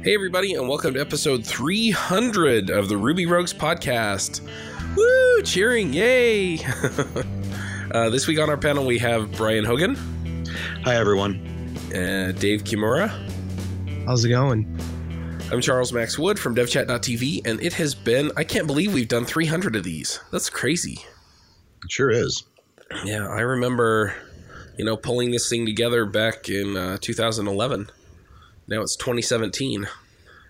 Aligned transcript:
Hey, 0.00 0.14
everybody, 0.14 0.54
and 0.54 0.66
welcome 0.66 0.94
to 0.94 1.00
episode 1.00 1.44
300 1.44 2.70
of 2.70 2.88
the 2.88 2.96
Ruby 2.96 3.26
Rogues 3.26 3.52
podcast. 3.52 4.40
Woo! 4.96 5.42
Cheering! 5.42 5.92
Yay! 5.92 6.58
uh, 7.90 8.08
this 8.08 8.26
week 8.26 8.38
on 8.38 8.48
our 8.48 8.56
panel, 8.56 8.86
we 8.86 8.98
have 8.98 9.30
Brian 9.32 9.64
Hogan, 9.66 9.96
Hi, 10.84 10.94
everyone. 10.96 11.76
uh, 11.88 12.32
Dave 12.38 12.64
Kimura. 12.64 13.08
How's 14.06 14.24
it 14.24 14.30
going? 14.30 14.80
I'm 15.52 15.60
Charles 15.60 15.92
Max 15.92 16.18
Wood 16.18 16.38
from 16.38 16.54
DevChat.tv, 16.54 17.46
and 17.46 17.60
it 17.60 17.74
has 17.74 17.94
been, 17.94 18.32
I 18.38 18.44
can't 18.44 18.66
believe 18.66 18.94
we've 18.94 19.08
done 19.08 19.26
300 19.26 19.76
of 19.76 19.84
these. 19.84 20.20
That's 20.32 20.48
crazy. 20.48 21.00
It 21.84 21.90
sure 21.90 22.10
is. 22.10 22.44
Yeah, 23.04 23.28
I 23.28 23.40
remember, 23.40 24.14
you 24.78 24.84
know, 24.84 24.96
pulling 24.96 25.32
this 25.32 25.48
thing 25.48 25.66
together 25.66 26.06
back 26.06 26.48
in 26.48 26.76
uh, 26.76 26.98
2011. 27.00 27.90
Now 28.68 28.80
it's 28.80 28.96
2017, 28.96 29.88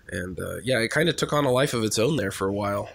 and 0.09 0.39
uh, 0.39 0.57
yeah, 0.63 0.79
it 0.79 0.91
kind 0.91 1.09
of 1.09 1.15
took 1.15 1.33
on 1.33 1.45
a 1.45 1.51
life 1.51 1.73
of 1.73 1.83
its 1.83 1.97
own 1.97 2.15
there 2.15 2.31
for 2.31 2.47
a 2.47 2.53
while. 2.53 2.89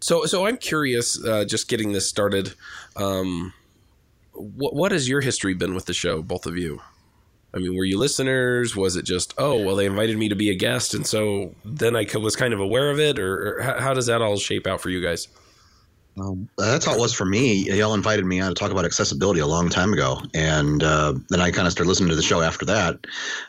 So, 0.00 0.24
so 0.26 0.46
I'm 0.46 0.56
curious, 0.56 1.22
uh, 1.22 1.44
just 1.44 1.68
getting 1.68 1.92
this 1.92 2.08
started. 2.08 2.54
Um, 2.96 3.52
what 4.32 4.74
what 4.74 4.92
has 4.92 5.08
your 5.08 5.20
history 5.20 5.54
been 5.54 5.74
with 5.74 5.86
the 5.86 5.92
show, 5.92 6.22
both 6.22 6.46
of 6.46 6.56
you? 6.56 6.80
I 7.52 7.58
mean, 7.58 7.76
were 7.76 7.84
you 7.84 7.98
listeners? 7.98 8.76
Was 8.76 8.94
it 8.94 9.02
just, 9.02 9.34
oh, 9.36 9.60
well, 9.64 9.74
they 9.74 9.86
invited 9.86 10.16
me 10.16 10.28
to 10.28 10.36
be 10.36 10.50
a 10.50 10.54
guest, 10.54 10.94
and 10.94 11.04
so 11.04 11.56
then 11.64 11.96
I 11.96 12.06
was 12.16 12.36
kind 12.36 12.54
of 12.54 12.60
aware 12.60 12.90
of 12.90 13.00
it, 13.00 13.18
or, 13.18 13.58
or 13.58 13.62
how, 13.62 13.80
how 13.80 13.94
does 13.94 14.06
that 14.06 14.22
all 14.22 14.36
shape 14.36 14.68
out 14.68 14.80
for 14.80 14.88
you 14.88 15.02
guys? 15.02 15.26
Um, 16.18 16.48
that's 16.58 16.84
how 16.84 16.94
it 16.94 17.00
was 17.00 17.12
for 17.12 17.24
me. 17.24 17.70
Y'all 17.70 17.94
invited 17.94 18.24
me 18.24 18.40
on 18.40 18.48
to 18.48 18.54
talk 18.54 18.70
about 18.70 18.84
accessibility 18.84 19.40
a 19.40 19.46
long 19.46 19.68
time 19.68 19.92
ago, 19.92 20.20
and 20.34 20.82
uh, 20.82 21.14
then 21.28 21.40
I 21.40 21.50
kind 21.50 21.66
of 21.66 21.72
started 21.72 21.88
listening 21.88 22.10
to 22.10 22.16
the 22.16 22.22
show 22.22 22.40
after 22.40 22.64
that. 22.66 22.98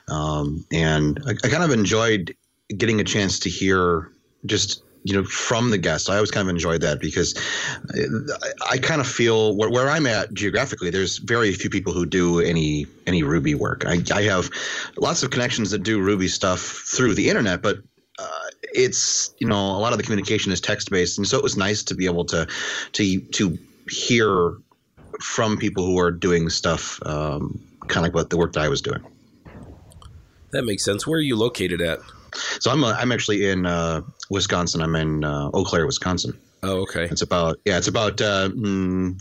Um, 0.08 0.66
and 0.72 1.20
I, 1.26 1.32
I 1.44 1.50
kind 1.50 1.63
of 1.63 1.72
enjoyed 1.72 2.35
getting 2.77 3.02
a 3.02 3.04
chance 3.04 3.40
to 3.40 3.50
hear 3.50 4.10
just 4.46 4.84
you 5.04 5.13
know 5.13 5.24
from 5.24 5.72
the 5.72 5.77
guests. 5.77 6.10
I 6.10 6.16
always 6.16 6.32
kind 6.32 6.48
of 6.48 6.50
enjoyed 6.50 6.82
that 6.82 7.00
because 7.00 7.35
I, 7.94 8.74
I 8.74 8.78
kind 8.78 9.02
of 9.02 9.07
feel 9.07 9.55
where, 9.57 9.70
where 9.70 9.90
I'm 9.90 10.05
at 10.05 10.34
geographically. 10.34 10.90
There's 10.90 11.18
very 11.18 11.52
few 11.54 11.70
people 11.70 11.94
who 11.94 12.05
do 12.05 12.40
any 12.40 12.85
any 13.07 13.24
Ruby 13.24 13.55
work. 13.55 13.85
I, 13.85 14.02
I 14.13 14.24
have 14.24 14.50
lots 14.98 15.24
of 15.24 15.32
connections 15.32 15.72
that 15.72 15.84
do 15.84 16.00
Ruby 16.00 16.28
stuff 16.28 16.62
through 16.62 17.16
the 17.16 17.30
internet, 17.30 17.62
but 17.62 17.78
uh, 18.20 18.50
it's 18.63 19.34
you 19.40 19.48
know 19.48 19.55
a 19.55 19.79
lot 19.79 19.91
of 19.91 19.98
the 19.98 20.04
communication 20.04 20.51
is 20.51 20.62
text 20.62 20.90
based, 20.90 21.17
and 21.17 21.27
so 21.27 21.37
it 21.37 21.43
was 21.43 21.57
nice 21.57 21.84
to 21.84 21.95
be 21.95 22.05
able 22.05 22.26
to 22.26 22.48
to 22.93 23.20
to 23.20 23.57
hear 23.90 24.57
from 25.20 25.57
people 25.57 25.85
who 25.85 25.99
are 25.99 26.12
doing 26.12 26.49
stuff 26.49 26.99
um, 27.05 27.62
kind 27.87 27.98
of 27.98 28.04
like 28.04 28.13
what 28.13 28.29
the 28.29 28.37
work 28.37 28.54
that 28.54 28.62
I 28.62 28.70
was 28.70 28.82
doing. 28.82 29.04
That 30.51 30.63
makes 30.63 30.84
sense. 30.84 31.07
Where 31.07 31.17
are 31.17 31.21
you 31.21 31.35
located 31.35 31.82
at? 31.82 31.99
So 32.59 32.71
I'm 32.71 32.84
uh, 32.84 32.93
I'm 32.93 33.12
actually 33.12 33.49
in 33.49 33.65
uh, 33.65 34.01
Wisconsin. 34.29 34.82
I'm 34.82 34.95
in 34.95 35.23
uh, 35.23 35.49
Eau 35.54 35.63
Claire, 35.63 35.85
Wisconsin. 35.85 36.37
Oh, 36.63 36.82
okay. 36.82 37.05
It's 37.05 37.21
about 37.21 37.59
yeah, 37.65 37.77
it's 37.77 37.87
about 37.87 38.21
uh, 38.21 38.49
mm, 38.49 39.20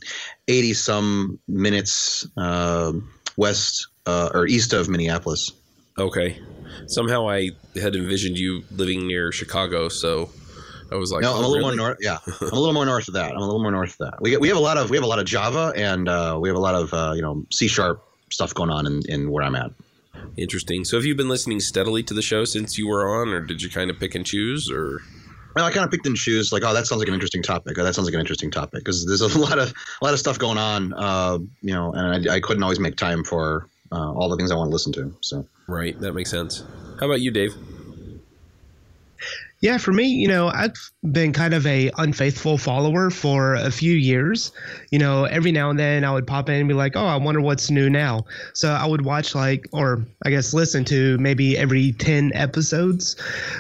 eighty 0.49 0.75
some 0.75 1.39
minutes 1.49 2.27
uh, 2.37 2.93
west 3.37 3.89
uh, 4.07 4.31
or 4.33 4.47
east 4.47 4.73
of 4.73 4.89
Minneapolis. 4.89 5.53
Okay. 5.99 6.41
Somehow 6.87 7.29
I 7.29 7.51
had 7.81 7.95
envisioned 7.95 8.39
you 8.39 8.63
living 8.71 9.07
near 9.07 9.33
Chicago, 9.33 9.89
so 9.89 10.31
I 10.93 10.97
was 10.97 11.13
like, 11.13 11.23
no, 11.23 11.31
I'm 11.31 11.37
oh, 11.37 11.39
a 11.39 11.41
little 11.41 11.57
really? 11.57 11.77
more 11.77 11.89
north. 11.89 11.99
Yeah, 12.01 12.19
I'm 12.41 12.49
a 12.49 12.59
little 12.59 12.73
more 12.73 12.87
north 12.87 13.09
of 13.09 13.15
that. 13.15 13.31
I'm 13.31 13.39
a 13.39 13.45
little 13.47 13.63
more 13.63 13.71
north 13.71 13.93
of 13.93 14.11
that. 14.11 14.21
We 14.21 14.37
we 14.37 14.49
have 14.49 14.57
a 14.57 14.61
lot 14.61 14.77
of 14.77 14.91
we 14.91 14.97
have 14.97 15.05
a 15.05 15.09
lot 15.09 15.19
of 15.19 15.25
Java 15.25 15.73
and 15.77 16.09
uh, 16.09 16.39
we 16.41 16.49
have 16.49 16.57
a 16.57 16.61
lot 16.61 16.75
of 16.75 16.93
uh, 16.93 17.13
you 17.15 17.23
know 17.23 17.45
C 17.51 17.69
sharp 17.69 18.05
stuff 18.31 18.55
going 18.55 18.71
on 18.71 18.87
in, 18.87 19.03
in 19.09 19.31
where 19.31 19.45
I'm 19.45 19.55
at. 19.55 19.71
Interesting. 20.37 20.85
So 20.85 20.97
have 20.97 21.05
you 21.05 21.15
been 21.15 21.29
listening 21.29 21.61
steadily 21.61 22.03
to 22.05 22.15
the 22.15 22.23
show 22.23 22.45
since 22.45 22.77
you 22.77 22.89
were 22.89 23.09
on, 23.21 23.29
or 23.29 23.41
did 23.41 23.63
you 23.63 23.71
kind 23.71 23.91
of 23.91 23.99
pick 23.99 24.15
and 24.15 24.27
choose, 24.27 24.71
or? 24.71 25.01
Well, 25.57 25.65
I 25.65 25.73
kind 25.73 25.85
of 25.85 25.91
picked 25.91 26.07
and 26.07 26.17
choose 26.17 26.53
like, 26.53 26.63
oh, 26.65 26.73
that 26.73 26.87
sounds 26.87 27.01
like 27.01 27.09
an 27.09 27.15
interesting 27.15 27.43
topic, 27.43 27.77
or 27.77 27.83
that 27.83 27.95
sounds 27.95 28.07
like 28.07 28.15
an 28.15 28.21
interesting 28.21 28.51
topic, 28.51 28.81
because 28.85 29.05
there's 29.07 29.21
a 29.21 29.39
lot 29.39 29.59
of 29.59 29.73
a 30.01 30.05
lot 30.05 30.13
of 30.13 30.19
stuff 30.19 30.39
going 30.39 30.59
on, 30.59 30.93
uh, 30.95 31.39
you 31.63 31.75
know, 31.75 31.93
and 31.93 32.29
I, 32.29 32.37
I 32.37 32.41
couldn't 32.41 32.63
always 32.63 32.81
make 32.81 32.97
time 32.97 33.25
for 33.25 33.69
uh, 33.93 34.13
all 34.13 34.29
the 34.29 34.37
things 34.37 34.51
I 34.51 34.57
want 34.57 34.69
to 34.69 34.73
listen 34.73 34.93
to. 34.95 35.15
So 35.21 35.47
Right, 35.67 35.99
that 36.01 36.13
makes 36.13 36.31
sense. 36.31 36.65
How 36.99 37.07
about 37.07 37.21
you, 37.21 37.31
Dave? 37.31 37.55
Yeah, 39.63 39.77
for 39.77 39.93
me, 39.93 40.05
you 40.05 40.27
know, 40.27 40.49
I've 40.49 40.73
been 41.13 41.35
kind 41.35 41.53
of 41.53 41.67
a 41.67 41.91
unfaithful 41.99 42.57
follower 42.57 43.11
for 43.11 43.57
a 43.57 43.71
few 43.71 43.93
years. 43.93 44.53
You 44.91 44.99
know, 44.99 45.25
every 45.25 45.53
now 45.53 45.69
and 45.69 45.79
then 45.79 46.03
I 46.03 46.13
would 46.13 46.27
pop 46.27 46.49
in 46.49 46.55
and 46.55 46.69
be 46.69 46.73
like, 46.73 46.97
"Oh, 46.97 47.05
I 47.05 47.17
wonder 47.17 47.43
what's 47.43 47.71
new 47.71 47.91
now." 47.91 48.25
So 48.55 48.71
I 48.71 48.87
would 48.87 49.05
watch 49.05 49.35
like, 49.35 49.67
or 49.73 50.03
I 50.25 50.31
guess 50.31 50.55
listen 50.55 50.83
to 50.87 51.19
maybe 51.19 51.59
every 51.59 51.93
ten 51.93 52.33
episodes. 52.35 53.17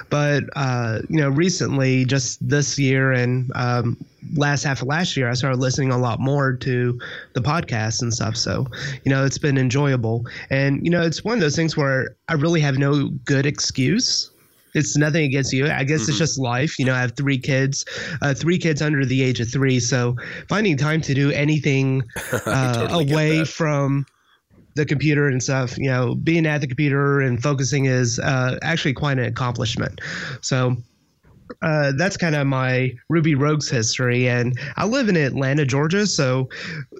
But 0.09 0.44
uh, 0.56 1.00
you 1.11 1.19
know, 1.19 1.28
recently, 1.28 2.06
just 2.06 2.49
this 2.49 2.78
year 2.78 3.12
and 3.12 3.53
um, 3.55 3.99
last 4.37 4.62
half 4.62 4.81
of 4.81 4.88
last 4.88 5.19
year, 5.19 5.28
I 5.28 5.34
started 5.34 5.59
listening 5.61 5.91
a 5.91 5.99
lot 5.99 6.19
more 6.19 6.55
to 6.55 6.99
the 7.34 7.41
podcast 7.43 8.00
and 8.00 8.12
stuff. 8.12 8.37
So, 8.37 8.67
you 9.05 9.11
know, 9.11 9.27
it's 9.27 9.38
been 9.38 9.59
enjoyable. 9.59 10.27
And, 10.49 10.82
you 10.82 10.91
know, 10.91 11.03
it's 11.03 11.25
one 11.25 11.34
of 11.34 11.41
those 11.41 11.56
things 11.56 11.77
where 11.77 12.17
I 12.28 12.34
really 12.34 12.61
have 12.61 12.78
no 12.78 13.09
good 13.25 13.44
excuse. 13.44 14.31
It's 14.75 14.97
nothing 14.97 15.25
against 15.25 15.53
you. 15.53 15.66
I 15.66 15.84
guess 15.84 16.03
Mhm. 16.03 16.08
it's 16.10 16.19
just 16.19 16.38
life. 16.38 16.78
You 16.78 16.84
know, 16.84 16.94
I 16.94 17.00
have 17.00 17.16
three 17.16 17.38
kids, 17.38 17.84
uh, 18.22 18.34
three 18.34 18.58
kids 18.58 18.82
under 18.82 19.04
the 19.04 19.22
age 19.22 19.41
of 19.41 19.50
three. 19.50 19.81
So 19.81 20.16
finding 20.48 20.76
time 20.76 21.00
to 21.03 21.14
do 21.14 21.31
anything 21.31 22.03
uh, 22.47 22.72
totally 22.72 23.12
away 23.12 23.44
from 23.44 24.06
the 24.76 24.86
computer 24.86 25.26
and 25.26 25.42
stuff, 25.42 25.76
you 25.78 25.88
know, 25.88 26.14
being 26.14 26.47
at 26.47 26.60
the 26.60 26.66
computer 26.66 27.20
and 27.20 27.42
focusing 27.42 27.86
is 27.86 28.19
uh, 28.19 28.56
actually 28.62 28.92
quite 28.94 29.19
an 29.19 29.25
accomplishment. 29.25 30.00
So 30.42 30.76
uh, 31.62 31.93
that's 31.97 32.16
kind 32.16 32.34
of 32.34 32.47
my 32.47 32.93
Ruby 33.09 33.34
Rogues 33.34 33.69
history. 33.69 34.28
And 34.28 34.59
I 34.77 34.87
live 34.87 35.09
in 35.09 35.16
Atlanta, 35.16 35.65
Georgia. 35.65 36.06
So 36.06 36.49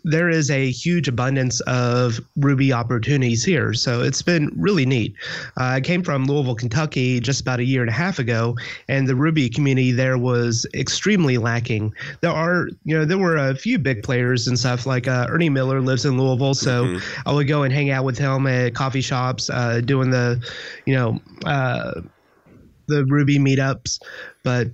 there 0.05 0.29
is 0.29 0.51
a 0.51 0.71
huge 0.71 1.09
abundance 1.09 1.61
of 1.61 2.21
Ruby 2.37 2.73
opportunities 2.73 3.45
here. 3.45 3.73
So 3.75 4.03
it's 4.03 4.23
been 4.23 4.51
really 4.57 4.87
neat. 4.87 5.15
Uh, 5.59 5.65
I 5.65 5.81
came 5.81 6.03
from 6.03 6.27
Louisville, 6.27 6.55
Kentucky 6.55 7.21
just 7.21 7.41
about 7.41 7.61
a 7.61 7.65
year 7.65 7.81
and 7.83 7.91
a 7.91 7.95
half 7.95 8.19
ago, 8.19 8.57
and 8.89 9.07
the 9.07 9.15
Ruby 9.15 9.49
community 9.49 9.93
there 9.93 10.19
was 10.19 10.67
extremely 10.75 11.39
lacking. 11.39 11.95
There 12.21 12.31
are, 12.31 12.69
you 12.85 12.97
know, 12.97 13.05
there 13.05 13.19
were 13.19 13.37
a 13.37 13.55
few 13.55 13.79
big 13.79 14.03
players 14.03 14.47
and 14.49 14.59
stuff 14.59 14.87
like 14.87 15.09
uh, 15.09 15.27
Ernie 15.29 15.51
Miller 15.51 15.81
lives 15.81 16.05
in 16.05 16.19
Louisville. 16.19 16.55
So 16.55 16.85
Mhm. 16.85 17.03
I 17.27 17.33
would 17.33 17.49
go 17.49 17.63
and 17.63 17.73
hang 17.73 17.91
out 17.91 18.05
with 18.05 18.19
him 18.19 18.47
at 18.47 18.75
coffee 18.75 19.01
shops, 19.01 19.51
uh, 19.51 19.81
doing 19.85 20.11
the, 20.11 20.41
you 20.87 20.95
know, 20.95 21.21
uh, 21.45 22.01
the 22.91 23.05
Ruby 23.07 23.39
meetups, 23.39 24.01
but 24.43 24.69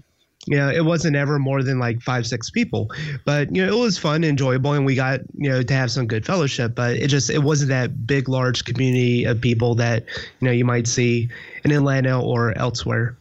you 0.47 0.57
know, 0.57 0.71
it 0.71 0.85
wasn't 0.85 1.17
ever 1.17 1.39
more 1.39 1.63
than 1.63 1.79
like 1.79 2.01
five, 2.01 2.27
six 2.27 2.51
people. 2.51 2.91
But 3.25 3.55
you 3.55 3.67
know, 3.67 3.77
it 3.77 3.79
was 3.79 3.99
fun, 3.99 4.23
enjoyable, 4.23 4.73
and 4.73 4.87
we 4.87 4.95
got 4.95 5.21
you 5.35 5.51
know 5.51 5.63
to 5.63 5.75
have 5.75 5.91
some 5.91 6.07
good 6.07 6.25
fellowship. 6.25 6.75
But 6.75 6.97
it 6.97 7.09
just 7.09 7.31
it 7.31 7.43
wasn't 7.43 7.71
that 7.71 8.07
big, 8.07 8.29
large 8.29 8.65
community 8.65 9.25
of 9.25 9.41
people 9.41 9.75
that 9.77 10.05
you 10.41 10.47
know 10.47 10.53
you 10.53 10.65
might 10.65 10.87
see 10.87 11.29
in 11.65 11.73
Atlanta 11.73 12.21
or 12.21 12.57
elsewhere. 12.57 13.17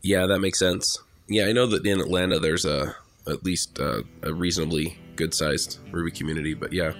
Yeah, 0.00 0.26
that 0.26 0.40
makes 0.40 0.58
sense. 0.58 0.98
Yeah, 1.28 1.46
I 1.46 1.52
know 1.52 1.66
that 1.66 1.86
in 1.86 2.00
Atlanta 2.00 2.38
there's 2.38 2.64
a 2.64 2.96
at 3.26 3.44
least 3.44 3.78
uh, 3.78 4.02
a 4.22 4.32
reasonably 4.32 4.98
good 5.16 5.34
sized 5.34 5.78
Ruby 5.92 6.10
community, 6.10 6.54
but 6.54 6.72
yeah. 6.72 6.92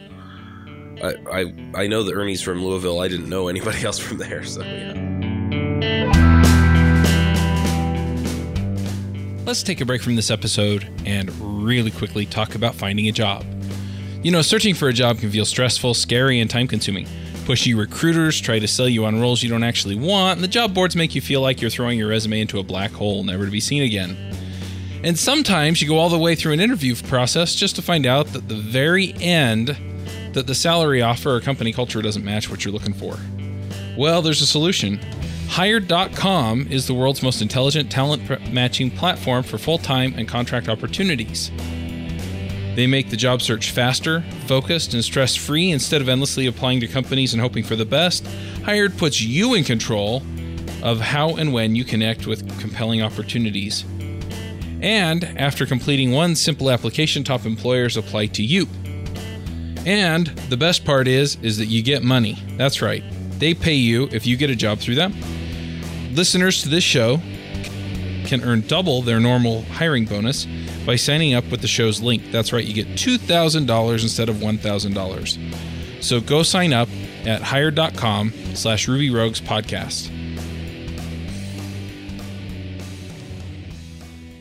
I, 1.02 1.14
I 1.32 1.54
I 1.74 1.86
know 1.86 2.02
that 2.02 2.14
Ernie's 2.14 2.42
from 2.42 2.62
Louisville. 2.62 3.00
I 3.00 3.08
didn't 3.08 3.30
know 3.30 3.48
anybody 3.48 3.82
else 3.84 3.98
from 3.98 4.18
there, 4.18 4.44
so 4.44 4.62
yeah. 4.62 6.11
Let's 9.44 9.64
take 9.64 9.80
a 9.80 9.84
break 9.84 10.02
from 10.02 10.14
this 10.14 10.30
episode 10.30 10.88
and 11.04 11.28
really 11.64 11.90
quickly 11.90 12.26
talk 12.26 12.54
about 12.54 12.76
finding 12.76 13.08
a 13.08 13.12
job. 13.12 13.44
You 14.22 14.30
know, 14.30 14.40
searching 14.40 14.72
for 14.72 14.88
a 14.88 14.92
job 14.92 15.18
can 15.18 15.32
feel 15.32 15.44
stressful, 15.44 15.94
scary, 15.94 16.38
and 16.38 16.48
time 16.48 16.68
consuming. 16.68 17.06
Pushy 17.44 17.76
recruiters 17.76 18.40
try 18.40 18.60
to 18.60 18.68
sell 18.68 18.88
you 18.88 19.04
on 19.04 19.20
roles 19.20 19.42
you 19.42 19.48
don't 19.48 19.64
actually 19.64 19.96
want, 19.96 20.36
and 20.36 20.44
the 20.44 20.48
job 20.48 20.72
boards 20.72 20.94
make 20.94 21.16
you 21.16 21.20
feel 21.20 21.40
like 21.40 21.60
you're 21.60 21.72
throwing 21.72 21.98
your 21.98 22.08
resume 22.08 22.40
into 22.40 22.60
a 22.60 22.62
black 22.62 22.92
hole, 22.92 23.24
never 23.24 23.44
to 23.44 23.50
be 23.50 23.58
seen 23.58 23.82
again. 23.82 24.16
And 25.02 25.18
sometimes 25.18 25.82
you 25.82 25.88
go 25.88 25.98
all 25.98 26.08
the 26.08 26.18
way 26.18 26.36
through 26.36 26.52
an 26.52 26.60
interview 26.60 26.94
process 26.94 27.56
just 27.56 27.74
to 27.74 27.82
find 27.82 28.06
out 28.06 28.28
that 28.28 28.46
the 28.46 28.54
very 28.54 29.12
end 29.14 29.76
that 30.34 30.46
the 30.46 30.54
salary 30.54 31.02
offer 31.02 31.34
or 31.34 31.40
company 31.40 31.72
culture 31.72 32.00
doesn't 32.00 32.24
match 32.24 32.48
what 32.48 32.64
you're 32.64 32.72
looking 32.72 32.94
for. 32.94 33.18
Well, 33.98 34.22
there's 34.22 34.40
a 34.40 34.46
solution. 34.46 35.00
Hired.com 35.52 36.68
is 36.70 36.86
the 36.86 36.94
world's 36.94 37.22
most 37.22 37.42
intelligent 37.42 37.92
talent 37.92 38.50
matching 38.50 38.90
platform 38.90 39.42
for 39.42 39.58
full 39.58 39.76
time 39.76 40.14
and 40.16 40.26
contract 40.26 40.66
opportunities. 40.66 41.50
They 42.74 42.86
make 42.86 43.10
the 43.10 43.18
job 43.18 43.42
search 43.42 43.70
faster, 43.70 44.22
focused, 44.46 44.94
and 44.94 45.04
stress 45.04 45.36
free 45.36 45.70
instead 45.70 46.00
of 46.00 46.08
endlessly 46.08 46.46
applying 46.46 46.80
to 46.80 46.88
companies 46.88 47.34
and 47.34 47.42
hoping 47.42 47.64
for 47.64 47.76
the 47.76 47.84
best. 47.84 48.26
Hired 48.64 48.96
puts 48.96 49.20
you 49.20 49.52
in 49.52 49.62
control 49.62 50.22
of 50.82 51.00
how 51.00 51.36
and 51.36 51.52
when 51.52 51.76
you 51.76 51.84
connect 51.84 52.26
with 52.26 52.58
compelling 52.58 53.02
opportunities. 53.02 53.84
And 54.80 55.22
after 55.36 55.66
completing 55.66 56.12
one 56.12 56.34
simple 56.34 56.70
application, 56.70 57.24
top 57.24 57.44
employers 57.44 57.98
apply 57.98 58.28
to 58.28 58.42
you. 58.42 58.66
And 59.84 60.28
the 60.48 60.56
best 60.56 60.86
part 60.86 61.06
is 61.06 61.36
is 61.42 61.58
that 61.58 61.66
you 61.66 61.82
get 61.82 62.02
money. 62.02 62.42
That's 62.56 62.80
right. 62.80 63.04
They 63.38 63.52
pay 63.52 63.74
you 63.74 64.08
if 64.12 64.26
you 64.26 64.38
get 64.38 64.48
a 64.48 64.56
job 64.56 64.78
through 64.78 64.94
them. 64.94 65.12
Listeners 66.12 66.62
to 66.62 66.68
this 66.68 66.84
show 66.84 67.22
can 68.26 68.44
earn 68.44 68.60
double 68.66 69.00
their 69.00 69.18
normal 69.18 69.62
hiring 69.62 70.04
bonus 70.04 70.46
by 70.84 70.94
signing 70.94 71.32
up 71.32 71.50
with 71.50 71.62
the 71.62 71.66
show's 71.66 72.02
link. 72.02 72.30
That's 72.30 72.52
right, 72.52 72.64
you 72.64 72.74
get 72.74 72.88
$2,000 72.88 74.02
instead 74.02 74.28
of 74.28 74.36
$1,000. 74.36 76.04
So 76.04 76.20
go 76.20 76.42
sign 76.42 76.74
up 76.74 76.90
at 77.24 77.40
hired.com 77.40 78.32
slash 78.54 78.88
Ruby 78.88 79.08
Rogues 79.08 79.40
podcast. 79.40 80.10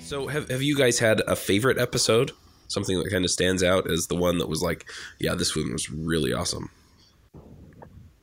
So 0.01 0.27
have 0.27 0.49
have 0.49 0.61
you 0.61 0.75
guys 0.75 0.99
had 0.99 1.21
a 1.25 1.37
favorite 1.37 1.77
episode? 1.77 2.31
Something 2.67 3.01
that 3.01 3.09
kind 3.09 3.23
of 3.23 3.31
stands 3.31 3.63
out 3.63 3.89
as 3.89 4.07
the 4.07 4.15
one 4.15 4.39
that 4.39 4.49
was 4.49 4.61
like, 4.61 4.89
yeah, 5.19 5.35
this 5.35 5.55
one 5.55 5.71
was 5.71 5.89
really 5.89 6.33
awesome. 6.33 6.69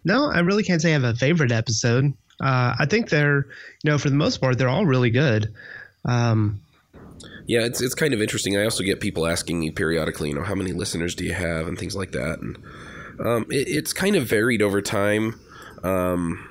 No, 0.04 0.30
I 0.30 0.40
really 0.40 0.62
can't 0.62 0.82
say 0.82 0.90
I 0.90 0.92
have 0.92 1.04
a 1.04 1.14
favorite 1.14 1.52
episode. 1.52 2.12
Uh, 2.40 2.74
I 2.78 2.86
think 2.86 3.10
they're, 3.10 3.46
you 3.82 3.90
know, 3.90 3.98
for 3.98 4.10
the 4.10 4.16
most 4.16 4.40
part, 4.40 4.58
they're 4.58 4.68
all 4.68 4.86
really 4.86 5.10
good. 5.10 5.52
Um, 6.04 6.60
Yeah, 7.46 7.64
it's 7.64 7.80
it's 7.80 7.94
kind 7.94 8.14
of 8.14 8.20
interesting. 8.20 8.56
I 8.56 8.64
also 8.64 8.84
get 8.84 9.00
people 9.00 9.26
asking 9.26 9.58
me 9.58 9.70
periodically, 9.70 10.28
you 10.28 10.34
know, 10.34 10.44
how 10.44 10.54
many 10.54 10.72
listeners 10.72 11.14
do 11.14 11.24
you 11.24 11.32
have 11.32 11.66
and 11.66 11.78
things 11.78 11.96
like 11.96 12.12
that, 12.12 12.40
and 12.40 12.56
um, 13.24 13.46
it, 13.50 13.68
it's 13.68 13.92
kind 13.92 14.16
of 14.16 14.26
varied 14.26 14.62
over 14.62 14.82
time. 14.82 15.40
Um, 15.82 16.46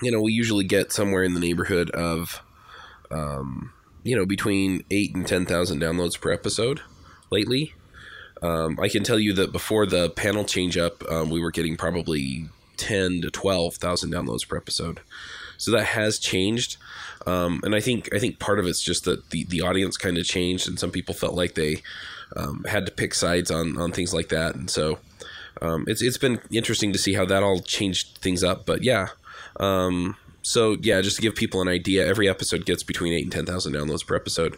you 0.00 0.10
know, 0.10 0.20
we 0.20 0.32
usually 0.32 0.64
get 0.64 0.92
somewhere 0.92 1.24
in 1.24 1.34
the 1.34 1.40
neighborhood 1.40 1.90
of, 1.90 2.42
um, 3.10 3.72
you 4.04 4.14
know, 4.16 4.24
between 4.24 4.84
eight 4.90 5.14
and 5.14 5.26
ten 5.26 5.44
thousand 5.44 5.80
downloads 5.80 6.18
per 6.18 6.30
episode 6.32 6.80
lately. 7.30 7.74
Um, 8.40 8.78
I 8.80 8.88
can 8.88 9.02
tell 9.02 9.18
you 9.18 9.32
that 9.34 9.50
before 9.50 9.84
the 9.84 10.10
panel 10.10 10.44
change 10.44 10.78
up, 10.78 11.02
um, 11.10 11.28
we 11.28 11.40
were 11.40 11.50
getting 11.50 11.76
probably 11.76 12.48
ten 12.78 13.20
to 13.20 13.30
twelve 13.30 13.74
thousand 13.74 14.12
downloads 14.12 14.48
per 14.48 14.56
episode. 14.56 15.00
So 15.58 15.72
that 15.72 15.86
has 15.86 16.20
changed, 16.20 16.76
um, 17.26 17.60
and 17.64 17.74
I 17.74 17.80
think 17.80 18.14
I 18.14 18.20
think 18.20 18.38
part 18.38 18.60
of 18.60 18.66
it's 18.66 18.80
just 18.80 19.04
that 19.04 19.30
the, 19.30 19.44
the 19.44 19.60
audience 19.60 19.96
kind 19.96 20.16
of 20.16 20.24
changed, 20.24 20.68
and 20.68 20.78
some 20.78 20.92
people 20.92 21.14
felt 21.14 21.34
like 21.34 21.54
they 21.54 21.82
um, 22.36 22.64
had 22.68 22.86
to 22.86 22.92
pick 22.92 23.12
sides 23.12 23.50
on, 23.50 23.76
on 23.76 23.90
things 23.90 24.14
like 24.14 24.28
that, 24.28 24.54
and 24.54 24.70
so 24.70 25.00
um, 25.60 25.84
it's 25.88 26.00
it's 26.00 26.16
been 26.16 26.40
interesting 26.52 26.92
to 26.92 26.98
see 26.98 27.14
how 27.14 27.26
that 27.26 27.42
all 27.42 27.60
changed 27.60 28.18
things 28.18 28.44
up. 28.44 28.66
But 28.66 28.84
yeah, 28.84 29.08
um, 29.58 30.16
so 30.42 30.76
yeah, 30.80 31.00
just 31.00 31.16
to 31.16 31.22
give 31.22 31.34
people 31.34 31.60
an 31.60 31.68
idea, 31.68 32.06
every 32.06 32.28
episode 32.28 32.64
gets 32.64 32.84
between 32.84 33.12
eight 33.12 33.24
and 33.24 33.32
ten 33.32 33.46
thousand 33.46 33.74
downloads 33.74 34.06
per 34.06 34.14
episode. 34.14 34.56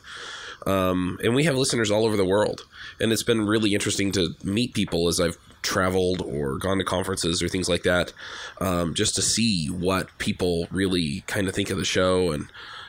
Um, 0.67 1.19
and 1.25 1.34
we 1.34 1.44
have 1.44 1.56
listeners 1.56 1.90
all 1.90 2.05
over 2.05 2.19
the 2.19 2.25
world, 2.26 2.67
and 3.00 3.11
it's 3.11 3.22
been 3.22 3.46
really 3.46 3.72
interesting 3.72 4.12
to 4.12 4.37
meet 4.44 4.75
people 4.75 5.08
as 5.08 5.19
I've 5.19 5.38
traveled 5.62 6.20
or 6.22 6.56
gone 6.58 6.78
to 6.78 6.84
conferences 6.84 7.42
or 7.42 7.48
things 7.48 7.68
like 7.68 7.82
that, 7.82 8.12
um, 8.60 8.94
just 8.94 9.14
to 9.14 9.22
see 9.22 9.66
what 9.66 10.16
people 10.18 10.66
really 10.70 11.22
kind 11.26 11.48
of 11.48 11.54
think 11.54 11.70
of 11.70 11.78
the 11.78 11.84
show 11.84 12.32
and 12.32 12.46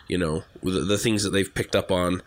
you 0.07 0.18
know 0.18 0.44
the, 0.62 0.81
the 0.81 0.97
things 0.97 1.23
that 1.23 1.31
they've 1.31 1.53
picked 1.53 1.75
up 1.75 1.91
on. 1.91 2.21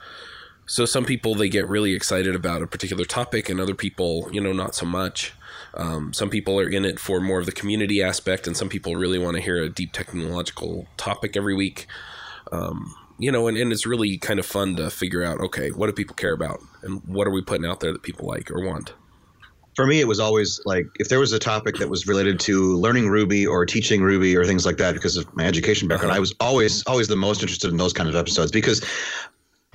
So 0.67 0.87
some 0.87 1.05
people 1.05 1.35
they 1.35 1.49
get 1.49 1.69
really 1.69 1.94
excited 1.94 2.35
about 2.35 2.62
a 2.62 2.67
particular 2.67 3.05
topic, 3.05 3.49
and 3.49 3.61
other 3.61 3.75
people, 3.75 4.29
you 4.32 4.41
know, 4.41 4.52
not 4.52 4.75
so 4.75 4.87
much. 4.87 5.35
Um, 5.75 6.12
some 6.12 6.31
people 6.31 6.58
are 6.58 6.69
in 6.69 6.85
it 6.85 6.99
for 6.99 7.20
more 7.20 7.41
of 7.41 7.46
the 7.46 7.52
community 7.52 8.02
aspect, 8.02 8.46
and 8.46 8.56
some 8.56 8.69
people 8.69 8.96
really 8.96 9.19
want 9.19 9.37
to 9.37 9.43
hear 9.43 9.62
a 9.62 9.69
deep 9.69 9.93
technological 9.93 10.87
topic 10.96 11.37
every 11.37 11.55
week. 11.55 11.87
Um, 12.52 12.94
you 13.19 13.31
know, 13.31 13.46
and, 13.46 13.56
and 13.56 13.73
it's 13.73 13.87
really 13.87 14.17
kind 14.19 14.41
of 14.41 14.46
fun 14.46 14.76
to 14.76 14.91
figure 14.91 15.23
out 15.23 15.41
okay, 15.41 15.70
what 15.70 15.87
do 15.87 15.93
people 15.93 16.14
care 16.14 16.32
about, 16.32 16.61
and 16.82 17.02
what 17.06 17.26
are 17.26 17.32
we 17.32 17.43
putting 17.43 17.67
out 17.67 17.81
there 17.81 17.93
that 17.93 18.02
people 18.02 18.26
like 18.26 18.50
or 18.50 18.64
want. 18.64 18.94
For 19.76 19.87
me, 19.87 20.00
it 20.00 20.09
was 20.09 20.21
always 20.21 20.61
like 20.65 20.87
if 20.99 21.09
there 21.09 21.21
was 21.21 21.32
a 21.32 21.38
topic 21.38 21.76
that 21.76 21.88
was 21.88 22.06
related 22.06 22.41
to 22.41 22.76
learning 22.76 23.09
Ruby 23.09 23.47
or 23.47 23.67
teaching 23.67 24.03
Ruby 24.03 24.37
or 24.37 24.44
things 24.44 24.65
like 24.65 24.76
that, 24.79 24.94
because 24.94 25.17
of 25.17 25.35
my 25.37 25.44
education 25.44 25.88
background, 25.88 26.11
Uh-huh. 26.11 26.19
I 26.19 26.21
was 26.21 26.35
always 26.41 26.85
always 26.87 27.09
the 27.09 27.17
most 27.17 27.43
interested 27.43 27.71
in 27.71 27.76
those 27.76 27.93
kind 27.93 28.09
of 28.09 28.17
episodes 28.17 28.50
because 28.53 28.85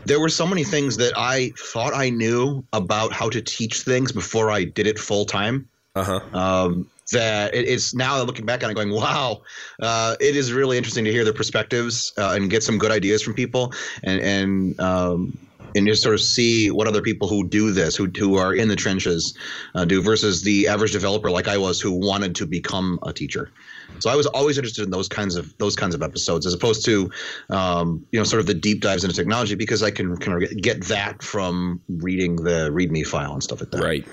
there 0.06 0.20
were 0.20 0.30
so 0.30 0.48
many 0.48 0.64
things 0.64 0.98
that 0.98 1.14
I 1.18 1.52
thought 1.58 1.94
I 1.94 2.10
knew 2.10 2.64
about 2.72 3.12
how 3.12 3.30
to 3.30 3.42
teach 3.42 3.82
things 3.82 4.12
before 4.12 4.50
I 4.50 4.64
did 4.64 4.88
it 4.88 4.98
full 4.98 5.26
time. 5.26 5.68
Uh 5.96 6.04
huh. 6.04 6.38
Um, 6.38 6.90
that 7.12 7.54
it, 7.56 7.68
it's 7.68 7.94
now 7.94 8.22
looking 8.22 8.46
back 8.46 8.64
on 8.64 8.70
it, 8.70 8.76
going, 8.76 8.92
wow, 8.92 9.42
uh, 9.82 10.16
it 10.20 10.36
is 10.36 10.54
really 10.54 10.78
interesting 10.78 11.06
to 11.06 11.12
hear 11.12 11.24
their 11.24 11.34
perspectives 11.34 12.14
uh, 12.18 12.34
and 12.36 12.50
get 12.50 12.64
some 12.64 12.78
good 12.78 12.92
ideas 12.92 13.22
from 13.22 13.34
people, 13.34 13.74
and 14.04 14.22
and 14.22 14.80
um, 14.80 15.38
and 15.76 15.88
just 15.88 16.04
sort 16.04 16.16
of 16.16 16.22
see 16.22 16.72
what 16.72 16.88
other 16.88 17.02
people 17.02 17.28
who 17.28 17.48
do 17.48 17.72
this, 17.72 17.96
who 17.96 18.08
who 18.18 18.38
are 18.38 18.54
in 18.54 18.68
the 18.68 18.76
trenches, 18.76 19.34
uh, 19.76 19.86
do 19.86 20.02
versus 20.02 20.44
the 20.44 20.68
average 20.68 20.92
developer 20.92 21.30
like 21.30 21.48
I 21.48 21.58
was, 21.58 21.80
who 21.80 21.92
wanted 21.92 22.36
to 22.36 22.46
become 22.46 23.00
a 23.04 23.14
teacher. 23.14 23.52
So 24.00 24.10
I 24.10 24.16
was 24.16 24.28
always 24.28 24.58
interested 24.58 24.84
in 24.86 24.92
those 24.92 25.10
kinds 25.10 25.36
of 25.36 25.54
those 25.58 25.76
kinds 25.76 25.94
of 25.94 26.02
episodes, 26.02 26.46
as 26.46 26.54
opposed 26.54 26.86
to, 26.86 27.12
um, 27.50 28.06
you 28.12 28.20
know, 28.20 28.24
sort 28.24 28.40
of 28.40 28.46
the 28.46 28.54
deep 28.54 28.82
dives 28.82 29.04
into 29.04 29.16
technology, 29.16 29.56
because 29.56 29.84
I 29.84 29.92
can 29.92 30.16
kind 30.18 30.42
of 30.42 30.50
get 30.62 30.86
that 30.86 31.22
from 31.22 31.82
reading 31.88 32.38
the 32.38 32.72
README 32.72 33.06
file 33.06 33.34
and 33.34 33.44
stuff 33.44 33.60
like 33.60 33.72
that. 33.72 33.82
Right. 33.82 34.06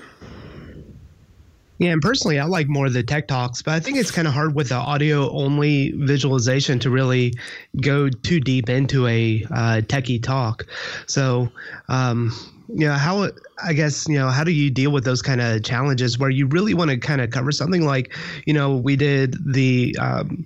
Yeah, 1.79 1.91
and 1.91 2.01
personally, 2.01 2.39
I 2.39 2.45
like 2.45 2.67
more 2.67 2.87
of 2.87 2.93
the 2.93 3.03
tech 3.03 3.27
talks, 3.27 3.61
but 3.61 3.75
I 3.75 3.79
think 3.79 3.97
it's 3.97 4.09
kind 4.09 4.27
of 4.27 4.33
hard 4.33 4.55
with 4.55 4.69
the 4.69 4.75
audio 4.75 5.29
only 5.31 5.91
visualization 5.91 6.79
to 6.79 6.89
really 6.89 7.35
go 7.81 8.09
too 8.09 8.39
deep 8.39 8.69
into 8.69 9.05
a 9.05 9.45
uh, 9.51 9.81
techie 9.85 10.21
talk. 10.21 10.65
So, 11.05 11.51
um, 11.87 12.33
you 12.67 12.87
know, 12.87 12.93
how 12.93 13.29
I 13.63 13.73
guess 13.73 14.07
you 14.07 14.17
know 14.17 14.29
how 14.29 14.43
do 14.43 14.51
you 14.51 14.71
deal 14.71 14.91
with 14.91 15.03
those 15.03 15.21
kind 15.21 15.39
of 15.39 15.63
challenges 15.63 16.17
where 16.17 16.31
you 16.31 16.47
really 16.47 16.73
want 16.73 16.89
to 16.89 16.97
kind 16.97 17.21
of 17.21 17.29
cover 17.29 17.51
something 17.51 17.85
like, 17.85 18.15
you 18.45 18.53
know, 18.53 18.75
we 18.75 18.95
did 18.95 19.35
the 19.45 19.95
um, 19.99 20.45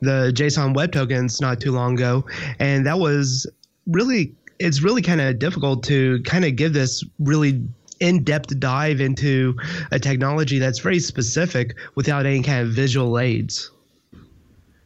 the 0.00 0.32
JSON 0.34 0.74
web 0.74 0.92
tokens 0.92 1.40
not 1.40 1.60
too 1.60 1.70
long 1.72 1.94
ago, 1.94 2.24
and 2.58 2.84
that 2.86 2.98
was 2.98 3.46
really 3.86 4.34
it's 4.58 4.82
really 4.82 5.02
kind 5.02 5.20
of 5.20 5.38
difficult 5.38 5.82
to 5.84 6.20
kind 6.22 6.44
of 6.44 6.56
give 6.56 6.72
this 6.72 7.04
really 7.18 7.62
in-depth 8.04 8.60
dive 8.60 9.00
into 9.00 9.56
a 9.90 9.98
technology 9.98 10.58
that's 10.58 10.78
very 10.78 11.00
specific 11.00 11.74
without 11.94 12.26
any 12.26 12.42
kind 12.42 12.60
of 12.66 12.72
visual 12.72 13.18
aids. 13.18 13.70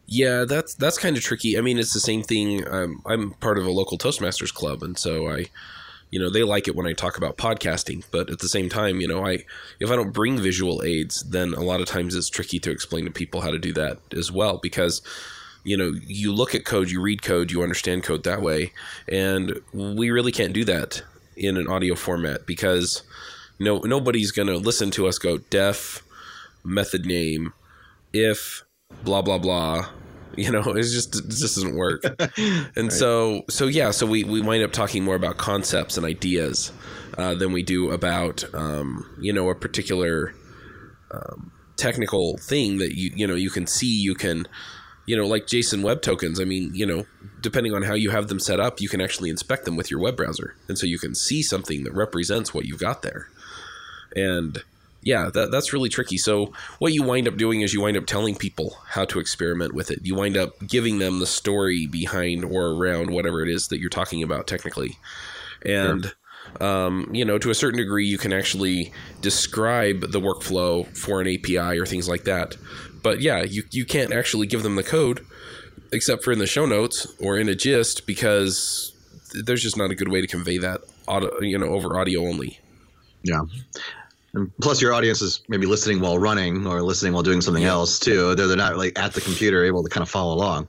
Yeah, 0.07 0.45
that's 0.49 0.75
that's 0.75 0.97
kind 0.97 1.17
of 1.17 1.23
tricky. 1.23 1.59
I 1.59 1.61
mean, 1.61 1.79
it's 1.79 1.93
the 1.93 2.01
same 2.01 2.23
thing. 2.23 2.67
Um, 2.67 3.03
I'm 3.05 3.33
part 3.33 3.59
of 3.59 3.67
a 3.67 3.71
local 3.71 3.99
Toastmasters 3.99 4.55
club, 4.55 4.83
and 4.83 4.97
so 4.97 5.29
I, 5.29 5.47
you 6.11 6.19
know, 6.19 6.31
they 6.31 6.45
like 6.45 6.67
it 6.67 6.75
when 6.75 6.87
I 6.87 6.95
talk 6.95 7.19
about 7.19 7.37
podcasting. 7.37 8.05
But 8.11 8.31
at 8.31 8.39
the 8.39 8.49
same 8.49 8.71
time, 8.71 9.01
you 9.03 9.09
know, 9.09 9.27
I 9.27 9.45
if 9.81 9.91
I 9.91 9.97
don't 9.97 10.13
bring 10.13 10.39
visual 10.39 10.83
aids, 10.83 11.23
then 11.25 11.53
a 11.53 11.61
lot 11.61 11.81
of 11.81 11.87
times 11.87 12.15
it's 12.15 12.31
tricky 12.31 12.59
to 12.61 12.71
explain 12.71 13.05
to 13.05 13.11
people 13.11 13.43
how 13.43 13.51
to 13.51 13.59
do 13.59 13.73
that 13.75 13.99
as 14.17 14.31
well 14.33 14.59
because. 14.59 15.03
You 15.65 15.77
know, 15.77 15.93
you 16.07 16.33
look 16.33 16.55
at 16.55 16.65
code, 16.65 16.89
you 16.89 17.03
read 17.03 17.21
code, 17.21 17.51
you 17.51 17.63
understand 17.63 18.03
code 18.03 18.25
that 18.25 18.41
way, 18.41 18.73
and 19.07 19.61
we 19.75 20.09
really 20.11 20.33
can't 20.33 20.55
do 20.55 20.65
that 20.65 21.03
in 21.39 21.57
an 21.57 21.69
audio 21.69 21.95
format 21.95 22.47
because 22.47 23.03
no 23.59 23.79
nobody's 23.79 24.31
going 24.31 24.49
to 24.49 24.57
listen 24.57 24.91
to 24.93 25.07
us 25.07 25.19
go 25.19 25.39
def 25.39 26.03
method 26.65 27.07
name 27.07 27.53
if 28.13 28.65
blah 29.05 29.23
blah 29.23 29.39
blah. 29.39 29.89
You 30.37 30.53
know 30.53 30.63
it's 30.77 30.93
just 30.93 31.17
it 31.17 31.29
just 31.31 31.57
doesn't 31.57 31.75
work. 31.75 32.05
And 32.77 32.93
so 32.93 33.43
so 33.51 33.67
yeah 33.67 33.91
so 33.91 34.07
we 34.07 34.23
we 34.23 34.41
wind 34.41 34.63
up 34.63 34.73
talking 34.73 35.03
more 35.03 35.17
about 35.17 35.37
concepts 35.37 35.97
and 35.97 36.07
ideas 36.07 36.71
uh, 37.17 37.35
than 37.35 37.51
we 37.51 37.65
do 37.65 37.91
about 37.91 38.45
um, 38.55 39.05
you 39.21 39.33
know 39.33 39.51
a 39.51 39.55
particular 39.57 40.33
um, 41.11 41.51
technical 41.77 42.37
thing 42.37 42.79
that 42.79 42.97
you 42.97 43.11
you 43.17 43.27
know 43.27 43.35
you 43.35 43.51
can 43.51 43.67
see 43.67 43.89
you 43.89 44.15
can 44.15 44.47
you 45.09 45.17
know 45.17 45.27
like 45.27 45.47
json 45.47 45.83
web 45.83 46.03
tokens 46.03 46.39
i 46.39 46.45
mean 46.45 46.71
you 46.75 46.85
know 46.85 47.07
depending 47.41 47.75
on 47.75 47.83
how 47.83 47.95
you 47.95 48.11
have 48.11 48.29
them 48.29 48.41
set 48.41 48.61
up 48.61 48.81
you 48.81 48.89
can 48.89 49.01
actually 49.01 49.31
inspect 49.31 49.65
them 49.65 49.77
with 49.77 49.91
your 49.91 50.01
web 50.01 50.17
browser. 50.17 50.55
And 50.69 50.79
so 50.79 50.87
you 50.87 50.99
can 50.99 51.15
see 51.15 51.43
something 51.43 51.85
that 51.85 51.93
represents 51.93 52.53
what 52.53 52.65
you've 52.65 52.81
got 52.81 53.03
there. 53.03 53.29
And 54.17 54.63
yeah 55.03 55.31
that, 55.33 55.51
that's 55.51 55.73
really 55.73 55.89
tricky. 55.89 56.19
So 56.19 56.53
what 56.79 56.93
you 56.93 57.03
wind 57.03 57.29
up 57.29 57.37
doing 57.37 57.61
is 57.61 57.73
you 57.73 57.83
wind 57.83 57.97
up 57.97 58.07
telling 58.07 58.35
people 58.35 58.77
how 58.89 59.05
to 59.07 59.21
experiment 59.21 59.75
with 59.75 59.91
it. 59.91 60.01
You 60.03 60.15
wind 60.15 60.37
up 60.37 60.55
giving 60.67 60.99
them 60.99 61.21
the 61.21 61.27
story 61.27 61.87
behind 61.87 62.45
or 62.45 62.69
around 62.69 63.11
whatever 63.11 63.43
it 63.43 63.49
is 63.49 63.69
that 63.69 63.79
you're 63.79 63.91
talking 63.91 64.23
about 64.23 64.47
technically. 64.47 64.99
And 65.65 66.13
um, 66.61 67.11
you 67.13 67.25
know 67.25 67.37
to 67.39 67.51
a 67.51 67.55
certain 67.55 67.79
degree 67.79 68.07
you 68.07 68.17
can 68.17 68.33
actually 68.33 68.91
describe 69.21 70.01
the 70.01 70.21
workflow 70.21 70.87
for 70.97 71.21
an 71.21 71.29
api 71.29 71.79
or 71.79 71.85
things 71.85 72.09
like 72.09 72.25
that 72.25 72.57
but 73.03 73.21
yeah 73.21 73.43
you, 73.43 73.63
you 73.71 73.85
can't 73.85 74.13
actually 74.13 74.47
give 74.47 74.63
them 74.63 74.77
the 74.77 74.83
code 74.83 75.25
except 75.93 76.23
for 76.23 76.33
in 76.33 76.39
the 76.39 76.47
show 76.47 76.67
notes 76.67 77.07
or 77.21 77.39
in 77.39 77.49
a 77.49 77.55
gist 77.55 78.07
because 78.07 78.93
there's 79.45 79.63
just 79.63 79.77
not 79.77 79.91
a 79.91 79.95
good 79.95 80.09
way 80.09 80.21
to 80.21 80.27
convey 80.27 80.59
that 80.59 80.81
audio, 81.07 81.41
you 81.41 81.59
know 81.59 81.69
over 81.69 81.99
audio 81.99 82.23
only 82.23 82.59
Yeah. 83.23 83.43
And 84.35 84.51
plus, 84.61 84.83
your 84.83 84.93
audience 84.93 85.23
is 85.23 85.41
maybe 85.49 85.67
listening 85.67 86.01
while 86.01 86.19
running 86.19 86.67
or 86.67 86.83
listening 86.83 87.15
while 87.15 87.23
doing 87.23 87.41
something 87.41 87.65
else 87.65 87.99
too. 87.99 88.35
They're, 88.35 88.47
they're 88.47 88.59
not 88.59 88.77
like 88.77 88.99
at 88.99 89.15
the 89.15 89.23
computer 89.23 89.65
able 89.65 89.83
to 89.83 89.89
kind 89.89 90.03
of 90.03 90.11
follow 90.11 90.35
along. 90.35 90.69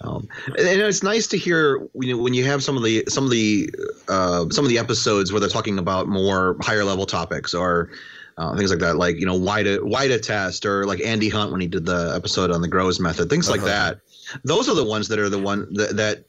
Um, 0.00 0.26
and, 0.46 0.66
and 0.66 0.80
it's 0.80 1.02
nice 1.02 1.26
to 1.28 1.38
hear 1.38 1.86
you 2.00 2.14
know, 2.14 2.22
when 2.22 2.32
you 2.32 2.44
have 2.44 2.62
some 2.62 2.76
of 2.76 2.82
the 2.82 3.04
some 3.08 3.24
of 3.24 3.30
the 3.30 3.70
uh, 4.08 4.46
some 4.50 4.64
of 4.64 4.70
the 4.70 4.78
episodes 4.78 5.32
where 5.32 5.40
they're 5.40 5.50
talking 5.50 5.78
about 5.78 6.08
more 6.08 6.56
higher 6.60 6.84
level 6.84 7.04
topics 7.04 7.52
or 7.52 7.90
uh, 8.36 8.56
things 8.56 8.70
like 8.70 8.80
that, 8.80 8.96
like 8.96 9.16
you 9.18 9.26
know 9.26 9.38
why 9.38 9.62
to 9.62 9.78
why 9.84 10.08
to 10.08 10.18
test, 10.18 10.66
or 10.66 10.86
like 10.86 11.00
Andy 11.00 11.28
Hunt 11.28 11.52
when 11.52 11.60
he 11.60 11.66
did 11.66 11.86
the 11.86 12.12
episode 12.16 12.50
on 12.50 12.60
the 12.62 12.68
Grows 12.68 12.98
method, 13.00 13.30
things 13.30 13.48
like 13.48 13.60
Uh-huh. 13.60 13.68
that. 13.68 14.00
Those 14.44 14.68
are 14.68 14.74
the 14.74 14.84
ones 14.84 15.08
that 15.08 15.18
are 15.18 15.28
the 15.28 15.38
one 15.38 15.72
that 15.74 15.96
that 15.96 16.24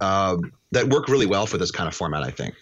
uh, 0.00 0.36
that 0.72 0.88
work 0.88 1.08
really 1.08 1.26
well 1.26 1.46
for 1.46 1.58
this 1.58 1.70
kind 1.70 1.88
of 1.88 1.94
format. 1.94 2.22
I 2.22 2.30
think. 2.30 2.54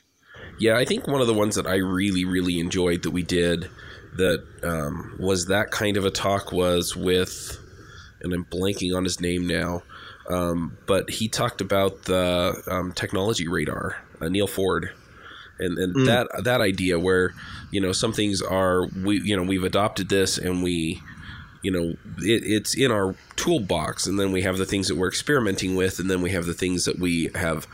Yeah, 0.59 0.77
I 0.77 0.85
think 0.85 1.09
one 1.09 1.21
of 1.21 1.27
the 1.27 1.35
ones 1.35 1.57
that 1.57 1.67
I 1.67 1.77
really, 1.77 2.25
really 2.25 2.61
enjoyed 2.61 3.03
that 3.03 3.11
we 3.11 3.23
did 3.23 3.71
that 4.17 4.45
um, 4.63 5.17
was 5.19 5.47
that 5.47 5.71
kind 5.73 5.97
of 5.97 6.05
a 6.05 6.11
talk 6.11 6.53
was 6.53 6.95
with, 6.95 7.59
and 8.21 8.33
I'm 8.33 8.45
blanking 8.45 8.95
on 8.97 9.03
his 9.03 9.21
name 9.21 9.49
now, 9.49 9.83
um, 10.31 10.79
but 10.87 11.11
he 11.11 11.29
talked 11.29 11.61
about 11.61 12.05
the 12.05 12.63
um, 12.71 12.93
technology 12.93 13.49
radar, 13.49 13.97
uh, 14.21 14.29
Neal 14.29 14.47
Ford. 14.47 14.91
And, 15.57 15.79
and 15.79 15.95
Mm. 15.95 16.07
that 16.07 16.45
that 16.45 16.61
idea 16.61 16.99
where 16.99 17.33
you 17.75 17.81
know 17.81 17.93
some 17.93 18.13
things 18.13 18.41
are 18.41 18.87
we 19.03 19.21
you 19.23 19.37
know 19.37 19.43
we've 19.43 19.65
adopted 19.65 20.09
this 20.09 20.39
and 20.39 20.63
we 20.63 21.03
you 21.63 21.73
know 21.73 21.95
it, 22.19 22.43
it's 22.45 22.75
in 22.77 22.93
our 22.93 23.17
toolbox. 23.37 24.07
And 24.07 24.19
then 24.19 24.33
we 24.33 24.43
have 24.43 24.59
the 24.59 24.67
things 24.67 24.89
that 24.89 24.97
we're 24.97 25.09
experimenting 25.09 25.75
with. 25.77 25.99
And 25.99 26.11
then 26.11 26.23
we 26.23 26.31
have 26.31 26.47
the 26.47 26.55
things 26.55 26.85
that 26.85 26.99
we 26.99 27.31
have 27.35 27.67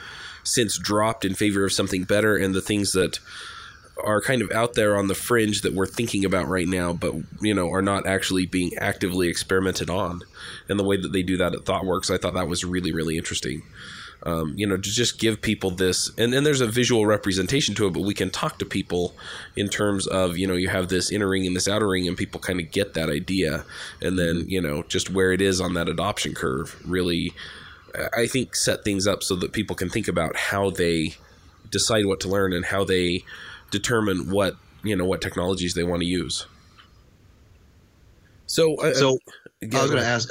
since 0.42 0.78
dropped 0.78 1.24
in 1.24 1.34
favor 1.34 1.64
of 1.64 1.72
something 1.72 2.04
better 2.04 2.36
and 2.36 2.54
the 2.54 2.62
things 2.62 2.92
that 2.92 3.20
are 4.02 4.22
kind 4.22 4.40
of 4.40 4.50
out 4.52 4.72
there 4.72 4.96
on 4.96 5.08
the 5.08 5.14
fringe 5.14 5.60
that 5.60 5.74
we're 5.74 5.86
thinking 5.86 6.24
about 6.24 6.48
right 6.48 6.66
now 6.66 6.90
but 6.90 7.12
you 7.42 7.52
know 7.52 7.68
are 7.68 7.82
not 7.82 8.06
actually 8.06 8.46
being 8.46 8.72
actively 8.78 9.28
experimented 9.28 9.90
on. 9.90 10.22
And 10.68 10.78
the 10.78 10.84
way 10.84 10.96
that 10.96 11.12
they 11.12 11.22
do 11.22 11.36
that 11.36 11.54
at 11.54 11.60
thoughtworks 11.60 12.12
i 12.12 12.16
thought 12.16 12.34
that 12.34 12.48
was 12.48 12.64
really 12.64 12.92
really 12.92 13.18
interesting 13.18 13.62
um, 14.24 14.54
you 14.56 14.66
know, 14.66 14.76
to 14.76 14.82
just 14.82 15.18
give 15.18 15.40
people 15.40 15.70
this, 15.70 16.10
and 16.18 16.32
then 16.32 16.44
there's 16.44 16.60
a 16.60 16.66
visual 16.66 17.06
representation 17.06 17.74
to 17.76 17.86
it, 17.86 17.92
but 17.92 18.02
we 18.02 18.14
can 18.14 18.30
talk 18.30 18.58
to 18.58 18.66
people 18.66 19.14
in 19.56 19.68
terms 19.68 20.06
of, 20.06 20.36
you 20.36 20.46
know, 20.46 20.54
you 20.54 20.68
have 20.68 20.88
this 20.88 21.10
inner 21.10 21.28
ring 21.28 21.46
and 21.46 21.56
this 21.56 21.66
outer 21.66 21.88
ring, 21.88 22.06
and 22.06 22.16
people 22.16 22.40
kind 22.40 22.60
of 22.60 22.70
get 22.70 22.94
that 22.94 23.08
idea, 23.08 23.64
and 24.02 24.18
then, 24.18 24.44
you 24.48 24.60
know, 24.60 24.82
just 24.84 25.10
where 25.10 25.32
it 25.32 25.40
is 25.40 25.60
on 25.60 25.74
that 25.74 25.88
adoption 25.88 26.34
curve 26.34 26.80
really, 26.86 27.32
I 28.16 28.26
think, 28.26 28.54
set 28.54 28.84
things 28.84 29.06
up 29.06 29.22
so 29.22 29.34
that 29.36 29.52
people 29.52 29.74
can 29.74 29.88
think 29.88 30.06
about 30.06 30.36
how 30.36 30.70
they 30.70 31.14
decide 31.70 32.06
what 32.06 32.20
to 32.20 32.28
learn 32.28 32.52
and 32.52 32.64
how 32.64 32.84
they 32.84 33.24
determine 33.70 34.30
what, 34.30 34.56
you 34.82 34.96
know, 34.96 35.04
what 35.04 35.20
technologies 35.20 35.74
they 35.74 35.84
want 35.84 36.02
to 36.02 36.06
use. 36.06 36.46
So, 38.46 38.74
uh, 38.76 38.94
So 38.94 39.18
I 39.62 39.66
was 39.82 39.90
going 39.90 40.02
to 40.02 40.08
ask. 40.08 40.28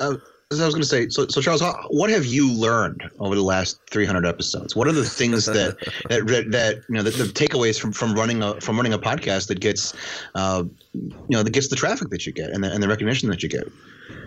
Uh, 0.51 0.63
I 0.63 0.65
was 0.65 0.73
going 0.73 0.81
to 0.81 0.87
say. 0.87 1.07
So, 1.09 1.27
so 1.27 1.41
Charles, 1.41 1.61
how, 1.61 1.79
what 1.89 2.09
have 2.09 2.25
you 2.25 2.51
learned 2.51 3.07
over 3.19 3.35
the 3.35 3.43
last 3.43 3.79
300 3.91 4.25
episodes? 4.25 4.75
What 4.75 4.87
are 4.87 4.91
the 4.91 5.05
things 5.05 5.45
that 5.45 5.77
that, 6.09 6.25
that, 6.25 6.51
that 6.51 6.75
you 6.89 6.95
know 6.95 7.03
the, 7.03 7.11
the 7.11 7.25
takeaways 7.25 7.79
from, 7.79 7.91
from 7.91 8.15
running 8.15 8.41
a 8.41 8.59
from 8.59 8.75
running 8.75 8.93
a 8.93 8.97
podcast 8.97 9.47
that 9.49 9.59
gets, 9.59 9.93
uh, 10.33 10.63
you 10.93 11.13
know, 11.29 11.43
that 11.43 11.51
gets 11.51 11.67
the 11.67 11.75
traffic 11.75 12.09
that 12.09 12.25
you 12.25 12.31
get 12.31 12.49
and 12.49 12.63
the, 12.63 12.71
and 12.71 12.81
the 12.81 12.87
recognition 12.87 13.29
that 13.29 13.43
you 13.43 13.49
get? 13.49 13.71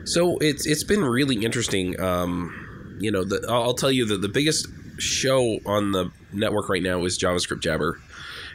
So 0.04 0.38
it's 0.38 0.64
it's 0.64 0.84
been 0.84 1.04
really 1.04 1.44
interesting. 1.44 2.00
Um, 2.00 2.96
you 3.00 3.10
know, 3.10 3.24
the, 3.24 3.44
I'll 3.48 3.74
tell 3.74 3.90
you 3.90 4.04
that 4.06 4.20
the 4.22 4.28
biggest 4.28 4.68
show 4.98 5.58
on 5.66 5.90
the 5.90 6.12
network 6.32 6.68
right 6.68 6.82
now 6.82 7.04
is 7.04 7.18
JavaScript 7.18 7.60
Jabber, 7.60 8.00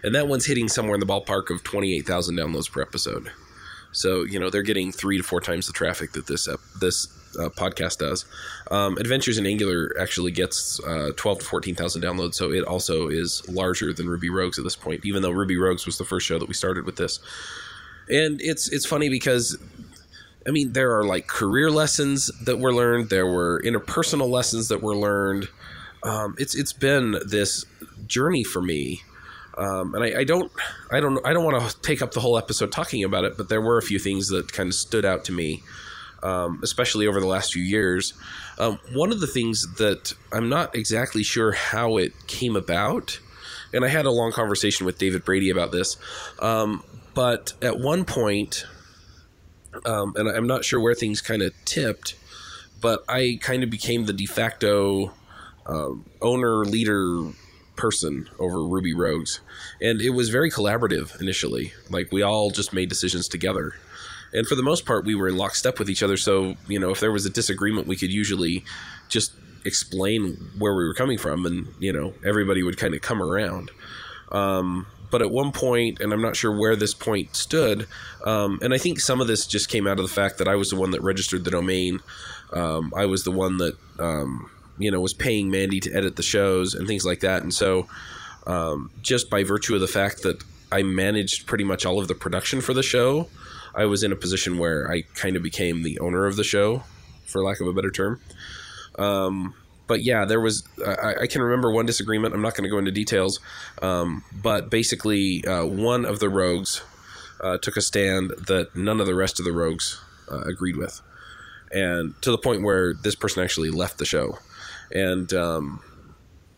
and 0.03 0.15
that 0.15 0.29
one's 0.29 0.45
hitting 0.45 0.69
somewhere 0.69 0.93
in 0.93 1.01
the 1.01 1.05
ballpark 1.05 1.49
of 1.49 1.65
twenty 1.65 1.97
eight 1.97 2.07
thousand 2.07 2.37
downloads 2.37 2.71
per 2.71 2.81
episode. 2.81 3.29
So 3.91 4.23
you 4.23 4.39
know 4.39 4.49
they're 4.49 4.61
getting 4.61 4.93
three 4.93 5.17
to 5.17 5.23
four 5.23 5.41
times 5.41 5.67
the 5.67 5.73
traffic 5.73 6.13
that 6.13 6.27
this 6.27 6.47
this 6.79 7.16
uh, 7.39 7.49
podcast 7.49 7.99
does. 7.99 8.25
Um, 8.71 8.97
Adventures 8.97 9.37
in 9.37 9.45
Angular 9.45 9.93
actually 9.99 10.31
gets 10.31 10.79
uh, 10.83 11.11
twelve 11.15 11.39
to 11.39 11.45
fourteen 11.45 11.75
thousand 11.75 12.01
downloads, 12.01 12.35
so 12.35 12.51
it 12.51 12.63
also 12.63 13.07
is 13.07 13.47
larger 13.49 13.93
than 13.93 14.07
Ruby 14.07 14.29
Rogues 14.29 14.57
at 14.57 14.63
this 14.63 14.75
point. 14.75 15.05
Even 15.05 15.21
though 15.21 15.31
Ruby 15.31 15.57
Rogues 15.57 15.85
was 15.85 15.97
the 15.97 16.05
first 16.05 16.25
show 16.25 16.39
that 16.39 16.47
we 16.47 16.53
started 16.53 16.85
with 16.85 16.95
this, 16.95 17.19
and 18.09 18.39
it's 18.41 18.71
it's 18.71 18.85
funny 18.85 19.09
because 19.09 19.57
I 20.47 20.51
mean, 20.51 20.71
there 20.71 20.97
are 20.97 21.03
like 21.03 21.27
career 21.27 21.69
lessons 21.69 22.31
that 22.45 22.57
were 22.57 22.73
learned. 22.73 23.09
There 23.09 23.27
were 23.27 23.61
interpersonal 23.63 24.29
lessons 24.29 24.69
that 24.69 24.81
were 24.81 24.95
learned. 24.95 25.49
Um, 26.03 26.35
it's 26.37 26.55
it's 26.55 26.71
been 26.71 27.19
this 27.27 27.65
journey 28.07 28.45
for 28.45 28.61
me, 28.61 29.01
um, 29.57 29.93
and 29.93 30.03
I, 30.05 30.19
I 30.19 30.23
don't 30.23 30.49
I 30.89 31.01
don't 31.01 31.25
I 31.25 31.33
don't 31.33 31.43
want 31.43 31.69
to 31.69 31.81
take 31.81 32.01
up 32.01 32.13
the 32.13 32.21
whole 32.21 32.37
episode 32.37 32.71
talking 32.71 33.03
about 33.03 33.25
it, 33.25 33.35
but 33.35 33.49
there 33.49 33.59
were 33.59 33.77
a 33.77 33.81
few 33.81 33.99
things 33.99 34.29
that 34.29 34.53
kind 34.53 34.67
of 34.67 34.73
stood 34.75 35.03
out 35.03 35.25
to 35.25 35.33
me, 35.33 35.63
um, 36.23 36.59
especially 36.63 37.07
over 37.07 37.19
the 37.19 37.27
last 37.27 37.53
few 37.53 37.63
years. 37.63 38.13
Um, 38.59 38.79
one 38.93 39.11
of 39.11 39.19
the 39.19 39.27
things 39.27 39.75
that 39.75 40.13
I'm 40.31 40.49
not 40.49 40.75
exactly 40.75 41.23
sure 41.23 41.51
how 41.51 41.97
it 41.97 42.13
came 42.27 42.55
about, 42.55 43.19
and 43.73 43.85
I 43.85 43.89
had 43.89 44.05
a 44.05 44.11
long 44.11 44.31
conversation 44.31 44.85
with 44.85 44.97
David 44.97 45.23
Brady 45.25 45.49
about 45.49 45.71
this, 45.71 45.97
um, 46.39 46.83
but 47.13 47.53
at 47.61 47.79
one 47.79 48.05
point 48.05 48.65
um, 49.85 50.13
and 50.15 50.29
I'm 50.29 50.47
not 50.47 50.65
sure 50.65 50.79
where 50.79 50.95
things 50.95 51.21
kind 51.21 51.41
of 51.41 51.53
tipped, 51.65 52.15
but 52.81 53.03
I 53.07 53.39
kind 53.41 53.63
of 53.63 53.69
became 53.69 54.05
the 54.05 54.13
de 54.13 54.25
facto 54.25 55.13
um, 55.65 56.05
owner, 56.21 56.65
leader 56.65 57.31
person 57.75 58.29
over 58.39 58.63
Ruby 58.63 58.93
Rogues, 58.93 59.39
and 59.81 60.01
it 60.01 60.11
was 60.11 60.29
very 60.29 60.49
collaborative 60.49 61.19
initially. 61.21 61.73
Like 61.89 62.11
we 62.11 62.21
all 62.21 62.49
just 62.49 62.73
made 62.73 62.89
decisions 62.89 63.27
together, 63.27 63.75
and 64.33 64.47
for 64.47 64.55
the 64.55 64.63
most 64.63 64.85
part, 64.85 65.05
we 65.05 65.15
were 65.15 65.27
in 65.27 65.37
lockstep 65.37 65.79
with 65.79 65.89
each 65.89 66.03
other. 66.03 66.17
So 66.17 66.55
you 66.67 66.79
know, 66.79 66.91
if 66.91 66.99
there 66.99 67.11
was 67.11 67.25
a 67.25 67.29
disagreement, 67.29 67.87
we 67.87 67.95
could 67.95 68.11
usually 68.11 68.63
just 69.09 69.33
explain 69.65 70.37
where 70.57 70.73
we 70.73 70.85
were 70.85 70.93
coming 70.93 71.17
from, 71.17 71.45
and 71.45 71.67
you 71.79 71.93
know, 71.93 72.13
everybody 72.25 72.63
would 72.63 72.77
kind 72.77 72.93
of 72.93 73.01
come 73.01 73.21
around. 73.21 73.71
Um, 74.31 74.87
but 75.09 75.21
at 75.21 75.31
one 75.31 75.51
point, 75.51 76.01
and 76.01 76.11
I'm 76.11 76.21
not 76.21 76.35
sure 76.35 76.57
where 76.57 76.75
this 76.75 76.93
point 76.93 77.35
stood, 77.35 77.87
um, 78.25 78.59
and 78.61 78.73
I 78.73 78.77
think 78.77 78.99
some 78.99 79.21
of 79.21 79.27
this 79.27 79.47
just 79.47 79.69
came 79.69 79.87
out 79.87 79.99
of 79.99 80.03
the 80.03 80.13
fact 80.13 80.37
that 80.39 80.47
I 80.47 80.55
was 80.55 80.69
the 80.69 80.75
one 80.75 80.91
that 80.91 81.01
registered 81.01 81.43
the 81.43 81.51
domain. 81.51 82.01
Um, 82.51 82.93
I 82.95 83.05
was 83.05 83.23
the 83.23 83.31
one 83.31 83.57
that 83.57 83.77
um, 83.99 84.49
you 84.77 84.91
know 84.91 84.99
was 84.99 85.13
paying 85.13 85.49
Mandy 85.49 85.79
to 85.81 85.93
edit 85.93 86.15
the 86.15 86.23
shows 86.23 86.73
and 86.73 86.87
things 86.87 87.05
like 87.05 87.21
that, 87.21 87.43
and 87.43 87.53
so 87.53 87.87
um, 88.45 88.89
just 89.01 89.29
by 89.29 89.43
virtue 89.43 89.75
of 89.75 89.81
the 89.81 89.87
fact 89.87 90.23
that 90.23 90.43
I 90.71 90.83
managed 90.83 91.45
pretty 91.45 91.63
much 91.63 91.85
all 91.85 91.99
of 91.99 92.07
the 92.07 92.15
production 92.15 92.61
for 92.61 92.73
the 92.73 92.83
show, 92.83 93.29
I 93.77 93.85
was 93.85 94.03
in 94.03 94.11
a 94.11 94.15
position 94.15 94.57
where 94.57 94.91
I 94.91 95.03
kind 95.13 95.35
of 95.35 95.43
became 95.43 95.83
the 95.83 95.99
owner 95.99 96.25
of 96.25 96.35
the 96.35 96.43
show, 96.43 96.83
for 97.25 97.43
lack 97.43 97.61
of 97.61 97.67
a 97.67 97.73
better 97.73 97.91
term. 97.91 98.19
Um, 98.97 99.53
but 99.85 100.03
yeah, 100.03 100.25
there 100.25 100.41
was. 100.41 100.67
I, 100.85 101.13
I 101.21 101.27
can 101.27 101.41
remember 101.41 101.71
one 101.71 101.85
disagreement. 101.85 102.33
I'm 102.33 102.41
not 102.41 102.55
going 102.55 102.63
to 102.63 102.69
go 102.69 102.79
into 102.79 102.91
details, 102.91 103.39
um, 103.81 104.23
but 104.33 104.69
basically, 104.69 105.45
uh, 105.45 105.65
one 105.65 106.03
of 106.03 106.19
the 106.19 106.29
rogues 106.29 106.81
uh, 107.39 107.57
took 107.59 107.77
a 107.77 107.81
stand 107.81 108.31
that 108.47 108.75
none 108.75 108.99
of 108.99 109.05
the 109.05 109.15
rest 109.15 109.39
of 109.39 109.45
the 109.45 109.53
rogues 109.53 110.01
uh, 110.29 110.41
agreed 110.41 110.75
with, 110.75 111.01
and 111.71 112.19
to 112.21 112.31
the 112.31 112.37
point 112.37 112.63
where 112.63 112.93
this 112.93 113.15
person 113.15 113.43
actually 113.43 113.69
left 113.69 113.97
the 113.97 114.05
show. 114.05 114.39
And 114.91 115.31
um, 115.33 115.81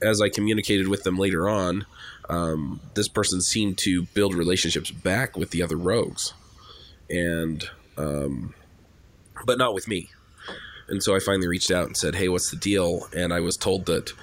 as 0.01 0.21
I 0.21 0.29
communicated 0.29 0.87
with 0.87 1.03
them 1.03 1.17
later 1.17 1.49
on, 1.49 1.85
um, 2.29 2.79
this 2.93 3.07
person 3.07 3.41
seemed 3.41 3.77
to 3.79 4.03
build 4.13 4.33
relationships 4.33 4.91
back 4.91 5.35
with 5.35 5.51
the 5.51 5.61
other 5.61 5.77
rogues, 5.77 6.33
and 7.09 7.63
um, 7.97 8.53
but 9.45 9.57
not 9.57 9.73
with 9.73 9.87
me. 9.87 10.09
And 10.87 11.03
so 11.03 11.15
I 11.15 11.19
finally 11.19 11.47
reached 11.47 11.71
out 11.71 11.85
and 11.85 11.95
said, 11.95 12.15
"Hey, 12.15 12.29
what's 12.29 12.51
the 12.51 12.57
deal?" 12.57 13.07
And 13.15 13.33
I 13.33 13.39
was 13.39 13.57
told 13.57 13.85
that 13.85 14.13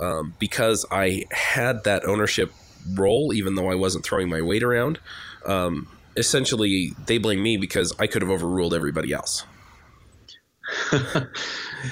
um, 0.00 0.34
because 0.38 0.84
I 0.90 1.24
had 1.30 1.84
that 1.84 2.04
ownership 2.04 2.52
role, 2.94 3.32
even 3.32 3.54
though 3.54 3.70
I 3.70 3.74
wasn't 3.74 4.04
throwing 4.04 4.28
my 4.28 4.40
weight 4.40 4.62
around, 4.62 4.98
um, 5.44 5.88
essentially 6.16 6.92
they 7.06 7.18
blame 7.18 7.42
me 7.42 7.56
because 7.56 7.94
I 7.98 8.06
could 8.06 8.22
have 8.22 8.30
overruled 8.30 8.74
everybody 8.74 9.12
else. 9.12 9.44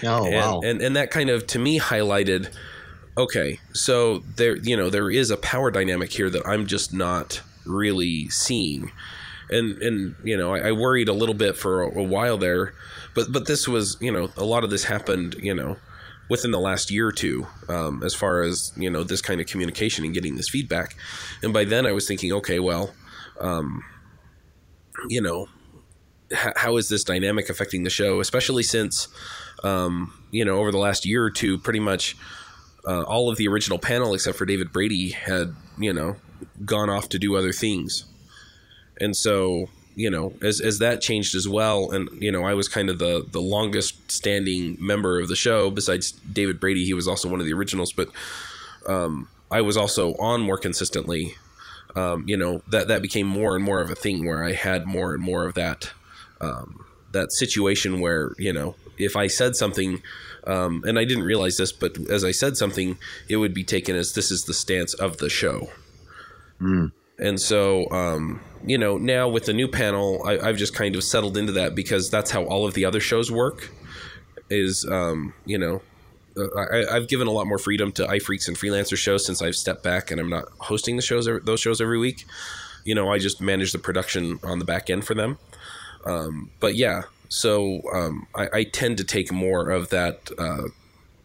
Oh 0.02 0.24
and, 0.24 0.34
wow! 0.34 0.60
and 0.64 0.80
and 0.80 0.96
that 0.96 1.10
kind 1.10 1.30
of 1.30 1.46
to 1.48 1.58
me 1.58 1.78
highlighted 1.78 2.52
okay 3.16 3.60
so 3.72 4.20
there 4.36 4.56
you 4.56 4.76
know 4.76 4.90
there 4.90 5.10
is 5.10 5.30
a 5.30 5.36
power 5.36 5.70
dynamic 5.70 6.10
here 6.10 6.28
that 6.30 6.44
i'm 6.46 6.66
just 6.66 6.92
not 6.92 7.42
really 7.64 8.28
seeing 8.28 8.90
and 9.50 9.80
and 9.82 10.16
you 10.24 10.36
know 10.36 10.54
i, 10.54 10.68
I 10.68 10.72
worried 10.72 11.08
a 11.08 11.12
little 11.12 11.34
bit 11.34 11.56
for 11.56 11.82
a, 11.82 11.98
a 11.98 12.02
while 12.02 12.38
there. 12.38 12.74
But 13.14 13.32
but 13.32 13.46
this 13.46 13.68
was 13.68 13.96
you 14.00 14.10
know 14.10 14.30
a 14.36 14.44
lot 14.44 14.64
of 14.64 14.70
this 14.70 14.84
happened 14.84 15.36
you 15.40 15.54
know 15.54 15.76
within 16.28 16.50
the 16.50 16.58
last 16.58 16.90
year 16.90 17.06
or 17.06 17.12
two 17.12 17.46
um, 17.68 18.02
as 18.02 18.14
far 18.14 18.42
as 18.42 18.72
you 18.76 18.90
know 18.90 19.04
this 19.04 19.20
kind 19.20 19.40
of 19.40 19.46
communication 19.46 20.04
and 20.04 20.14
getting 20.14 20.36
this 20.36 20.48
feedback. 20.48 20.96
And 21.42 21.52
by 21.52 21.64
then 21.64 21.86
i 21.86 21.92
was 21.92 22.08
thinking 22.08 22.32
okay 22.32 22.58
well 22.58 22.94
um, 23.40 23.82
you 25.08 25.20
know 25.20 25.46
h- 26.32 26.54
how 26.56 26.76
is 26.76 26.88
this 26.88 27.04
dynamic 27.04 27.48
affecting 27.48 27.84
the 27.84 27.90
show? 27.90 28.20
Especially 28.20 28.62
since 28.62 29.08
um, 29.62 30.12
you 30.30 30.44
know 30.44 30.58
over 30.58 30.70
the 30.72 30.78
last 30.78 31.06
year 31.06 31.24
or 31.24 31.30
two 31.30 31.58
pretty 31.58 31.80
much 31.80 32.16
uh, 32.86 33.02
all 33.02 33.30
of 33.30 33.36
the 33.36 33.48
original 33.48 33.78
panel 33.78 34.12
except 34.14 34.36
for 34.36 34.44
david 34.44 34.72
brady 34.72 35.10
had 35.10 35.54
you 35.78 35.92
know 35.92 36.16
gone 36.64 36.90
off 36.90 37.08
to 37.08 37.18
do 37.18 37.34
other 37.36 37.52
things 37.52 38.04
and 39.00 39.16
so 39.16 39.68
you 39.96 40.10
know 40.10 40.32
as, 40.42 40.60
as 40.60 40.78
that 40.78 41.00
changed 41.00 41.34
as 41.34 41.48
well 41.48 41.90
and 41.90 42.08
you 42.20 42.32
know 42.32 42.44
i 42.44 42.54
was 42.54 42.68
kind 42.68 42.90
of 42.90 42.98
the 42.98 43.24
the 43.30 43.40
longest 43.40 44.10
standing 44.10 44.76
member 44.80 45.20
of 45.20 45.28
the 45.28 45.36
show 45.36 45.70
besides 45.70 46.12
david 46.12 46.58
brady 46.58 46.84
he 46.84 46.94
was 46.94 47.06
also 47.06 47.28
one 47.28 47.40
of 47.40 47.46
the 47.46 47.52
originals 47.52 47.92
but 47.92 48.08
um, 48.88 49.28
i 49.50 49.60
was 49.60 49.76
also 49.76 50.14
on 50.16 50.40
more 50.40 50.58
consistently 50.58 51.34
um, 51.96 52.24
you 52.26 52.36
know 52.36 52.62
that 52.68 52.88
that 52.88 53.02
became 53.02 53.26
more 53.26 53.54
and 53.54 53.64
more 53.64 53.80
of 53.80 53.90
a 53.90 53.94
thing 53.94 54.26
where 54.26 54.44
I 54.44 54.52
had 54.52 54.86
more 54.86 55.14
and 55.14 55.22
more 55.22 55.46
of 55.46 55.54
that 55.54 55.90
um, 56.40 56.84
that 57.12 57.32
situation 57.32 58.00
where 58.00 58.32
you 58.38 58.52
know 58.52 58.74
if 58.98 59.16
I 59.16 59.26
said 59.26 59.56
something. 59.56 60.02
Um, 60.46 60.84
and 60.86 60.98
I 60.98 61.06
didn't 61.06 61.24
realize 61.24 61.56
this, 61.56 61.72
but 61.72 61.96
as 62.10 62.22
I 62.22 62.30
said 62.30 62.58
something, 62.58 62.98
it 63.30 63.38
would 63.38 63.54
be 63.54 63.64
taken 63.64 63.96
as 63.96 64.12
this 64.12 64.30
is 64.30 64.44
the 64.44 64.52
stance 64.52 64.92
of 64.92 65.16
the 65.16 65.30
show. 65.30 65.70
And 67.18 67.40
so, 67.40 67.90
um, 67.90 68.40
you 68.66 68.78
know, 68.78 68.98
now 68.98 69.28
with 69.28 69.46
the 69.46 69.52
new 69.52 69.68
panel, 69.68 70.22
I, 70.24 70.38
I've 70.38 70.56
just 70.56 70.74
kind 70.74 70.96
of 70.96 71.04
settled 71.04 71.36
into 71.36 71.52
that 71.52 71.74
because 71.74 72.10
that's 72.10 72.30
how 72.30 72.44
all 72.44 72.66
of 72.66 72.74
the 72.74 72.84
other 72.84 73.00
shows 73.00 73.30
work. 73.30 73.70
Is 74.50 74.84
um, 74.84 75.32
you 75.46 75.56
know, 75.56 75.80
uh, 76.36 76.48
I, 76.56 76.96
I've 76.96 77.08
given 77.08 77.26
a 77.26 77.30
lot 77.30 77.46
more 77.46 77.58
freedom 77.58 77.92
to 77.92 78.06
iPhreaks 78.06 78.46
and 78.46 78.56
freelancer 78.56 78.96
shows 78.96 79.24
since 79.24 79.40
I've 79.40 79.56
stepped 79.56 79.82
back 79.82 80.10
and 80.10 80.20
I'm 80.20 80.28
not 80.28 80.44
hosting 80.58 80.96
the 80.96 81.02
shows 81.02 81.28
those 81.44 81.60
shows 81.60 81.80
every 81.80 81.98
week. 81.98 82.26
You 82.84 82.94
know, 82.94 83.10
I 83.10 83.18
just 83.18 83.40
manage 83.40 83.72
the 83.72 83.78
production 83.78 84.38
on 84.42 84.58
the 84.58 84.64
back 84.64 84.90
end 84.90 85.06
for 85.06 85.14
them. 85.14 85.38
Um, 86.04 86.50
but 86.60 86.74
yeah, 86.74 87.04
so 87.28 87.80
um, 87.92 88.26
I, 88.34 88.48
I 88.52 88.64
tend 88.64 88.98
to 88.98 89.04
take 89.04 89.32
more 89.32 89.70
of 89.70 89.88
that 89.88 90.30
uh, 90.38 90.64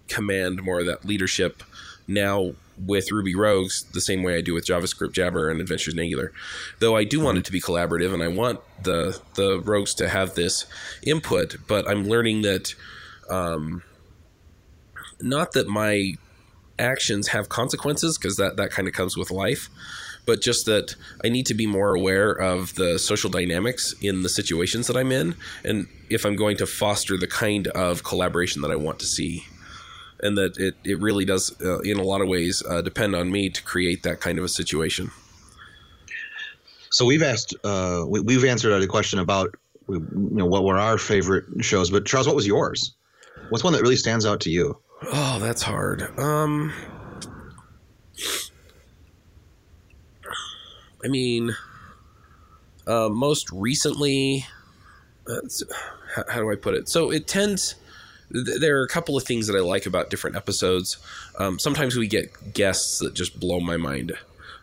command, 0.07 0.63
more 0.63 0.79
of 0.79 0.85
that 0.85 1.03
leadership 1.03 1.63
now 2.09 2.53
with 2.77 3.11
Ruby 3.11 3.35
Rogues 3.35 3.83
the 3.93 4.01
same 4.01 4.23
way 4.23 4.37
I 4.37 4.41
do 4.41 4.53
with 4.53 4.65
JavaScript 4.65 5.11
Jabber 5.11 5.49
and 5.49 5.61
Adventures 5.61 5.93
in 5.93 5.99
Angular. 5.99 6.31
Though 6.79 6.95
I 6.95 7.03
do 7.03 7.19
want 7.19 7.37
it 7.37 7.45
to 7.45 7.51
be 7.51 7.61
collaborative 7.61 8.13
and 8.13 8.23
I 8.23 8.27
want 8.27 8.59
the 8.83 9.21
the 9.35 9.59
rogues 9.59 9.93
to 9.95 10.09
have 10.09 10.35
this 10.35 10.65
input, 11.03 11.57
but 11.67 11.87
I'm 11.89 12.05
learning 12.05 12.41
that 12.43 12.73
um, 13.29 13.83
not 15.21 15.51
that 15.53 15.67
my 15.67 16.13
actions 16.77 17.29
have 17.29 17.49
consequences 17.49 18.17
because 18.17 18.37
that 18.37 18.57
that 18.57 18.71
kind 18.71 18.87
of 18.87 18.93
comes 18.93 19.17
with 19.17 19.31
life 19.31 19.69
but 20.29 20.41
just 20.41 20.67
that 20.67 20.95
I 21.23 21.29
need 21.29 21.47
to 21.47 21.55
be 21.55 21.65
more 21.65 21.95
aware 21.95 22.31
of 22.31 22.75
the 22.75 22.99
social 22.99 23.31
dynamics 23.31 23.95
in 23.99 24.21
the 24.21 24.29
situations 24.29 24.85
that 24.85 24.95
I'm 24.95 25.11
in, 25.11 25.33
and 25.63 25.87
if 26.07 26.23
I'm 26.23 26.35
going 26.35 26.55
to 26.57 26.67
foster 26.67 27.17
the 27.17 27.25
kind 27.25 27.65
of 27.69 28.03
collaboration 28.03 28.61
that 28.61 28.69
I 28.69 28.75
want 28.75 28.99
to 28.99 29.07
see, 29.07 29.45
and 30.21 30.37
that 30.37 30.57
it, 30.57 30.75
it 30.83 30.99
really 30.99 31.25
does, 31.25 31.55
uh, 31.61 31.79
in 31.79 31.97
a 31.97 32.03
lot 32.03 32.21
of 32.21 32.27
ways, 32.27 32.63
uh, 32.69 32.81
depend 32.81 33.15
on 33.15 33.31
me 33.31 33.49
to 33.49 33.63
create 33.63 34.03
that 34.03 34.19
kind 34.19 34.37
of 34.37 34.43
a 34.43 34.49
situation. 34.49 35.11
So 36.91 37.05
we've 37.05 37.23
asked, 37.23 37.55
uh, 37.63 38.03
we, 38.07 38.19
we've 38.19 38.43
answered 38.45 38.81
a 38.81 38.87
question 38.87 39.19
about, 39.19 39.55
you 39.87 40.05
know, 40.11 40.45
what 40.45 40.63
were 40.63 40.77
our 40.77 40.97
favorite 40.97 41.45
shows. 41.61 41.89
But 41.89 42.05
Charles, 42.05 42.27
what 42.27 42.35
was 42.35 42.47
yours? 42.47 42.95
What's 43.49 43.63
one 43.63 43.73
that 43.73 43.81
really 43.81 43.95
stands 43.95 44.25
out 44.25 44.41
to 44.41 44.49
you? 44.49 44.77
Oh, 45.03 45.39
that's 45.39 45.61
hard. 45.61 46.01
Um, 46.19 46.73
I 51.03 51.07
mean, 51.07 51.55
uh, 52.85 53.09
most 53.09 53.49
recently, 53.51 54.45
how, 56.15 56.23
how 56.27 56.39
do 56.41 56.51
I 56.51 56.55
put 56.55 56.73
it? 56.73 56.89
So 56.89 57.11
it 57.11 57.27
tends. 57.27 57.75
Th- 58.33 58.59
There 58.59 58.79
are 58.79 58.83
a 58.83 58.87
couple 58.87 59.17
of 59.17 59.23
things 59.23 59.47
that 59.47 59.55
I 59.55 59.59
like 59.61 59.85
about 59.85 60.09
different 60.09 60.35
episodes. 60.35 60.97
Um, 61.37 61.59
sometimes 61.59 61.95
we 61.95 62.07
get 62.07 62.53
guests 62.53 62.99
that 62.99 63.13
just 63.13 63.39
blow 63.39 63.59
my 63.59 63.77
mind. 63.77 64.13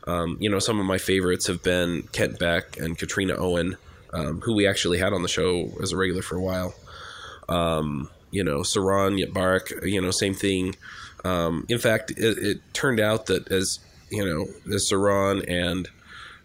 Um, 0.06 0.36
you 0.40 0.48
know, 0.48 0.58
some 0.60 0.78
of 0.78 0.86
my 0.86 0.98
favorites 0.98 1.46
have 1.48 1.62
been 1.62 2.02
Kent 2.12 2.38
Beck 2.38 2.78
and 2.78 2.96
Katrina 2.96 3.34
Owen, 3.36 3.76
um, 4.12 4.40
who 4.42 4.54
we 4.54 4.66
actually 4.66 4.98
had 4.98 5.12
on 5.12 5.22
the 5.22 5.28
show 5.28 5.72
as 5.82 5.92
a 5.92 5.96
regular 5.96 6.22
for 6.22 6.36
a 6.36 6.40
while. 6.42 6.74
Um, 7.48 8.08
you 8.30 8.44
know, 8.44 8.58
Saron 8.60 9.22
Yitbarek, 9.22 9.88
you 9.88 10.00
know, 10.00 10.10
same 10.10 10.34
thing. 10.34 10.76
Um, 11.24 11.64
in 11.68 11.78
fact, 11.78 12.12
it, 12.12 12.38
it 12.38 12.58
turned 12.72 13.00
out 13.00 13.26
that 13.26 13.50
as 13.50 13.80
you 14.10 14.24
know, 14.24 14.46
as 14.72 14.88
Saron 14.90 15.44
and 15.48 15.88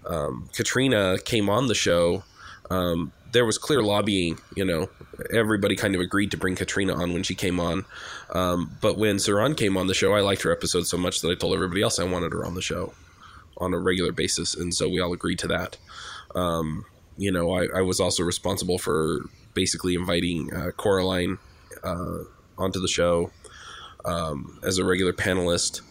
um, 0.08 0.50
Katrina 0.56 1.18
came 1.24 1.50
on 1.50 1.68
the 1.68 1.76
show, 1.76 2.24
um, 2.72 3.12
there 3.32 3.46
was 3.46 3.58
clear 3.58 3.82
lobbying. 3.82 4.40
You 4.56 4.66
know, 4.66 4.90
everybody 5.34 5.76
kind 5.76 5.96
of 5.96 6.02
agreed 6.02 6.32
to 6.32 6.38
bring 6.38 6.56
Katrina 6.56 6.94
on 6.94 7.14
when 7.14 7.24
she 7.24 7.36
came 7.36 7.60
on. 7.60 7.86
Um, 8.32 8.78
but 8.82 8.98
when 8.98 9.18
Saron 9.18 9.56
came 9.56 9.78
on 9.78 9.88
the 9.88 9.94
show, 9.94 10.14
I 10.14 10.22
liked 10.22 10.44
her 10.44 10.52
episode 10.52 10.88
so 10.88 10.98
much 10.98 11.22
that 11.22 11.30
I 11.30 11.36
told 11.36 11.54
everybody 11.54 11.82
else 11.82 12.00
I 12.00 12.04
wanted 12.04 12.32
her 12.34 12.46
on 12.46 12.56
the 12.56 12.62
show 12.62 12.94
on 13.58 13.74
a 13.74 13.80
regular 13.80 14.12
basis, 14.12 14.56
and 14.56 14.74
so 14.74 14.90
we 14.90 15.00
all 15.00 15.14
agreed 15.14 15.40
to 15.40 15.48
that. 15.48 15.78
Um, 16.34 16.86
you 17.18 17.32
know, 17.32 17.52
I, 17.54 17.68
I 17.76 17.82
was 17.82 18.00
also 18.00 18.24
responsible 18.24 18.78
for 18.78 19.20
basically 19.54 19.96
inviting 19.96 20.54
uh, 20.54 20.72
Coraline 20.72 21.38
uh, 21.84 22.24
onto 22.58 22.80
the 22.80 22.88
show 22.88 23.32
um, 24.06 24.60
as 24.64 24.78
a 24.78 24.86
regular 24.86 25.14
panelist. 25.14 25.82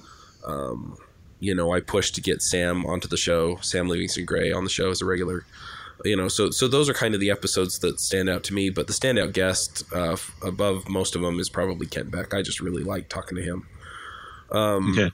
Um, 0.44 0.96
you 1.38 1.55
know, 1.55 1.72
I 1.72 1.81
pushed 1.81 2.14
to 2.16 2.20
get 2.20 2.42
Sam 2.42 2.85
onto 2.87 3.09
the 3.09 3.16
show, 3.16 3.57
Sam 3.57 3.88
Livingston 3.88 4.24
Gray 4.24 4.53
on 4.53 4.64
the 4.64 4.70
show 4.70 4.90
as 4.90 5.00
a 5.00 5.07
regular. 5.07 5.44
You 6.04 6.16
know, 6.16 6.28
so 6.28 6.50
so 6.50 6.66
those 6.68 6.88
are 6.88 6.94
kind 6.94 7.14
of 7.14 7.20
the 7.20 7.30
episodes 7.30 7.78
that 7.80 8.00
stand 8.00 8.28
out 8.30 8.42
to 8.44 8.54
me. 8.54 8.70
But 8.70 8.86
the 8.86 8.92
standout 8.92 9.32
guest 9.32 9.84
uh, 9.94 10.12
f- 10.12 10.34
above 10.42 10.88
most 10.88 11.14
of 11.14 11.22
them 11.22 11.38
is 11.38 11.48
probably 11.48 11.86
Kent 11.86 12.10
Beck. 12.10 12.32
I 12.34 12.42
just 12.42 12.60
really 12.60 12.82
like 12.82 13.08
talking 13.08 13.36
to 13.36 13.42
him. 13.42 13.66
Um, 14.50 14.92
Okay. 14.98 15.10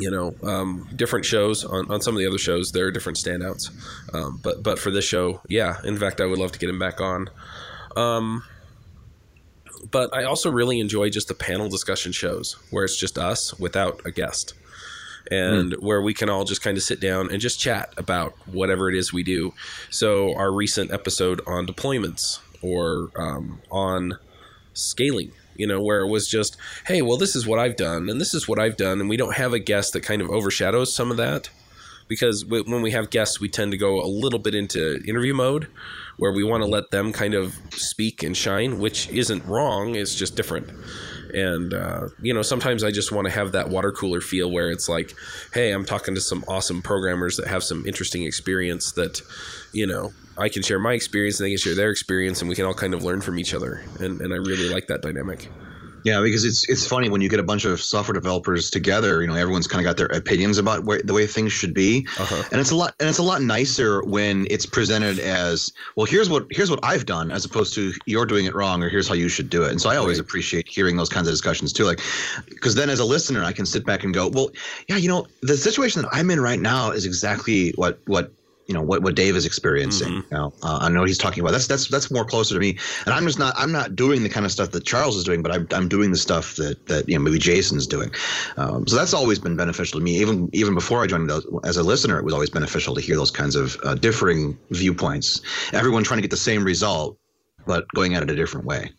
You 0.00 0.10
know, 0.10 0.34
um, 0.44 0.88
different 0.96 1.26
shows 1.26 1.64
on, 1.64 1.90
on 1.90 2.00
some 2.00 2.14
of 2.14 2.18
the 2.20 2.26
other 2.26 2.38
shows 2.38 2.72
there 2.72 2.86
are 2.86 2.90
different 2.90 3.18
standouts. 3.18 3.70
Um, 4.14 4.40
but 4.42 4.62
but 4.62 4.78
for 4.78 4.90
this 4.90 5.04
show, 5.04 5.42
yeah. 5.48 5.76
In 5.84 5.98
fact, 5.98 6.20
I 6.20 6.26
would 6.26 6.38
love 6.38 6.52
to 6.52 6.58
get 6.58 6.70
him 6.70 6.78
back 6.78 7.00
on. 7.00 7.28
Um, 7.96 8.44
but 9.90 10.14
I 10.14 10.24
also 10.24 10.50
really 10.50 10.80
enjoy 10.80 11.10
just 11.10 11.28
the 11.28 11.34
panel 11.34 11.68
discussion 11.68 12.12
shows 12.12 12.56
where 12.70 12.84
it's 12.84 12.96
just 12.96 13.18
us 13.18 13.58
without 13.58 14.00
a 14.06 14.10
guest 14.10 14.54
and 15.30 15.74
where 15.74 16.02
we 16.02 16.14
can 16.14 16.28
all 16.28 16.44
just 16.44 16.62
kind 16.62 16.76
of 16.76 16.82
sit 16.82 17.00
down 17.00 17.30
and 17.30 17.40
just 17.40 17.60
chat 17.60 17.92
about 17.96 18.34
whatever 18.46 18.88
it 18.88 18.96
is 18.96 19.12
we 19.12 19.22
do. 19.22 19.54
So, 19.90 20.34
our 20.36 20.52
recent 20.52 20.90
episode 20.90 21.40
on 21.46 21.66
deployments 21.66 22.40
or 22.62 23.10
um, 23.16 23.60
on 23.70 24.18
scaling, 24.74 25.32
you 25.56 25.66
know, 25.66 25.82
where 25.82 26.00
it 26.00 26.08
was 26.08 26.28
just, 26.28 26.56
hey, 26.86 27.02
well, 27.02 27.16
this 27.16 27.36
is 27.36 27.46
what 27.46 27.58
I've 27.58 27.76
done 27.76 28.08
and 28.08 28.20
this 28.20 28.34
is 28.34 28.48
what 28.48 28.58
I've 28.58 28.76
done. 28.76 29.00
And 29.00 29.08
we 29.08 29.16
don't 29.16 29.36
have 29.36 29.52
a 29.52 29.58
guest 29.58 29.92
that 29.92 30.02
kind 30.02 30.22
of 30.22 30.30
overshadows 30.30 30.94
some 30.94 31.10
of 31.10 31.16
that 31.18 31.50
because 32.08 32.42
w- 32.42 32.64
when 32.64 32.82
we 32.82 32.90
have 32.92 33.10
guests, 33.10 33.40
we 33.40 33.48
tend 33.48 33.72
to 33.72 33.78
go 33.78 34.02
a 34.02 34.06
little 34.06 34.38
bit 34.38 34.54
into 34.54 35.00
interview 35.06 35.34
mode 35.34 35.66
where 36.16 36.32
we 36.32 36.44
want 36.44 36.62
to 36.62 36.68
let 36.68 36.90
them 36.90 37.12
kind 37.12 37.34
of 37.34 37.58
speak 37.72 38.22
and 38.22 38.36
shine, 38.36 38.78
which 38.78 39.08
isn't 39.08 39.44
wrong, 39.46 39.94
it's 39.94 40.14
just 40.14 40.36
different. 40.36 40.68
And, 41.34 41.72
uh, 41.72 42.08
you 42.20 42.34
know, 42.34 42.42
sometimes 42.42 42.84
I 42.84 42.90
just 42.90 43.12
want 43.12 43.26
to 43.26 43.32
have 43.32 43.52
that 43.52 43.68
water 43.68 43.92
cooler 43.92 44.20
feel 44.20 44.50
where 44.50 44.70
it's 44.70 44.88
like, 44.88 45.14
hey, 45.52 45.72
I'm 45.72 45.84
talking 45.84 46.14
to 46.14 46.20
some 46.20 46.44
awesome 46.46 46.82
programmers 46.82 47.36
that 47.36 47.46
have 47.48 47.62
some 47.62 47.86
interesting 47.86 48.24
experience 48.24 48.92
that, 48.92 49.22
you 49.72 49.86
know, 49.86 50.12
I 50.36 50.48
can 50.48 50.62
share 50.62 50.78
my 50.78 50.94
experience 50.94 51.40
and 51.40 51.46
they 51.46 51.50
can 51.50 51.58
share 51.58 51.74
their 51.74 51.90
experience 51.90 52.40
and 52.40 52.48
we 52.48 52.56
can 52.56 52.64
all 52.64 52.74
kind 52.74 52.94
of 52.94 53.02
learn 53.02 53.20
from 53.20 53.38
each 53.38 53.54
other. 53.54 53.82
And, 54.00 54.20
and 54.20 54.32
I 54.32 54.36
really 54.36 54.68
like 54.68 54.86
that 54.88 55.02
dynamic. 55.02 55.48
Yeah, 56.04 56.20
because 56.20 56.44
it's 56.44 56.68
it's 56.68 56.86
funny 56.86 57.08
when 57.08 57.20
you 57.20 57.28
get 57.28 57.38
a 57.40 57.42
bunch 57.44 57.64
of 57.64 57.80
software 57.80 58.14
developers 58.14 58.70
together. 58.70 59.20
You 59.22 59.28
know, 59.28 59.34
everyone's 59.34 59.66
kind 59.66 59.84
of 59.84 59.88
got 59.88 59.96
their 59.96 60.06
opinions 60.16 60.58
about 60.58 60.84
where, 60.84 61.00
the 61.02 61.12
way 61.14 61.26
things 61.26 61.52
should 61.52 61.74
be, 61.74 62.06
Uh-huh. 62.18 62.42
and 62.50 62.60
it's 62.60 62.70
a 62.70 62.76
lot 62.76 62.94
and 63.00 63.08
it's 63.08 63.18
a 63.18 63.22
lot 63.22 63.42
nicer 63.42 64.02
when 64.04 64.46
it's 64.50 64.66
presented 64.66 65.18
as 65.20 65.70
well. 65.96 66.06
Here's 66.06 66.28
what 66.28 66.46
here's 66.50 66.70
what 66.70 66.80
I've 66.82 67.06
done, 67.06 67.30
as 67.30 67.44
opposed 67.44 67.74
to 67.74 67.92
you're 68.06 68.26
doing 68.26 68.46
it 68.46 68.54
wrong 68.54 68.82
or 68.82 68.88
here's 68.88 69.08
how 69.08 69.14
you 69.14 69.28
should 69.28 69.48
do 69.50 69.62
it. 69.64 69.70
And 69.70 69.80
so 69.80 69.90
I 69.90 69.96
always 69.96 70.18
Right. 70.18 70.26
appreciate 70.26 70.68
hearing 70.68 70.96
those 70.96 71.08
kinds 71.08 71.28
of 71.28 71.32
discussions 71.32 71.72
too. 71.72 71.84
Like, 71.84 72.00
because 72.48 72.74
then 72.74 72.90
as 72.90 73.00
a 73.00 73.04
listener, 73.04 73.44
I 73.44 73.52
can 73.52 73.66
sit 73.66 73.84
back 73.86 74.04
and 74.04 74.12
go, 74.12 74.28
well, 74.28 74.50
yeah, 74.88 74.96
you 74.96 75.08
know, 75.08 75.26
the 75.42 75.56
situation 75.56 76.02
that 76.02 76.08
I'm 76.12 76.30
in 76.30 76.40
right 76.40 76.60
now 76.60 76.90
is 76.90 77.06
exactly 77.06 77.72
what 77.76 78.00
what 78.06 78.32
you 78.66 78.74
know 78.74 78.82
what, 78.82 79.02
what 79.02 79.14
Dave 79.14 79.36
is 79.36 79.44
experiencing. 79.44 80.08
Mhm. 80.08 80.30
You 80.30 80.36
know, 80.36 80.52
uh, 80.62 80.78
I 80.80 80.88
know 80.88 81.00
what 81.00 81.08
he's 81.08 81.18
talking 81.18 81.40
about. 81.40 81.52
That's 81.52 81.66
that's 81.66 81.88
that's 81.88 82.10
more 82.10 82.24
closer 82.24 82.54
to 82.54 82.60
me. 82.60 82.78
And 83.04 83.14
I'm 83.14 83.24
just 83.24 83.38
not 83.38 83.54
I'm 83.56 83.72
not 83.72 83.96
doing 83.96 84.22
the 84.22 84.28
kind 84.28 84.46
of 84.46 84.52
stuff 84.52 84.70
that 84.70 84.84
Charles 84.84 85.16
is 85.16 85.24
doing, 85.24 85.42
but 85.42 85.52
I'm 85.52 85.66
I'm 85.72 85.88
doing 85.88 86.10
the 86.10 86.16
stuff 86.16 86.56
that 86.56 86.86
that 86.86 87.08
you 87.08 87.16
know 87.16 87.22
maybe 87.22 87.38
Jason's 87.38 87.86
doing. 87.86 88.10
Um, 88.56 88.86
so 88.86 88.96
that's 88.96 89.14
always 89.14 89.38
been 89.38 89.56
beneficial 89.56 89.98
to 89.98 90.04
me. 90.04 90.18
Even 90.18 90.48
even 90.52 90.74
before 90.74 91.02
I 91.02 91.06
joined 91.06 91.28
those, 91.28 91.46
as 91.64 91.76
a 91.76 91.82
listener, 91.82 92.18
it 92.18 92.24
was 92.24 92.34
always 92.34 92.50
beneficial 92.50 92.94
to 92.94 93.00
hear 93.00 93.16
those 93.16 93.30
kinds 93.30 93.56
of 93.56 93.76
uh, 93.84 93.94
differing 93.94 94.56
viewpoints. 94.70 95.40
Everyone 95.72 96.04
trying 96.04 96.18
to 96.18 96.22
get 96.22 96.30
the 96.30 96.36
same 96.36 96.64
result, 96.64 97.18
but 97.66 97.86
going 97.94 98.14
at 98.14 98.22
it 98.22 98.30
a 98.30 98.36
different 98.36 98.66
way. 98.66 98.92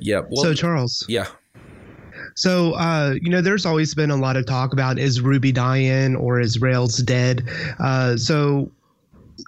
Yeah. 0.00 0.22
Well, 0.30 0.44
so 0.44 0.54
Charles, 0.54 1.04
yeah. 1.08 1.26
So, 2.36 2.72
uh, 2.74 3.14
you 3.20 3.28
know, 3.28 3.40
there's 3.40 3.66
always 3.66 3.94
been 3.94 4.10
a 4.10 4.16
lot 4.16 4.36
of 4.36 4.46
talk 4.46 4.72
about 4.72 4.98
is 4.98 5.20
Ruby 5.20 5.52
dying 5.52 6.16
or 6.16 6.40
is 6.40 6.60
Rails 6.60 6.98
dead? 6.98 7.48
Uh, 7.78 8.16
so, 8.16 8.70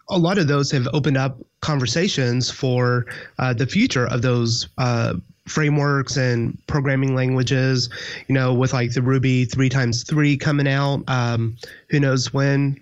a 0.09 0.19
lot 0.19 0.39
of 0.39 0.49
those 0.49 0.71
have 0.71 0.89
opened 0.93 1.17
up 1.17 1.39
conversations 1.61 2.51
for 2.51 3.07
uh, 3.39 3.53
the 3.53 3.67
future 3.67 4.07
of 4.07 4.23
those 4.23 4.69
uh, 4.79 5.15
frameworks 5.47 6.17
and 6.17 6.59
programming 6.67 7.15
languages. 7.15 7.89
You 8.29 8.35
know, 8.35 8.55
with 8.55 8.73
like 8.73 8.93
the 8.95 9.03
Ruby 9.03 9.45
three 9.45 9.69
times 9.69 10.05
three 10.05 10.37
coming 10.37 10.69
out, 10.69 11.05
um, 11.09 11.57
who 11.89 12.01
knows 12.01 12.33
when? 12.33 12.81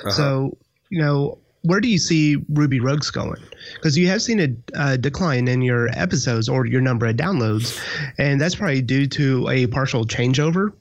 Uh-huh. 0.00 0.10
So, 0.10 0.56
you 0.90 1.00
know, 1.00 1.38
where 1.62 1.80
do 1.80 1.88
you 1.88 1.98
see 1.98 2.36
Ruby 2.48 2.80
Rogues 2.80 3.10
going? 3.10 3.42
Because 3.74 3.98
you 3.98 4.06
have 4.08 4.22
seen 4.22 4.58
a, 4.74 4.96
decline 4.96 5.48
in 5.48 5.62
your 5.62 5.88
episodes 5.98 6.48
or 6.48 6.64
your 6.66 6.80
number 6.80 7.06
of 7.06 7.16
downloads, 7.16 7.80
and 8.18 8.40
that's 8.40 8.54
probably 8.54 8.82
due 8.82 9.06
to 9.08 9.48
a 9.48 9.66
partial 9.66 10.04
changeover 10.04 10.72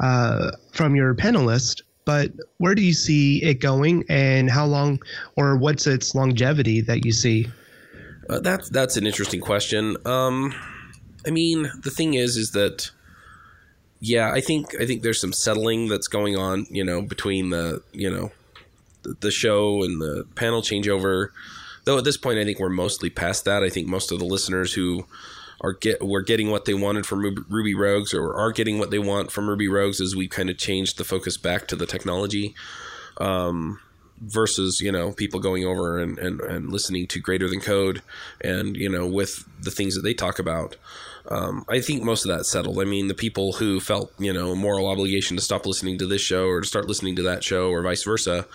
uh, 0.00 0.52
from 0.72 0.96
your 0.96 1.14
panelist 1.14 1.82
but 2.04 2.32
where 2.58 2.74
do 2.74 2.82
you 2.82 2.92
see 2.92 3.42
it 3.42 3.60
going, 3.60 4.04
and 4.08 4.50
how 4.50 4.66
long, 4.66 5.00
or 5.36 5.56
what's 5.56 5.86
its 5.86 6.14
longevity 6.14 6.80
that 6.82 7.04
you 7.04 7.12
see? 7.12 7.48
Uh, 8.28 8.40
that's 8.40 8.68
that's 8.68 8.96
an 8.96 9.06
interesting 9.06 9.40
question. 9.40 9.96
Um, 10.06 10.54
I 11.26 11.30
mean, 11.30 11.70
the 11.82 11.90
thing 11.90 12.14
is, 12.14 12.36
is 12.36 12.52
that 12.52 12.90
yeah, 14.00 14.32
I 14.32 14.40
think 14.40 14.74
I 14.80 14.86
think 14.86 15.02
there's 15.02 15.20
some 15.20 15.32
settling 15.32 15.88
that's 15.88 16.08
going 16.08 16.36
on, 16.36 16.66
you 16.70 16.84
know, 16.84 17.02
between 17.02 17.50
the 17.50 17.82
you 17.92 18.10
know 18.10 18.32
the, 19.02 19.14
the 19.20 19.30
show 19.30 19.82
and 19.84 20.00
the 20.00 20.26
panel 20.34 20.62
changeover. 20.62 21.28
Though 21.84 21.98
at 21.98 22.04
this 22.04 22.16
point, 22.16 22.38
I 22.38 22.44
think 22.44 22.58
we're 22.58 22.68
mostly 22.68 23.10
past 23.10 23.44
that. 23.44 23.62
I 23.62 23.68
think 23.68 23.88
most 23.88 24.12
of 24.12 24.18
the 24.18 24.24
listeners 24.24 24.72
who 24.72 25.06
are 25.62 25.72
get 25.72 26.04
were 26.04 26.22
getting 26.22 26.50
what 26.50 26.64
they 26.64 26.74
wanted 26.74 27.06
from 27.06 27.44
Ruby, 27.48 27.74
Rogues 27.74 28.12
or 28.12 28.34
are 28.34 28.52
getting 28.52 28.78
what 28.78 28.90
they 28.90 28.98
want 28.98 29.30
from 29.30 29.48
Ruby 29.48 29.68
Rogues 29.68 30.00
as 30.00 30.14
we 30.14 30.28
kind 30.28 30.50
of 30.50 30.58
changed 30.58 30.98
the 30.98 31.04
focus 31.04 31.36
back 31.36 31.68
to 31.68 31.76
the 31.76 31.86
technology. 31.86 32.54
Um, 33.18 33.80
versus 34.24 34.80
you 34.80 34.92
know 34.92 35.12
people 35.12 35.40
going 35.40 35.64
over 35.64 35.98
and, 35.98 36.18
and, 36.18 36.40
and 36.40 36.70
listening 36.70 37.06
to 37.08 37.18
greater 37.18 37.48
than 37.48 37.60
code 37.60 38.02
and 38.40 38.76
you 38.76 38.88
know 38.88 39.06
with 39.06 39.44
the 39.60 39.70
things 39.70 39.94
that 39.94 40.02
they 40.02 40.14
talk 40.14 40.38
about. 40.38 40.76
Um, 41.28 41.64
i 41.68 41.80
think 41.80 42.02
most 42.02 42.24
of 42.24 42.36
that 42.36 42.44
settled. 42.44 42.80
I 42.80 42.84
mean 42.84 43.08
the 43.08 43.14
people 43.14 43.54
who 43.54 43.80
felt 43.80 44.12
you 44.18 44.32
know 44.32 44.52
a 44.52 44.56
moral 44.56 44.86
obligation 44.86 45.36
to 45.36 45.42
stop 45.42 45.66
listening 45.66 45.98
to 45.98 46.06
this 46.06 46.22
show 46.22 46.46
or 46.46 46.60
to 46.60 46.66
start 46.66 46.86
listening 46.86 47.16
to 47.16 47.22
that 47.22 47.42
show 47.42 47.70
or 47.70 47.82
vice 47.82 48.04
versa 48.04 48.46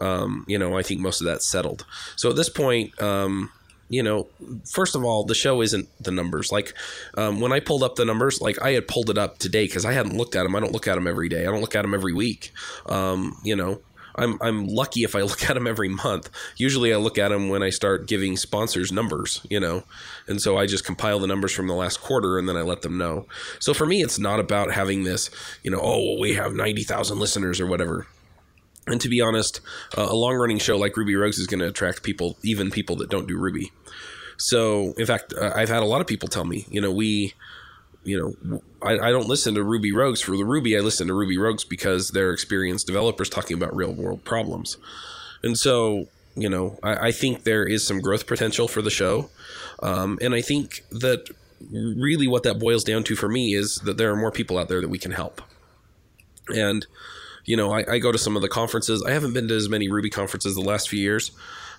um, 0.00 0.44
you 0.48 0.58
know 0.58 0.76
i 0.76 0.82
think 0.82 1.00
most 1.00 1.20
of 1.20 1.26
that 1.26 1.42
settled. 1.42 1.86
So 2.16 2.30
at 2.30 2.36
this 2.36 2.48
point 2.48 3.00
um, 3.00 3.50
you 3.88 4.02
know, 4.02 4.26
first 4.70 4.94
of 4.94 5.04
all, 5.04 5.24
the 5.24 5.34
show 5.34 5.60
isn't 5.62 5.88
the 6.02 6.10
numbers. 6.10 6.50
Like 6.50 6.74
um, 7.16 7.40
when 7.40 7.52
I 7.52 7.60
pulled 7.60 7.82
up 7.82 7.96
the 7.96 8.04
numbers, 8.04 8.40
like 8.40 8.60
I 8.62 8.72
had 8.72 8.88
pulled 8.88 9.10
it 9.10 9.18
up 9.18 9.38
today 9.38 9.66
because 9.66 9.84
I 9.84 9.92
hadn't 9.92 10.16
looked 10.16 10.36
at 10.36 10.42
them. 10.42 10.56
I 10.56 10.60
don't 10.60 10.72
look 10.72 10.88
at 10.88 10.94
them 10.94 11.06
every 11.06 11.28
day. 11.28 11.42
I 11.42 11.50
don't 11.50 11.60
look 11.60 11.74
at 11.74 11.82
them 11.82 11.94
every 11.94 12.12
week. 12.12 12.52
Um, 12.86 13.36
you 13.44 13.56
know, 13.56 13.80
I'm 14.16 14.38
I'm 14.40 14.66
lucky 14.66 15.02
if 15.02 15.14
I 15.14 15.22
look 15.22 15.48
at 15.48 15.54
them 15.54 15.66
every 15.66 15.88
month. 15.88 16.30
Usually 16.56 16.92
I 16.92 16.96
look 16.96 17.18
at 17.18 17.28
them 17.28 17.48
when 17.48 17.62
I 17.62 17.70
start 17.70 18.06
giving 18.06 18.36
sponsors 18.36 18.92
numbers, 18.92 19.40
you 19.50 19.60
know. 19.60 19.84
And 20.26 20.40
so 20.40 20.56
I 20.56 20.66
just 20.66 20.84
compile 20.84 21.18
the 21.18 21.26
numbers 21.26 21.52
from 21.52 21.66
the 21.66 21.74
last 21.74 22.00
quarter 22.00 22.38
and 22.38 22.48
then 22.48 22.56
I 22.56 22.62
let 22.62 22.82
them 22.82 22.98
know. 22.98 23.26
So 23.58 23.74
for 23.74 23.86
me 23.86 24.02
it's 24.02 24.18
not 24.18 24.40
about 24.40 24.72
having 24.72 25.04
this, 25.04 25.30
you 25.62 25.70
know, 25.70 25.80
oh, 25.82 26.18
we 26.18 26.34
have 26.34 26.54
90,000 26.54 27.18
listeners 27.18 27.60
or 27.60 27.66
whatever. 27.66 28.06
And 28.86 29.00
to 29.00 29.08
be 29.08 29.20
honest, 29.20 29.60
uh, 29.96 30.06
a 30.08 30.14
long 30.14 30.34
running 30.34 30.58
show 30.58 30.76
like 30.76 30.96
Ruby 30.96 31.14
Rogues 31.14 31.38
is 31.38 31.46
going 31.46 31.60
to 31.60 31.68
attract 31.68 32.02
people, 32.02 32.36
even 32.42 32.70
people 32.70 32.96
that 32.96 33.08
don't 33.08 33.26
do 33.26 33.38
Ruby. 33.38 33.72
So, 34.36 34.92
in 34.98 35.06
fact, 35.06 35.32
uh, 35.32 35.52
I've 35.54 35.68
had 35.68 35.82
a 35.82 35.86
lot 35.86 36.00
of 36.00 36.06
people 36.06 36.28
tell 36.28 36.44
me, 36.44 36.66
you 36.68 36.80
know, 36.80 36.90
we 36.90 37.34
you 38.04 38.36
know, 38.50 38.62
I, 38.82 39.08
I 39.08 39.10
don't 39.10 39.28
listen 39.28 39.54
to 39.54 39.64
Ruby 39.64 39.92
Rogues 39.92 40.20
for 40.20 40.36
the 40.36 40.44
Ruby. 40.44 40.76
I 40.76 40.80
listen 40.80 41.08
to 41.08 41.14
Ruby 41.14 41.38
Rogues 41.38 41.64
because 41.64 42.10
they're 42.10 42.32
experienced 42.32 42.86
developers 42.86 43.28
talking 43.28 43.56
about 43.56 43.74
real 43.74 43.92
world 43.92 44.24
problems. 44.24 44.76
And 45.42 45.58
so, 45.58 46.08
you 46.36 46.48
know, 46.48 46.78
I, 46.82 47.08
I 47.08 47.12
think 47.12 47.44
there 47.44 47.64
is 47.64 47.86
some 47.86 48.00
growth 48.00 48.26
potential 48.26 48.68
for 48.68 48.82
the 48.82 48.90
show. 48.90 49.30
Um, 49.82 50.18
and 50.20 50.34
I 50.34 50.42
think 50.42 50.84
that 50.90 51.28
really 51.70 52.28
what 52.28 52.42
that 52.42 52.58
boils 52.58 52.84
down 52.84 53.04
to 53.04 53.16
for 53.16 53.28
me 53.28 53.54
is 53.54 53.76
that 53.76 53.96
there 53.96 54.12
are 54.12 54.16
more 54.16 54.30
people 54.30 54.58
out 54.58 54.68
there 54.68 54.80
that 54.80 54.90
we 54.90 54.98
can 54.98 55.12
help. 55.12 55.40
And, 56.48 56.86
you 57.44 57.56
know, 57.56 57.72
I, 57.72 57.94
I 57.94 57.98
go 57.98 58.12
to 58.12 58.18
some 58.18 58.36
of 58.36 58.42
the 58.42 58.48
conferences. 58.48 59.02
I 59.02 59.12
haven't 59.12 59.32
been 59.32 59.48
to 59.48 59.54
as 59.54 59.68
many 59.68 59.88
Ruby 59.88 60.10
conferences 60.10 60.54
the 60.54 60.60
last 60.60 60.88
few 60.88 61.00
years 61.00 61.30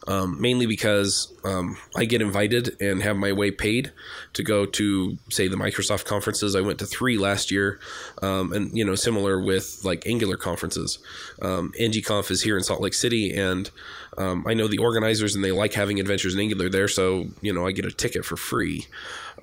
um, 0.08 0.40
mainly 0.40 0.66
because 0.66 1.34
um, 1.44 1.78
I 1.96 2.06
get 2.06 2.22
invited 2.22 2.80
and 2.80 3.02
have 3.02 3.18
my 3.18 3.32
way 3.32 3.52
paid 3.52 3.92
to 4.34 4.44
go 4.44 4.66
to, 4.66 5.18
say, 5.30 5.48
the 5.48 5.56
Microsoft 5.56 6.06
conferences. 6.06 6.56
I 6.56 6.62
went 6.62 6.80
to 6.80 6.86
three 6.86 7.18
last 7.18 7.52
year, 7.52 7.80
um, 8.22 8.54
and 8.54 8.76
you 8.78 8.86
know, 8.86 8.96
similar 8.96 9.40
with 9.40 9.82
like 9.84 10.06
Angular 10.06 10.38
conferences. 10.38 11.00
Um, 11.42 11.72
NGConf 11.80 12.30
is 12.30 12.44
here 12.44 12.58
in 12.58 12.64
Salt 12.64 12.82
Lake 12.82 12.94
City, 12.94 13.36
and 13.36 13.70
um, 14.18 14.46
I 14.48 14.54
know 14.54 14.68
the 14.68 14.78
organizers, 14.78 15.36
and 15.36 15.44
they 15.44 15.52
like 15.52 15.74
having 15.74 16.00
adventures 16.00 16.36
in 16.36 16.40
Angular 16.40 16.70
there, 16.70 16.88
so 16.88 17.28
you 17.42 17.54
know, 17.54 17.66
I 17.66 17.72
get 17.72 17.86
a 17.86 17.92
ticket 17.92 18.26
for 18.26 18.38
free. 18.38 18.88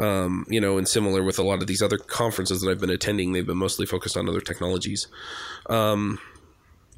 Um, 0.01 0.47
you 0.49 0.61
know, 0.61 0.79
and 0.79 0.89
similar 0.89 1.23
with 1.23 1.39
a 1.39 1.43
lot 1.43 1.61
of 1.61 1.67
these 1.67 1.83
other 1.83 1.99
conferences 1.99 2.63
that 2.63 2.71
I've 2.71 2.81
been 2.81 2.91
attending, 2.91 3.33
they've 3.33 3.47
been 3.47 3.59
mostly 3.59 3.87
focused 3.87 4.17
on 4.17 4.29
other 4.29 4.41
technologies. 4.41 5.07
Um, 5.67 6.19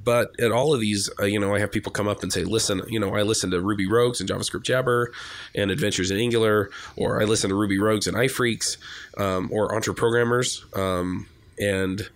but 0.04 0.38
at 0.38 0.52
all 0.52 0.74
of 0.74 0.80
these, 0.80 1.08
uh, 1.18 1.24
you 1.24 1.40
know, 1.40 1.54
I 1.54 1.60
have 1.60 1.72
people 1.72 1.90
come 1.90 2.06
up 2.06 2.22
and 2.22 2.32
say, 2.32 2.44
listen, 2.44 2.82
you 2.88 3.00
know, 3.00 3.14
I 3.14 3.22
listen 3.22 3.50
to 3.52 3.60
Ruby 3.60 3.86
Rogues 3.86 4.20
and 4.20 4.28
JavaScript 4.28 4.62
Jabber 4.62 5.12
and 5.54 5.70
Adventures 5.70 6.10
in 6.10 6.18
Angular, 6.18 6.70
or 6.96 7.20
I 7.20 7.24
listen 7.24 7.48
to 7.48 7.56
Ruby 7.56 7.78
Rogues 7.78 8.06
and 8.06 8.16
iPhreaks, 8.16 8.76
um, 9.16 9.48
or 9.50 9.70
Entreprogrammers. 9.70 10.76
Um, 10.76 11.26
and, 11.58 12.08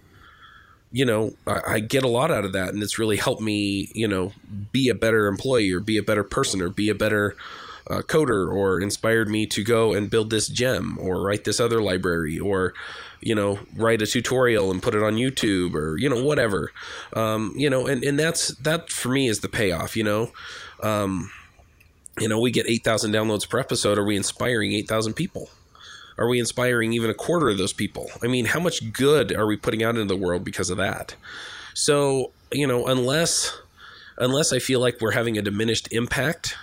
you 0.92 1.06
know, 1.06 1.32
I, 1.46 1.60
I, 1.66 1.80
get 1.80 2.04
a 2.04 2.08
lot 2.08 2.30
out 2.30 2.44
of 2.44 2.52
that. 2.52 2.70
And 2.70 2.82
it's 2.82 2.98
really 2.98 3.16
helped 3.16 3.40
me, 3.40 3.90
you 3.94 4.08
know, 4.08 4.32
be 4.72 4.88
a 4.88 4.94
better 4.94 5.26
employee 5.26 5.72
or 5.72 5.80
be 5.80 5.96
a 5.96 6.02
better 6.02 6.24
person 6.24 6.60
or 6.60 6.68
be 6.68 6.90
a 6.90 6.94
better 6.94 7.36
uh, 7.88 8.02
coder 8.02 8.50
or 8.52 8.80
inspired 8.80 9.28
me 9.28 9.46
to 9.46 9.64
go 9.64 9.92
and 9.92 10.10
build 10.10 10.30
this 10.30 10.48
gem 10.48 10.98
or 11.00 11.22
write 11.22 11.44
this 11.44 11.60
other 11.60 11.80
library 11.80 12.38
or, 12.38 12.74
you 13.20 13.34
know, 13.34 13.58
write 13.76 14.02
a 14.02 14.06
tutorial 14.06 14.70
and 14.70 14.82
put 14.82 14.94
it 14.94 15.02
on 15.02 15.14
YouTube 15.14 15.74
or, 15.74 15.96
you 15.96 16.08
know, 16.08 16.22
whatever. 16.22 16.72
Um, 17.14 17.52
you 17.56 17.70
know, 17.70 17.86
and, 17.86 18.02
and 18.04 18.18
that's, 18.18 18.48
that 18.58 18.90
for 18.90 19.08
me 19.08 19.28
is 19.28 19.40
the 19.40 19.48
payoff, 19.48 19.96
you 19.96 20.04
know. 20.04 20.32
Um, 20.82 21.30
you 22.20 22.28
know, 22.28 22.40
we 22.40 22.50
get 22.50 22.68
8,000 22.68 23.12
downloads 23.12 23.48
per 23.48 23.58
episode. 23.58 23.98
Are 23.98 24.04
we 24.04 24.16
inspiring 24.16 24.72
8,000 24.72 25.14
people? 25.14 25.50
Are 26.18 26.28
we 26.28 26.40
inspiring 26.40 26.92
even 26.92 27.10
a 27.10 27.14
quarter 27.14 27.48
of 27.48 27.58
those 27.58 27.72
people? 27.72 28.10
I 28.22 28.26
mean, 28.26 28.46
how 28.46 28.58
much 28.58 28.92
good 28.92 29.34
are 29.34 29.46
we 29.46 29.56
putting 29.56 29.84
out 29.84 29.96
into 29.96 30.12
the 30.12 30.16
world 30.16 30.44
because 30.44 30.68
of 30.68 30.76
that? 30.78 31.14
So, 31.74 32.32
you 32.50 32.66
know, 32.66 32.86
unless 32.86 33.56
unless 34.16 34.52
I 34.52 34.58
feel 34.58 34.80
like 34.80 35.00
we're 35.00 35.12
having 35.12 35.38
a 35.38 35.42
diminished 35.42 35.92
impact, 35.92 36.56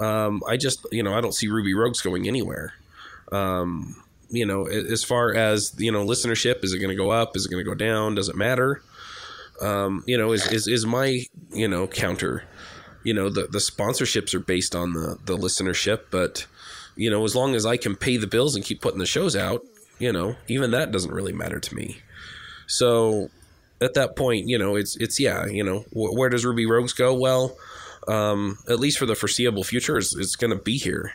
um, 0.00 0.42
I 0.46 0.56
just, 0.56 0.86
you 0.92 1.02
know, 1.02 1.14
I 1.14 1.20
don't 1.20 1.34
see 1.34 1.48
Ruby 1.48 1.74
Rogues 1.74 2.00
going 2.00 2.26
anywhere. 2.26 2.74
Um, 3.32 4.02
you 4.28 4.44
know, 4.44 4.66
as 4.66 5.04
far 5.04 5.34
as 5.34 5.74
you 5.78 5.92
know, 5.92 6.04
listenership 6.04 6.64
is 6.64 6.72
it 6.72 6.78
going 6.78 6.90
to 6.90 6.96
go 6.96 7.10
up? 7.10 7.36
Is 7.36 7.46
it 7.46 7.50
going 7.50 7.64
to 7.64 7.70
go 7.70 7.74
down? 7.74 8.14
Does 8.14 8.28
it 8.28 8.36
matter? 8.36 8.82
Um, 9.60 10.04
you 10.06 10.18
know, 10.18 10.32
is, 10.32 10.50
is 10.52 10.66
is 10.68 10.84
my 10.84 11.22
you 11.52 11.68
know 11.68 11.86
counter? 11.86 12.44
You 13.04 13.14
know, 13.14 13.28
the 13.28 13.46
the 13.46 13.58
sponsorships 13.58 14.34
are 14.34 14.40
based 14.40 14.74
on 14.74 14.92
the 14.92 15.18
the 15.24 15.36
listenership, 15.36 16.06
but 16.10 16.46
you 16.96 17.10
know, 17.10 17.24
as 17.24 17.36
long 17.36 17.54
as 17.54 17.64
I 17.64 17.76
can 17.76 17.94
pay 17.94 18.16
the 18.16 18.26
bills 18.26 18.56
and 18.56 18.64
keep 18.64 18.80
putting 18.80 18.98
the 18.98 19.06
shows 19.06 19.36
out, 19.36 19.64
you 19.98 20.12
know, 20.12 20.36
even 20.48 20.72
that 20.72 20.90
doesn't 20.90 21.12
really 21.12 21.32
matter 21.32 21.60
to 21.60 21.74
me. 21.74 21.98
So 22.66 23.30
at 23.80 23.94
that 23.94 24.16
point, 24.16 24.48
you 24.48 24.58
know, 24.58 24.76
it's 24.76 24.96
it's 24.96 25.20
yeah, 25.20 25.46
you 25.46 25.62
know, 25.62 25.80
wh- 25.92 26.14
where 26.14 26.28
does 26.28 26.44
Ruby 26.44 26.66
Rogues 26.66 26.92
go? 26.92 27.14
Well, 27.14 27.56
um, 28.08 28.58
at 28.68 28.80
least 28.80 28.98
for 28.98 29.06
the 29.06 29.14
foreseeable 29.14 29.64
future, 29.64 29.98
is 29.98 30.14
it's 30.14 30.36
going 30.36 30.56
to 30.56 30.62
be 30.62 30.78
here. 30.78 31.14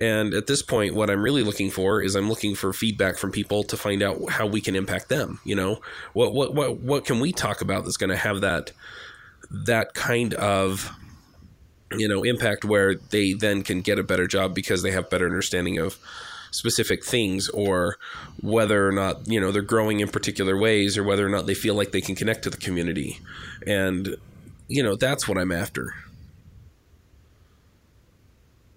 And 0.00 0.32
at 0.32 0.46
this 0.46 0.62
point, 0.62 0.94
what 0.94 1.10
I'm 1.10 1.22
really 1.22 1.42
looking 1.42 1.70
for 1.70 2.00
is 2.00 2.14
I'm 2.14 2.28
looking 2.28 2.54
for 2.54 2.72
feedback 2.72 3.18
from 3.18 3.30
people 3.30 3.62
to 3.64 3.76
find 3.76 4.02
out 4.02 4.30
how 4.30 4.46
we 4.46 4.60
can 4.60 4.74
impact 4.74 5.08
them. 5.08 5.40
You 5.44 5.54
know, 5.54 5.80
what 6.14 6.32
what 6.34 6.54
what 6.54 6.78
what 6.78 7.04
can 7.04 7.20
we 7.20 7.32
talk 7.32 7.60
about 7.60 7.84
that's 7.84 7.98
going 7.98 8.10
to 8.10 8.16
have 8.16 8.40
that 8.40 8.72
that 9.50 9.94
kind 9.94 10.34
of 10.34 10.90
you 11.96 12.08
know 12.08 12.22
impact 12.22 12.64
where 12.64 12.94
they 12.94 13.34
then 13.34 13.62
can 13.62 13.82
get 13.82 13.98
a 13.98 14.02
better 14.02 14.26
job 14.26 14.54
because 14.54 14.82
they 14.82 14.90
have 14.90 15.10
better 15.10 15.26
understanding 15.26 15.78
of 15.78 15.98
specific 16.50 17.04
things 17.04 17.48
or 17.50 17.96
whether 18.40 18.86
or 18.86 18.92
not 18.92 19.26
you 19.26 19.40
know 19.40 19.50
they're 19.52 19.62
growing 19.62 20.00
in 20.00 20.08
particular 20.08 20.56
ways 20.56 20.98
or 20.98 21.04
whether 21.04 21.26
or 21.26 21.30
not 21.30 21.46
they 21.46 21.54
feel 21.54 21.74
like 21.74 21.92
they 21.92 22.00
can 22.00 22.14
connect 22.14 22.42
to 22.42 22.50
the 22.50 22.56
community 22.56 23.18
and 23.66 24.16
you 24.68 24.82
know 24.82 24.94
that's 24.94 25.26
what 25.26 25.38
i'm 25.38 25.52
after 25.52 25.94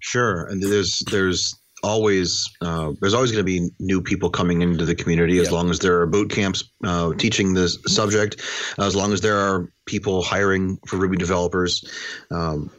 Sure, 0.06 0.44
and 0.44 0.62
there's 0.62 1.00
there's 1.10 1.52
always 1.82 2.48
uh, 2.60 2.92
there's 3.00 3.12
always 3.12 3.32
going 3.32 3.44
to 3.44 3.52
be 3.52 3.68
new 3.80 4.00
people 4.00 4.30
coming 4.30 4.62
into 4.62 4.84
the 4.84 4.94
community 4.94 5.38
as 5.38 5.50
long 5.50 5.68
as 5.68 5.80
there 5.80 6.00
are 6.00 6.06
boot 6.06 6.30
camps 6.30 6.62
uh, 6.84 7.12
teaching 7.14 7.54
this 7.54 7.76
subject, 7.88 8.40
as 8.78 8.94
long 8.94 9.12
as 9.12 9.20
there 9.20 9.36
are 9.36 9.68
people 9.84 10.22
hiring 10.22 10.78
for 10.86 10.96
Ruby 10.96 11.16
developers. 11.16 11.84
Um, 12.30 12.70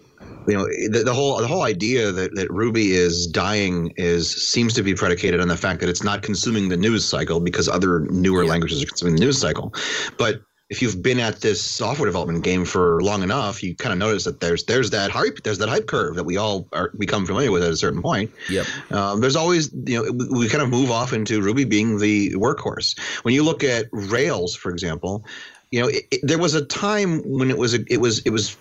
you 0.47 0.53
know 0.53 0.63
the, 0.89 1.03
the, 1.03 1.13
whole 1.13 1.37
the 1.39 1.47
whole 1.47 1.63
idea 1.63 2.13
that, 2.13 2.33
that 2.35 2.49
Ruby 2.49 2.93
is 2.93 3.27
dying 3.27 3.93
is 3.97 4.31
seems 4.31 4.73
to 4.75 4.81
be 4.81 4.95
predicated 4.95 5.41
on 5.41 5.49
the 5.49 5.57
fact 5.57 5.81
that 5.81 5.89
it's 5.89 6.05
not 6.05 6.21
consuming 6.21 6.69
the 6.69 6.77
news 6.77 7.03
cycle 7.03 7.41
because 7.41 7.67
other 7.67 8.07
newer 8.09 8.43
yeah. 8.43 8.51
languages 8.51 8.81
are 8.81 8.85
consuming 8.85 9.15
the 9.15 9.25
news 9.25 9.37
cycle. 9.37 9.73
But 10.17 10.39
if 10.69 10.81
you've 10.81 11.01
been 11.01 11.19
at 11.19 11.39
this 11.39 11.61
software 11.61 12.07
development 12.07 12.43
game 12.43 12.65
for 12.65 13.01
long 13.01 13.23
enough, 13.23 13.63
you 13.63 13.73
kind 13.73 13.93
of 13.93 13.99
notice 13.99 14.25
that 14.25 14.41
there's 14.41 14.65
there's 14.65 14.89
that 14.89 15.11
hype 15.11 15.43
there's 15.43 15.59
that 15.59 15.69
hype 15.69 15.87
curve 15.87 16.15
that 16.15 16.25
we 16.25 16.35
all 16.35 16.67
are 16.73 16.91
become 16.97 17.25
familiar 17.25 17.51
with 17.51 17.63
at 17.63 17.71
a 17.71 17.77
certain 17.77 18.01
point. 18.01 18.31
Yep. 18.49 18.65
Um, 18.91 19.21
there's 19.21 19.37
always 19.37 19.71
you 19.85 20.03
know 20.03 20.27
we 20.29 20.49
kind 20.49 20.61
of 20.61 20.69
move 20.69 20.91
off 20.91 21.13
into 21.13 21.41
Ruby 21.41 21.63
being 21.63 21.99
the 21.99 22.31
workhorse. 22.31 22.99
When 23.23 23.33
you 23.33 23.43
look 23.43 23.63
at 23.63 23.85
Rails, 23.93 24.55
for 24.55 24.69
example, 24.69 25.25
you 25.71 25.81
know 25.81 25.87
it, 25.87 26.05
it, 26.11 26.19
there 26.23 26.37
was 26.37 26.53
a 26.53 26.65
time 26.65 27.19
when 27.19 27.49
it 27.49 27.57
was 27.57 27.73
a, 27.73 27.79
it 27.87 28.01
was 28.01 28.19
it 28.25 28.31
was 28.31 28.57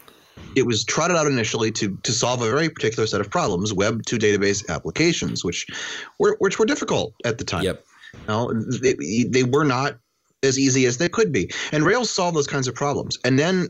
it 0.55 0.65
was 0.65 0.85
trotted 0.85 1.17
out 1.17 1.27
initially 1.27 1.73
to 1.73 1.99
to 2.05 2.13
solve 2.13 2.41
a 2.41 2.49
very 2.49 2.69
particular 2.69 3.09
set 3.09 3.21
of 3.21 3.29
problems, 3.31 3.73
web 3.73 4.05
to 4.07 4.17
database 4.17 4.69
applications, 4.69 5.45
which 5.45 5.67
were 6.21 6.37
which 6.39 6.61
were 6.61 6.67
difficult 6.67 7.15
at 7.25 7.39
the 7.39 7.45
time. 7.45 7.65
Yep. 7.65 7.85
Now, 8.29 8.51
they, 8.81 9.25
they 9.29 9.43
were 9.43 9.65
not 9.65 9.99
as 10.43 10.59
easy 10.59 10.87
as 10.87 10.99
they 10.99 11.09
could 11.09 11.33
be. 11.33 11.51
And 11.73 11.85
Rails 11.85 12.11
solved 12.11 12.37
those 12.37 12.47
kinds 12.47 12.69
of 12.69 12.75
problems. 12.75 13.19
And 13.25 13.39
then 13.39 13.69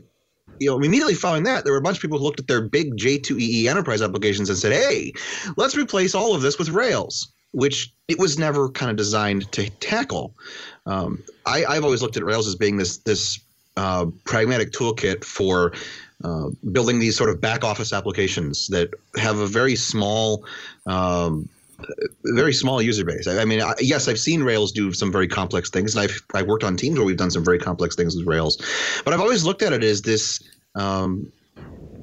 you 0.59 0.69
know, 0.69 0.77
immediately 0.77 1.13
following 1.13 1.43
that, 1.43 1.63
there 1.63 1.73
were 1.73 1.79
a 1.79 1.83
bunch 1.83 1.97
of 1.97 2.01
people 2.01 2.17
who 2.17 2.23
looked 2.23 2.39
at 2.39 2.47
their 2.47 2.61
big 2.61 2.95
J2EE 2.97 3.65
enterprise 3.65 4.01
applications 4.01 4.49
and 4.49 4.57
said, 4.57 4.71
"Hey, 4.71 5.13
let's 5.55 5.75
replace 5.75 6.15
all 6.15 6.33
of 6.33 6.41
this 6.41 6.57
with 6.57 6.69
Rails," 6.69 7.31
which 7.51 7.93
it 8.07 8.17
was 8.17 8.39
never 8.39 8.69
kind 8.69 8.89
of 8.89 8.97
designed 8.97 9.51
to 9.51 9.69
tackle. 9.69 10.33
Um, 10.85 11.23
I, 11.45 11.73
have 11.73 11.83
always 11.83 12.01
looked 12.01 12.17
at 12.17 12.23
Rails 12.23 12.47
as 12.47 12.55
being 12.55 12.77
this 12.77 12.97
this 12.97 13.39
uh, 13.75 14.07
pragmatic 14.25 14.71
toolkit 14.71 15.23
for 15.23 15.73
uh, 16.23 16.49
building 16.71 16.99
these 16.99 17.15
sort 17.15 17.29
of 17.29 17.39
back 17.39 17.63
office 17.63 17.93
applications 17.93 18.67
that 18.69 18.89
have 19.17 19.37
a 19.37 19.47
very 19.47 19.75
small 19.75 20.43
um, 20.87 21.47
very 22.23 22.53
small 22.53 22.81
user 22.81 23.05
base. 23.05 23.27
I, 23.27 23.41
I 23.41 23.45
mean, 23.45 23.61
I, 23.61 23.73
yes, 23.79 24.07
I've 24.07 24.19
seen 24.19 24.43
Rails 24.43 24.71
do 24.71 24.93
some 24.93 25.11
very 25.11 25.27
complex 25.27 25.69
things, 25.69 25.95
and 25.95 26.03
I've 26.03 26.21
I've 26.33 26.47
worked 26.47 26.63
on 26.63 26.77
teams 26.77 26.97
where 26.97 27.05
we've 27.05 27.17
done 27.17 27.31
some 27.31 27.43
very 27.43 27.59
complex 27.59 27.95
things 27.95 28.15
with 28.15 28.25
Rails, 28.25 28.57
but 29.05 29.13
I've 29.13 29.21
always 29.21 29.43
looked 29.43 29.61
at 29.61 29.73
it 29.73 29.83
as 29.83 30.01
this. 30.01 30.41
Um, 30.75 31.31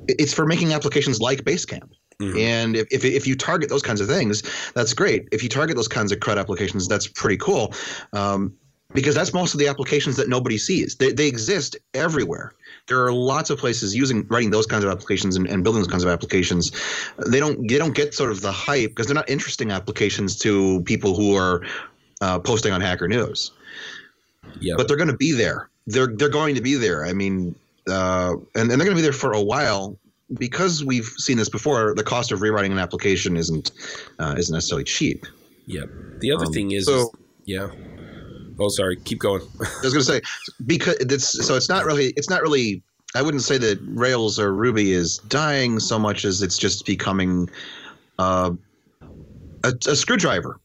it's 0.06 0.34
for 0.34 0.44
making 0.44 0.72
applications 0.72 1.20
like 1.20 1.44
Basecamp. 1.44 1.90
Mm-hmm. 2.20 2.38
And 2.38 2.76
if, 2.76 2.86
if, 2.92 3.04
if, 3.04 3.26
you 3.26 3.34
target 3.34 3.68
those 3.68 3.82
kinds 3.82 4.00
of 4.00 4.06
things, 4.06 4.42
that's 4.74 4.92
great. 4.92 5.28
If 5.32 5.42
you 5.42 5.48
target 5.48 5.76
those 5.76 5.88
kinds 5.88 6.12
of 6.12 6.20
CRUD 6.20 6.38
applications, 6.38 6.86
that's 6.86 7.08
pretty 7.08 7.38
cool. 7.38 7.72
Um, 8.12 8.54
because 8.92 9.14
that's 9.14 9.32
most 9.32 9.54
of 9.54 9.60
the 9.60 9.66
applications 9.66 10.16
that 10.16 10.28
nobody 10.28 10.56
sees. 10.56 10.94
They, 10.96 11.12
they 11.12 11.26
exist 11.26 11.76
everywhere 11.94 12.52
there 12.86 13.04
are 13.04 13.12
lots 13.12 13.50
of 13.50 13.58
places 13.58 13.94
using 13.94 14.26
writing 14.28 14.50
those 14.50 14.66
kinds 14.66 14.84
of 14.84 14.90
applications 14.90 15.36
and, 15.36 15.46
and 15.46 15.64
building 15.64 15.80
those 15.82 15.90
kinds 15.90 16.04
of 16.04 16.10
applications. 16.10 16.72
They 17.26 17.40
don't 17.40 17.66
they 17.68 17.78
don't 17.78 17.94
get 17.94 18.14
sort 18.14 18.30
of 18.30 18.40
the 18.40 18.52
hype 18.52 18.90
because 18.90 19.06
they're 19.06 19.14
not 19.14 19.28
interesting 19.28 19.70
applications 19.70 20.36
to 20.40 20.82
people 20.82 21.14
who 21.14 21.34
are 21.34 21.64
uh, 22.20 22.38
posting 22.38 22.72
on 22.72 22.80
Hacker 22.80 23.08
News. 23.08 23.52
Yeah, 24.60 24.74
but 24.76 24.88
they're 24.88 24.96
going 24.96 25.08
to 25.08 25.16
be 25.16 25.32
there. 25.32 25.70
They're 25.86 26.08
they're 26.08 26.28
going 26.28 26.54
to 26.54 26.60
be 26.60 26.74
there. 26.74 27.04
I 27.06 27.12
mean, 27.12 27.54
uh, 27.88 28.34
and, 28.54 28.70
and 28.70 28.70
they're 28.70 28.78
going 28.78 28.90
to 28.90 28.96
be 28.96 29.02
there 29.02 29.12
for 29.12 29.32
a 29.32 29.42
while 29.42 29.98
because 30.34 30.84
we've 30.84 31.06
seen 31.16 31.38
this 31.38 31.48
before. 31.48 31.94
The 31.94 32.04
cost 32.04 32.32
of 32.32 32.42
rewriting 32.42 32.72
an 32.72 32.78
application 32.78 33.36
isn't 33.36 33.72
uh, 34.18 34.34
isn't 34.36 34.52
necessarily 34.52 34.84
cheap. 34.84 35.26
Yeah. 35.66 35.84
The 36.18 36.32
other 36.32 36.46
um, 36.46 36.52
thing 36.52 36.72
is, 36.72 36.86
so, 36.86 37.00
is 37.00 37.10
yeah. 37.46 37.68
Oh, 38.58 38.68
sorry. 38.68 38.96
Keep 38.96 39.20
going. 39.20 39.42
I 39.60 39.66
was 39.82 39.92
going 39.92 40.04
to 40.04 40.12
say 40.12 40.20
because 40.66 40.96
it's 41.00 41.46
so 41.46 41.56
it's 41.56 41.68
not 41.68 41.84
really 41.84 42.12
it's 42.16 42.30
not 42.30 42.42
really. 42.42 42.82
I 43.16 43.22
wouldn't 43.22 43.44
say 43.44 43.58
that 43.58 43.78
Rails 43.82 44.40
or 44.40 44.52
Ruby 44.52 44.92
is 44.92 45.18
dying 45.18 45.78
so 45.78 46.00
much 46.00 46.24
as 46.24 46.42
it's 46.42 46.58
just 46.58 46.84
becoming 46.84 47.48
uh, 48.18 48.50
a, 49.62 49.72
a 49.86 49.94
screwdriver. 49.94 50.58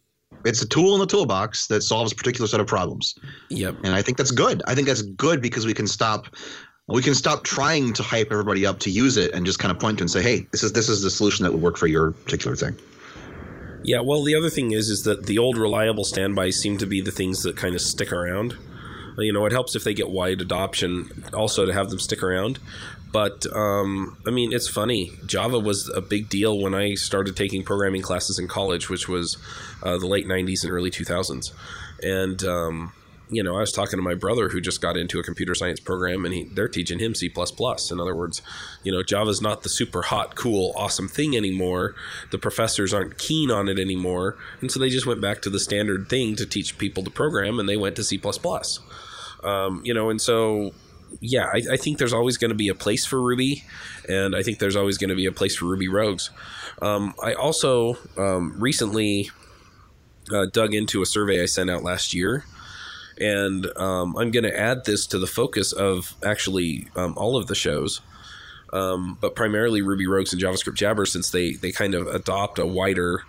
It's 0.45 0.62
a 0.62 0.67
tool 0.67 0.95
in 0.95 0.99
the 0.99 1.06
toolbox 1.06 1.67
that 1.67 1.82
solves 1.82 2.12
a 2.12 2.15
particular 2.15 2.47
set 2.47 2.60
of 2.60 2.65
problems. 2.65 3.13
Yep. 3.49 3.78
And 3.84 3.93
I 3.93 4.02
think 4.02 4.17
that's 4.17 4.32
good. 4.32 4.63
I 4.67 4.73
think 4.73 4.88
that's 4.88 5.02
good 5.02 5.41
because 5.41 5.65
we 5.65 5.73
can 5.73 5.86
stop 5.86 6.28
we 6.88 7.04
can 7.04 7.13
stop 7.13 7.43
trying 7.43 7.93
to 7.93 8.04
hype 8.04 8.32
everybody 8.32 8.65
up 8.65 8.80
to 8.80 8.89
use 8.89 9.15
it 9.15 9.32
and 9.34 9.45
just 9.45 9.60
kind 9.60 9.71
of 9.71 9.80
point 9.80 9.99
to 9.99 10.04
and 10.04 10.10
say, 10.10 10.21
hey, 10.21 10.47
this 10.52 10.63
is 10.63 10.73
this 10.73 10.89
is 10.89 11.02
the 11.02 11.12
solution 11.12 11.43
that 11.43 11.52
would 11.52 11.62
work 11.62 11.78
for 11.78 11.88
your 11.88 12.12
particular 12.12 12.56
thing. 12.56 12.75
Yeah, 13.83 14.01
well, 14.01 14.23
the 14.23 14.35
other 14.35 14.49
thing 14.49 14.71
is, 14.71 14.89
is 14.89 15.03
that 15.03 15.25
the 15.25 15.37
old 15.37 15.57
reliable 15.57 16.03
standbys 16.03 16.57
seem 16.57 16.77
to 16.79 16.85
be 16.85 17.01
the 17.01 17.11
things 17.11 17.43
that 17.43 17.55
kind 17.55 17.75
of 17.75 17.81
stick 17.81 18.11
around. 18.11 18.57
You 19.17 19.33
know, 19.33 19.45
it 19.45 19.51
helps 19.51 19.75
if 19.75 19.83
they 19.83 19.93
get 19.93 20.09
wide 20.09 20.41
adoption, 20.41 21.25
also 21.33 21.65
to 21.65 21.73
have 21.73 21.89
them 21.89 21.99
stick 21.99 22.23
around. 22.23 22.59
But 23.11 23.45
um, 23.53 24.17
I 24.27 24.31
mean, 24.31 24.53
it's 24.53 24.67
funny. 24.67 25.11
Java 25.25 25.59
was 25.59 25.89
a 25.95 26.01
big 26.01 26.29
deal 26.29 26.59
when 26.59 26.75
I 26.75 26.93
started 26.93 27.35
taking 27.35 27.63
programming 27.63 28.01
classes 28.01 28.37
in 28.37 28.47
college, 28.47 28.89
which 28.89 29.07
was 29.07 29.37
uh, 29.81 29.97
the 29.97 30.05
late 30.05 30.27
'90s 30.27 30.63
and 30.63 30.71
early 30.71 30.91
2000s, 30.91 31.51
and 32.03 32.43
um, 32.43 32.93
you 33.29 33.43
know, 33.43 33.57
I 33.57 33.59
was 33.59 33.71
talking 33.71 33.97
to 33.97 34.03
my 34.03 34.15
brother 34.15 34.49
who 34.49 34.59
just 34.59 34.81
got 34.81 34.97
into 34.97 35.19
a 35.19 35.23
computer 35.23 35.53
science 35.53 35.79
program, 35.79 36.25
and 36.25 36.33
he, 36.33 36.43
they're 36.45 36.67
teaching 36.67 36.99
him 36.99 37.13
C++. 37.13 37.27
In 37.27 37.99
other 37.99 38.15
words, 38.15 38.41
you 38.83 38.91
know, 38.91 39.03
Java's 39.03 39.41
not 39.41 39.61
the 39.61 39.69
super 39.69 40.01
hot, 40.03 40.35
cool, 40.35 40.73
awesome 40.75 41.07
thing 41.07 41.37
anymore. 41.37 41.95
The 42.31 42.39
professors 42.39 42.93
aren't 42.93 43.19
keen 43.19 43.51
on 43.51 43.69
it 43.69 43.77
anymore, 43.77 44.35
and 44.61 44.71
so 44.71 44.79
they 44.79 44.89
just 44.89 45.05
went 45.05 45.21
back 45.21 45.41
to 45.43 45.49
the 45.49 45.59
standard 45.59 46.09
thing 46.09 46.35
to 46.37 46.45
teach 46.45 46.77
people 46.77 47.03
to 47.03 47.11
program, 47.11 47.59
and 47.59 47.69
they 47.69 47.77
went 47.77 47.95
to 47.97 48.03
C++. 48.03 48.19
Um, 49.43 49.81
you 49.85 49.93
know, 49.93 50.09
and 50.09 50.19
so 50.19 50.71
yeah, 51.21 51.45
I, 51.53 51.61
I 51.73 51.77
think 51.77 51.99
there's 51.99 52.13
always 52.13 52.37
going 52.37 52.49
to 52.49 52.55
be 52.55 52.67
a 52.67 52.75
place 52.75 53.05
for 53.05 53.21
Ruby, 53.21 53.63
and 54.07 54.35
I 54.35 54.41
think 54.41 54.57
there's 54.57 54.75
always 54.75 54.97
going 54.97 55.09
to 55.09 55.15
be 55.15 55.27
a 55.27 55.31
place 55.31 55.55
for 55.55 55.65
Ruby 55.65 55.87
Rogues. 55.87 56.31
Um, 56.81 57.13
I 57.23 57.33
also 57.33 57.97
um, 58.17 58.55
recently 58.59 59.29
uh, 60.33 60.47
dug 60.51 60.73
into 60.73 61.03
a 61.03 61.05
survey 61.05 61.43
I 61.43 61.45
sent 61.45 61.69
out 61.69 61.83
last 61.83 62.13
year 62.13 62.45
and 63.19 63.65
um, 63.77 64.15
I'm 64.17 64.32
going 64.32 64.43
to 64.43 64.58
add 64.58 64.86
this 64.86 65.05
to 65.08 65.19
the 65.19 65.27
focus 65.27 65.71
of 65.71 66.15
actually 66.23 66.88
um, 66.95 67.13
all 67.17 67.36
of 67.36 67.47
the 67.47 67.55
shows, 67.55 68.01
um, 68.73 69.17
but 69.19 69.36
primarily 69.36 69.82
Ruby 69.82 70.08
Rogues 70.08 70.34
and 70.34 70.41
JavaScript 70.41 70.75
Jabber, 70.75 71.05
since 71.05 71.29
they 71.29 71.53
they 71.53 71.71
kind 71.71 71.95
of 71.95 72.08
adopt 72.08 72.60
a 72.60 72.65
wider 72.65 73.23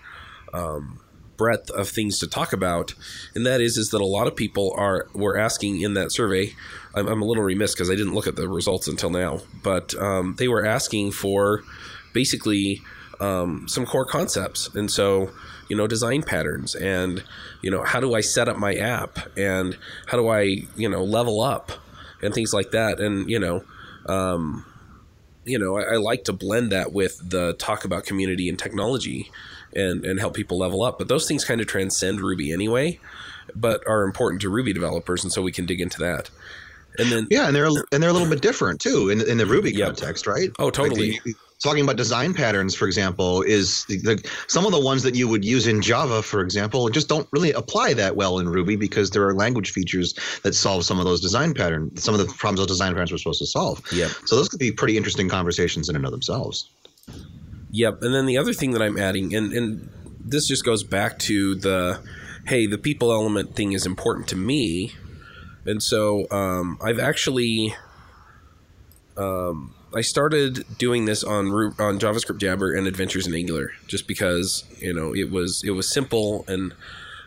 um, 0.53 1.01
breadth 1.37 1.71
of 1.71 1.89
things 1.89 2.19
to 2.19 2.27
talk 2.27 2.53
about, 2.53 2.95
and 3.35 3.47
that 3.47 3.61
is 3.61 3.77
is 3.77 3.91
that 3.91 4.01
a 4.01 4.07
lot 4.07 4.27
of 4.27 4.37
people 4.37 4.75
are 4.77 5.09
were 5.15 5.37
asking 5.37 5.81
in 5.81 5.95
that 5.95 6.13
survey. 6.13 6.55
I'm, 6.95 7.09
I'm 7.09 7.23
a 7.23 7.25
little 7.25 7.45
remiss 7.45 7.75
because 7.75 7.91
I 7.91 7.95
didn't 7.95 8.15
look 8.15 8.27
at 8.27 8.37
the 8.37 8.49
results 8.49 8.89
until 8.89 9.11
now, 9.11 9.41
but 9.63 9.95
um, 9.95 10.37
they 10.39 10.49
were 10.49 10.65
asking 10.65 11.13
for 11.13 11.63
basically 12.13 12.83
um, 13.21 13.67
some 13.69 13.87
core 13.87 14.07
concepts, 14.07 14.75
and 14.75 14.91
so 14.91 15.31
you 15.71 15.77
know 15.77 15.87
design 15.87 16.23
patterns 16.23 16.75
and 16.75 17.23
you 17.63 17.71
know 17.71 17.83
how 17.85 18.01
do 18.01 18.15
I 18.15 18.21
set 18.21 18.49
up 18.49 18.59
my 18.59 18.75
app 18.75 19.19
and 19.39 19.79
how 20.07 20.19
do 20.19 20.29
I 20.29 20.65
you 20.77 20.89
know 20.89 21.03
level 21.03 21.41
up 21.41 21.73
and 22.21 22.35
things 22.35 22.53
like 22.53 22.73
that. 22.73 23.01
And 23.01 23.31
you 23.31 23.39
know 23.39 23.65
um, 24.07 24.67
you 25.45 25.59
know 25.59 25.79
I, 25.79 25.95
I 25.95 25.97
like 25.97 26.25
to 26.25 26.33
blend 26.33 26.73
that 26.73 26.93
with 26.93 27.31
the 27.31 27.55
talk 27.55 27.85
about 27.85 28.05
community 28.05 28.49
and 28.49 28.59
technology 28.59 29.31
and 29.75 30.05
and 30.05 30.19
help 30.21 30.35
people 30.35 30.59
level 30.59 30.83
up. 30.83 30.99
But 30.99 31.09
those 31.09 31.27
things 31.27 31.45
kind 31.45 31.61
of 31.61 31.67
transcend 31.67 32.21
Ruby 32.21 32.53
anyway 32.53 32.99
but 33.55 33.83
are 33.87 34.05
important 34.05 34.43
to 34.43 34.49
Ruby 34.49 34.73
developers 34.73 35.25
and 35.25 35.33
so 35.33 35.43
we 35.43 35.53
can 35.53 35.67
dig 35.67 35.81
into 35.81 35.99
that. 35.99 36.31
And 36.99 37.11
then 37.11 37.27
yeah 37.31 37.47
and 37.47 37.55
they're 37.55 37.67
and 37.67 38.03
they're 38.03 38.11
a 38.11 38.13
little 38.13 38.29
bit 38.29 38.43
different 38.43 38.81
too 38.81 39.11
in, 39.11 39.21
in 39.21 39.39
the 39.39 39.47
ruby 39.47 39.71
yep. 39.71 39.89
context 39.89 40.27
right? 40.27 40.51
Oh 40.59 40.71
totally. 40.71 41.13
like 41.13 41.23
the, 41.23 41.35
talking 41.63 41.85
about 41.85 41.97
design 41.97 42.33
patterns, 42.33 42.75
for 42.75 42.87
example, 42.87 43.43
is 43.43 43.85
the, 43.85 43.99
the, 43.99 44.31
some 44.47 44.65
of 44.65 44.73
the 44.73 44.81
ones 44.81 45.03
that 45.03 45.15
you 45.15 45.29
would 45.29 45.45
use 45.45 45.67
in 45.67 45.83
Java, 45.83 46.23
for 46.23 46.41
example, 46.41 46.89
just 46.89 47.09
don't 47.09 47.29
really 47.33 47.53
apply 47.53 47.93
that 47.95 48.17
well 48.17 48.39
in 48.39 48.49
Ruby 48.49 48.77
because 48.77 49.11
there 49.11 49.27
are 49.29 49.35
language 49.35 49.71
features 49.71 50.15
that 50.43 50.55
solve 50.55 50.85
some 50.85 50.99
of 50.99 51.05
those 51.05 51.21
design 51.21 51.53
patterns, 51.53 52.03
some 52.03 52.15
of 52.15 52.21
the 52.21 52.27
problems 52.27 52.61
those 52.61 52.67
design 52.67 52.93
patterns 52.93 53.13
were 53.13 53.19
supposed 53.19 53.41
to 53.41 53.47
solve. 53.47 53.83
Yeah. 53.93 54.09
So 54.25 54.37
those 54.37 54.49
could 54.49 54.59
be 54.59 54.73
pretty 54.73 54.97
interesting 54.97 55.29
conversations 55.29 55.89
in 55.89 55.97
and 55.97 56.05
of 56.07 56.13
themselves. 56.13 56.71
Yep. 57.73 58.03
And 58.03 58.15
then 58.15 58.27
the 58.27 58.39
other 58.39 58.55
thing 58.55 58.71
that 58.73 58.81
I'm 58.81 58.99
adding, 58.99 59.35
and, 59.35 59.53
and 59.53 59.91
this 60.19 60.49
just 60.49 60.65
goes 60.65 60.83
back 60.83 61.19
to 61.21 61.55
the, 61.57 62.01
hey, 62.47 62.67
the 62.67 62.79
people 62.79 63.13
element 63.13 63.55
thing 63.55 63.73
is 63.73 63.85
important 63.85 64.29
to 64.29 64.37
me. 64.37 64.95
And 65.67 65.83
so 65.83 66.27
um, 66.31 66.79
I've 66.83 66.99
actually 66.99 67.75
um, 69.19 69.75
I 69.95 70.03
started 70.03 70.65
doing 70.79 71.05
this 71.05 71.25
on 71.25 71.49
on 71.49 71.99
JavaScript 71.99 72.39
Jabber 72.39 72.73
and 72.73 72.87
Adventures 72.87 73.27
in 73.27 73.35
Angular 73.35 73.73
just 73.87 74.07
because 74.07 74.65
you 74.79 74.95
know 74.95 75.15
it 75.15 75.31
was 75.31 75.63
it 75.65 75.71
was 75.71 75.93
simple 75.93 76.45
and 76.47 76.75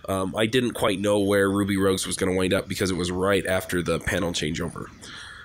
um, 0.07 0.35
I 0.35 0.45
didn't 0.45 0.73
quite 0.73 0.99
know 0.99 1.19
where 1.19 1.49
Ruby 1.49 1.77
Rogues 1.77 2.05
was 2.05 2.17
going 2.17 2.31
to 2.31 2.37
wind 2.37 2.53
up 2.53 2.67
because 2.67 2.91
it 2.91 2.95
was 2.95 3.09
right 3.11 3.45
after 3.45 3.81
the 3.81 3.99
panel 3.99 4.31
changeover, 4.31 4.87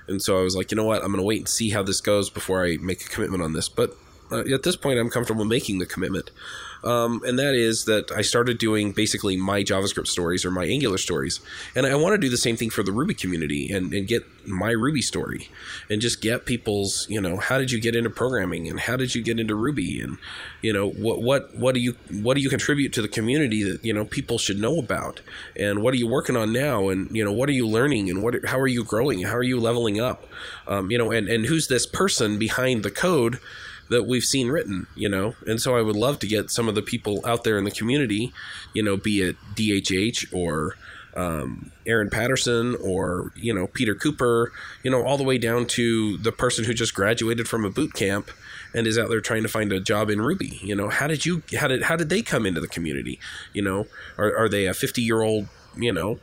and 0.09 0.21
so 0.21 0.39
I 0.39 0.43
was 0.43 0.57
like, 0.57 0.73
you 0.73 0.77
know 0.77 0.85
what, 0.85 1.03
I'm 1.03 1.13
going 1.13 1.23
to 1.23 1.27
wait 1.27 1.39
and 1.39 1.49
see 1.49 1.71
how 1.71 1.83
this 1.83 2.01
goes 2.01 2.29
before 2.29 2.65
I 2.65 2.77
make 2.81 3.05
a 3.05 3.09
commitment 3.09 3.43
on 3.43 3.53
this. 3.53 3.69
But 3.69 3.97
uh, 4.33 4.41
at 4.53 4.65
this 4.65 4.75
point, 4.75 4.99
I'm 4.99 5.11
comfortable 5.11 5.45
making 5.45 5.79
the 5.79 5.87
commitment 5.87 6.31
um, 6.85 7.23
and 7.27 7.39
that 7.39 7.55
is 7.55 7.85
that 7.85 8.11
I 8.13 8.23
started 8.23 8.59
doing 8.59 8.93
basically 8.93 9.37
my 9.37 9.63
JavaScript 9.63 10.07
stories 10.07 10.45
or 10.45 10.51
my 10.51 10.65
Angular 10.65 10.99
stories, 10.99 11.41
and 11.75 11.87
I 11.87 11.95
want 11.97 12.15
to 12.15 12.19
do 12.19 12.29
the 12.29 12.37
same 12.37 12.57
thing 12.57 12.71
for 12.71 12.83
the 12.83 12.93
Ruby 12.93 13.15
community 13.15 13.71
and, 13.73 13.93
and 13.93 14.07
get 14.07 14.25
my 14.47 14.71
Ruby 14.71 15.03
story, 15.03 15.51
and 15.91 16.01
just 16.01 16.21
get 16.21 16.47
people's 16.47 17.07
you 17.09 17.21
know 17.21 17.39
how 17.39 17.59
did 17.59 17.73
you 17.73 17.81
get 17.81 17.97
into 17.97 18.11
programming 18.11 18.69
and 18.69 18.81
how 18.81 18.97
did 18.97 19.15
you 19.15 19.23
get 19.23 19.41
into 19.41 19.55
Ruby? 19.55 20.01
And 20.01 20.19
you 20.63 20.73
know 20.73 20.89
what 20.89 21.23
what 21.23 21.55
what 21.57 21.75
do 21.75 21.81
you 21.81 21.97
what 22.11 22.35
do 22.35 22.41
you 22.41 22.49
contribute 22.49 22.93
to 22.95 23.03
the 23.03 23.09
community 23.09 23.63
that 23.65 23.85
you 23.85 23.93
know 23.93 24.05
people 24.05 24.39
should 24.39 24.59
know 24.59 24.79
about? 24.79 25.21
And 25.57 25.83
what 25.83 25.95
are 25.95 25.99
you 25.99 26.09
working 26.09 26.37
on 26.37 26.53
now? 26.53 26.89
And 26.89 27.11
you 27.15 27.25
know 27.25 27.33
what 27.33 27.49
are 27.49 27.53
you 27.53 27.67
learning? 27.67 28.09
And 28.09 28.23
what 28.23 28.45
how 28.47 28.59
are 28.59 28.69
you 28.69 28.85
growing? 28.85 29.23
How 29.23 29.35
are 29.35 29.43
you 29.43 29.59
leveling 29.59 30.01
up? 30.01 30.27
Um, 30.67 30.91
you 30.91 30.99
know 30.99 31.11
and 31.11 31.29
and 31.29 31.47
who's 31.47 31.69
this 31.69 31.87
person 31.87 32.39
behind 32.39 32.83
the 32.83 32.91
code 32.91 33.41
that 33.91 34.07
we've 34.07 34.23
seen 34.23 34.49
written, 34.49 34.87
you 34.95 35.09
know. 35.09 35.35
And 35.47 35.61
so 35.61 35.77
I 35.77 35.83
would 35.83 35.97
love 35.97 36.19
to 36.21 36.27
get 36.27 36.51
some 36.51 36.69
of 36.69 36.75
the 36.75 36.83
people 36.83 37.21
out 37.25 37.45
there 37.45 37.59
in 37.59 37.65
the 37.65 37.71
community, 37.71 38.33
you 38.75 38.83
know, 38.83 38.97
be 38.97 39.23
it 39.23 39.37
DHH 39.55 40.35
or 40.35 40.77
um, 41.17 41.73
Aaron 41.87 42.11
Patterson 42.11 42.77
or 42.77 43.33
you 43.35 43.53
know 43.53 43.67
Peter 43.67 43.95
Cooper, 43.95 44.53
you 44.83 44.91
know, 44.91 45.03
all 45.03 45.17
the 45.17 45.25
way 45.25 45.39
down 45.39 45.67
to 45.67 46.17
the 46.19 46.33
person 46.33 46.65
who 46.65 46.75
just 46.75 46.95
graduated 46.95 47.49
from 47.49 47.65
a 47.65 47.71
boot 47.71 47.95
camp 47.95 48.31
and 48.75 48.87
is 48.87 48.99
out 48.99 49.09
there 49.09 49.21
trying 49.21 49.43
to 49.43 49.49
find 49.49 49.73
a 49.73 49.81
job 49.81 50.11
in 50.11 50.21
Ruby. 50.21 50.61
You 50.63 50.77
know, 50.77 50.89
how 50.89 51.07
did 51.07 51.27
you 51.27 51.43
how 51.59 51.69
did 51.69 51.83
how 51.83 51.97
did 51.97 52.09
they 52.09 52.23
come 52.23 52.47
into 52.47 52.61
the 52.61 52.69
community? 52.69 53.19
You 53.53 53.63
know, 53.63 53.87
are 54.17 54.37
are 54.37 54.49
they 54.49 54.67
a 54.67 54.75
fifty 54.75 55.03
year 55.03 55.23
old 55.23 55.49
you 55.77 55.93
know 55.93 56.19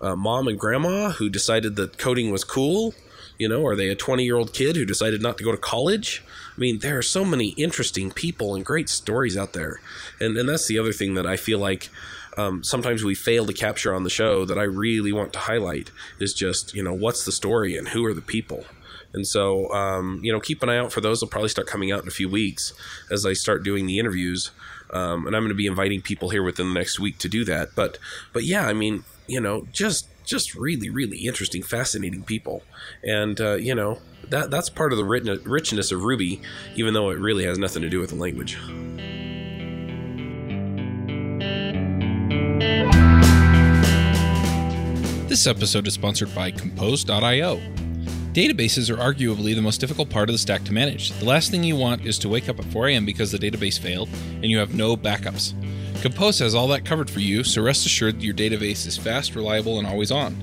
uh, 0.00 0.16
mom 0.16 0.48
and 0.48 0.58
grandma 0.58 1.10
who 1.10 1.28
decided 1.28 1.76
that 1.76 1.98
coding 1.98 2.30
was 2.30 2.44
cool? 2.44 2.94
You 3.38 3.48
know, 3.48 3.64
are 3.66 3.74
they 3.74 3.88
a 3.88 3.94
20 3.94 4.22
year 4.24 4.36
old 4.36 4.52
kid 4.52 4.76
who 4.76 4.84
decided 4.84 5.22
not 5.22 5.38
to 5.38 5.44
go 5.44 5.50
to 5.50 5.56
college? 5.56 6.22
I 6.60 6.62
mean, 6.62 6.80
there 6.80 6.98
are 6.98 7.02
so 7.02 7.24
many 7.24 7.48
interesting 7.50 8.10
people 8.10 8.54
and 8.54 8.62
great 8.62 8.90
stories 8.90 9.34
out 9.34 9.54
there. 9.54 9.80
And, 10.20 10.36
and 10.36 10.46
that's 10.46 10.68
the 10.68 10.78
other 10.78 10.92
thing 10.92 11.14
that 11.14 11.24
I 11.24 11.38
feel 11.38 11.58
like 11.58 11.88
um, 12.36 12.62
sometimes 12.62 13.02
we 13.02 13.14
fail 13.14 13.46
to 13.46 13.54
capture 13.54 13.94
on 13.94 14.04
the 14.04 14.10
show 14.10 14.44
that 14.44 14.58
I 14.58 14.64
really 14.64 15.10
want 15.10 15.32
to 15.32 15.38
highlight 15.38 15.90
is 16.18 16.34
just, 16.34 16.74
you 16.74 16.82
know, 16.82 16.92
what's 16.92 17.24
the 17.24 17.32
story 17.32 17.78
and 17.78 17.88
who 17.88 18.04
are 18.04 18.12
the 18.12 18.20
people? 18.20 18.66
And 19.14 19.26
so, 19.26 19.72
um, 19.72 20.20
you 20.22 20.30
know, 20.30 20.38
keep 20.38 20.62
an 20.62 20.68
eye 20.68 20.76
out 20.76 20.92
for 20.92 21.00
those. 21.00 21.20
They'll 21.20 21.30
probably 21.30 21.48
start 21.48 21.66
coming 21.66 21.90
out 21.92 22.02
in 22.02 22.08
a 22.08 22.12
few 22.12 22.28
weeks 22.28 22.74
as 23.10 23.24
I 23.24 23.32
start 23.32 23.64
doing 23.64 23.86
the 23.86 23.98
interviews. 23.98 24.50
Um, 24.92 25.26
and 25.26 25.34
I'm 25.34 25.42
going 25.42 25.48
to 25.48 25.54
be 25.54 25.66
inviting 25.66 26.02
people 26.02 26.28
here 26.28 26.42
within 26.42 26.68
the 26.68 26.74
next 26.74 27.00
week 27.00 27.16
to 27.20 27.28
do 27.28 27.42
that. 27.46 27.70
But, 27.74 27.96
but 28.34 28.44
yeah, 28.44 28.66
I 28.66 28.74
mean, 28.74 29.04
you 29.26 29.40
know, 29.40 29.66
just 29.72 30.08
just 30.30 30.54
really, 30.54 30.88
really 30.88 31.18
interesting, 31.26 31.62
fascinating 31.62 32.22
people, 32.22 32.62
and 33.02 33.40
uh, 33.40 33.54
you 33.54 33.74
know 33.74 33.98
that 34.28 34.50
that's 34.50 34.70
part 34.70 34.92
of 34.92 34.98
the 34.98 35.04
richness 35.04 35.90
of 35.90 36.04
Ruby, 36.04 36.40
even 36.76 36.94
though 36.94 37.10
it 37.10 37.18
really 37.18 37.44
has 37.44 37.58
nothing 37.58 37.82
to 37.82 37.90
do 37.90 37.98
with 37.98 38.10
the 38.10 38.16
language. 38.16 38.56
This 45.28 45.46
episode 45.46 45.86
is 45.86 45.94
sponsored 45.94 46.34
by 46.34 46.50
Compose.io. 46.52 47.60
Databases 48.32 48.88
are 48.88 48.96
arguably 48.96 49.56
the 49.56 49.62
most 49.62 49.80
difficult 49.80 50.08
part 50.10 50.28
of 50.28 50.34
the 50.34 50.38
stack 50.38 50.62
to 50.64 50.72
manage. 50.72 51.10
The 51.18 51.24
last 51.24 51.50
thing 51.50 51.64
you 51.64 51.74
want 51.74 52.06
is 52.06 52.18
to 52.20 52.28
wake 52.28 52.48
up 52.48 52.60
at 52.60 52.64
4 52.66 52.88
a.m. 52.88 53.04
because 53.04 53.32
the 53.32 53.38
database 53.38 53.78
failed 53.78 54.08
and 54.34 54.44
you 54.44 54.58
have 54.58 54.74
no 54.74 54.96
backups. 54.96 55.54
Compose 56.00 56.38
has 56.38 56.54
all 56.54 56.68
that 56.68 56.86
covered 56.86 57.10
for 57.10 57.20
you, 57.20 57.44
so 57.44 57.60
rest 57.60 57.84
assured 57.84 58.22
your 58.22 58.32
database 58.32 58.86
is 58.86 58.96
fast, 58.96 59.34
reliable, 59.34 59.78
and 59.78 59.86
always 59.86 60.10
on. 60.10 60.34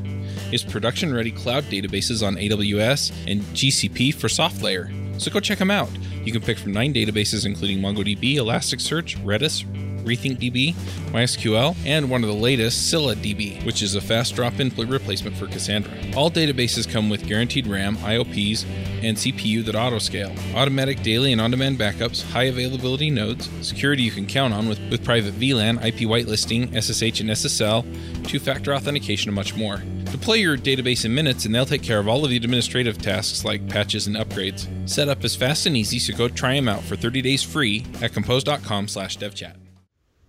It's 0.52 0.64
production 0.64 1.12
ready 1.12 1.32
cloud 1.32 1.64
databases 1.64 2.26
on 2.26 2.36
AWS 2.36 3.12
and 3.26 3.42
GCP 3.56 4.14
for 4.14 4.28
SoftLayer, 4.28 5.20
so 5.20 5.32
go 5.32 5.40
check 5.40 5.58
them 5.58 5.72
out. 5.72 5.90
You 6.24 6.32
can 6.32 6.44
pick 6.44 6.60
from 6.60 6.74
nine 6.74 6.94
databases 6.94 7.44
including 7.44 7.80
MongoDB, 7.80 8.36
Elasticsearch, 8.36 9.18
Redis, 9.26 9.66
RethinkDB, 10.08 10.74
MySQL, 11.12 11.76
and 11.86 12.10
one 12.10 12.24
of 12.24 12.30
the 12.30 12.36
latest, 12.36 12.92
ScyllaDB, 12.92 13.66
which 13.66 13.82
is 13.82 13.96
a 13.96 14.02
fast 14.02 14.36
drop-in 14.36 14.70
replacement 14.70 15.36
for 15.36 15.48
Cassandra. 15.48 15.92
All 16.16 16.32
databases 16.32 16.90
come 16.90 17.10
with 17.10 17.28
guaranteed 17.28 17.68
RAM, 17.68 17.98
IOPs, 17.98 18.66
and 19.04 19.18
CPU 19.18 19.64
that 19.66 19.76
auto-scale, 19.76 20.34
automatic 20.56 21.04
daily 21.04 21.32
and 21.32 21.42
on-demand 21.42 21.78
backups, 21.78 22.24
high 22.32 22.44
availability 22.44 23.10
nodes, 23.10 23.50
security 23.62 24.04
you 24.04 24.12
can 24.12 24.26
count 24.26 24.54
on 24.54 24.68
with, 24.68 24.80
with 24.90 25.04
private 25.04 25.34
VLAN, 25.36 25.84
IP 25.86 26.08
whitelisting, 26.08 26.70
SSH 26.70 27.22
and 27.22 27.30
SSL, 27.30 28.28
two-factor 28.28 28.74
authentication, 28.74 29.30
and 29.30 29.36
much 29.36 29.56
more. 29.56 29.84
Deploy 30.12 30.36
your 30.36 30.58
database 30.58 31.06
in 31.06 31.14
minutes 31.14 31.46
and 31.46 31.54
they'll 31.54 31.66
take 31.66 31.84
care 31.84 32.00
of 32.00 32.08
all 32.08 32.24
of 32.24 32.30
the 32.30 32.38
administrative 32.38 32.98
tasks 32.98 33.44
like 33.44 33.68
patches 33.68 34.08
and 34.08 34.16
upgrades. 34.16 34.68
Setup 34.90 35.24
is 35.24 35.36
fast 35.36 35.66
and 35.66 35.76
easy, 35.76 36.00
so 36.00 36.16
go 36.16 36.28
try 36.28 36.56
them 36.56 36.70
out 36.70 36.82
for 36.84 36.96
30 36.96 37.22
days 37.22 37.44
free 37.44 37.86
at 38.02 38.14
compose.com 38.14 38.88
slash 38.88 39.18
devchat. 39.18 39.67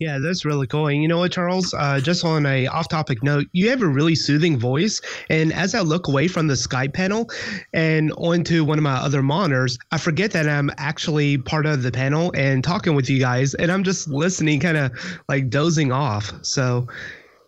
Yeah, 0.01 0.19
that's 0.19 0.45
really 0.45 0.69
cool. 0.69 0.87
And 0.87 1.03
you 1.03 1.09
know 1.09 1.19
what, 1.19 1.33
Charles? 1.33 1.75
Uh, 1.75 1.99
just 2.01 2.25
on 2.25 2.47
a 2.47 2.69
off-topic 2.69 3.25
note, 3.25 3.49
you 3.53 3.69
have 3.71 3.83
a 3.83 3.89
really 3.89 4.15
soothing 4.15 4.57
voice. 4.57 5.01
And 5.29 5.53
as 5.53 5.75
I 5.75 5.81
look 5.81 6.07
away 6.07 6.29
from 6.29 6.47
the 6.47 6.55
Skype 6.55 6.95
panel 6.95 7.29
and 7.73 8.13
onto 8.13 8.63
one 8.63 8.79
of 8.79 8.85
my 8.85 8.95
other 8.95 9.25
monitors, 9.25 9.77
I 9.91 9.99
forget 9.99 10.31
that 10.33 10.49
I'm 10.49 10.71
actually 10.79 11.39
part 11.39 11.67
of 11.67 11.83
the 11.83 11.91
panel 11.91 12.31
and 12.37 12.63
talking 12.63 12.95
with 12.95 13.11
you 13.11 13.19
guys, 13.19 13.55
and 13.55 13.73
I'm 13.73 13.83
just 13.83 14.07
listening, 14.09 14.61
kind 14.61 14.77
of 14.77 14.93
like 15.29 15.51
dozing 15.51 15.91
off. 15.91 16.33
So, 16.43 16.87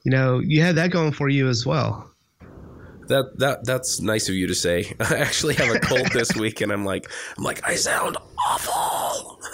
you 0.05 0.11
know, 0.11 0.41
you 0.41 0.61
had 0.61 0.75
that 0.75 0.91
going 0.91 1.13
for 1.13 1.29
you 1.29 1.49
as 1.49 1.65
well. 1.65 2.10
That 3.11 3.39
that 3.39 3.65
that's 3.65 4.01
nice 4.01 4.29
of 4.29 4.37
you 4.37 4.47
to 4.47 4.55
say. 4.55 4.95
I 5.01 5.17
actually 5.17 5.55
have 5.55 5.75
a 5.75 5.81
cold 5.81 6.07
this 6.13 6.35
week, 6.37 6.61
and 6.61 6.71
I'm 6.73 6.85
like, 6.85 7.11
I'm 7.37 7.43
like, 7.43 7.61
I 7.69 7.75
sound 7.75 8.17
awful. 8.49 9.41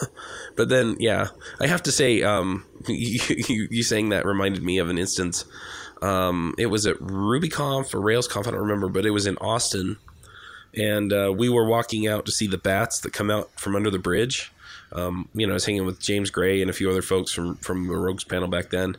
But 0.57 0.71
then, 0.71 0.97
yeah, 0.99 1.29
I 1.61 1.67
have 1.67 1.83
to 1.83 1.93
say, 1.93 2.23
um, 2.23 2.65
you, 2.89 3.21
you, 3.49 3.69
you, 3.71 3.83
saying 3.83 4.09
that 4.09 4.25
reminded 4.25 4.63
me 4.63 4.79
of 4.79 4.89
an 4.89 4.97
instance. 4.97 5.45
Um, 6.01 6.55
it 6.57 6.67
was 6.67 6.87
at 6.87 6.97
RubyConf 6.97 7.95
or 7.95 8.01
RailsConf, 8.01 8.47
I 8.47 8.53
don't 8.53 8.61
remember, 8.61 8.89
but 8.89 9.05
it 9.05 9.11
was 9.11 9.27
in 9.27 9.37
Austin. 9.37 9.99
And 10.75 11.13
uh, 11.13 11.31
we 11.37 11.51
were 11.51 11.67
walking 11.67 12.07
out 12.07 12.25
to 12.25 12.33
see 12.33 12.47
the 12.47 12.57
bats 12.57 13.01
that 13.01 13.13
come 13.13 13.31
out 13.31 13.51
from 13.61 13.77
under 13.77 13.91
the 13.91 13.99
bridge. 13.99 14.51
Um, 14.93 15.29
you 15.35 15.47
know, 15.47 15.53
I 15.53 15.55
was 15.55 15.67
hanging 15.67 15.85
with 15.85 16.01
James 16.01 16.31
Gray 16.31 16.63
and 16.63 16.71
a 16.71 16.75
few 16.75 16.91
other 16.91 17.03
folks 17.03 17.33
from, 17.33 17.57
from 17.57 17.87
the 17.87 17.97
Rogues 17.97 18.25
panel 18.25 18.49
back 18.49 18.71
then. 18.71 18.97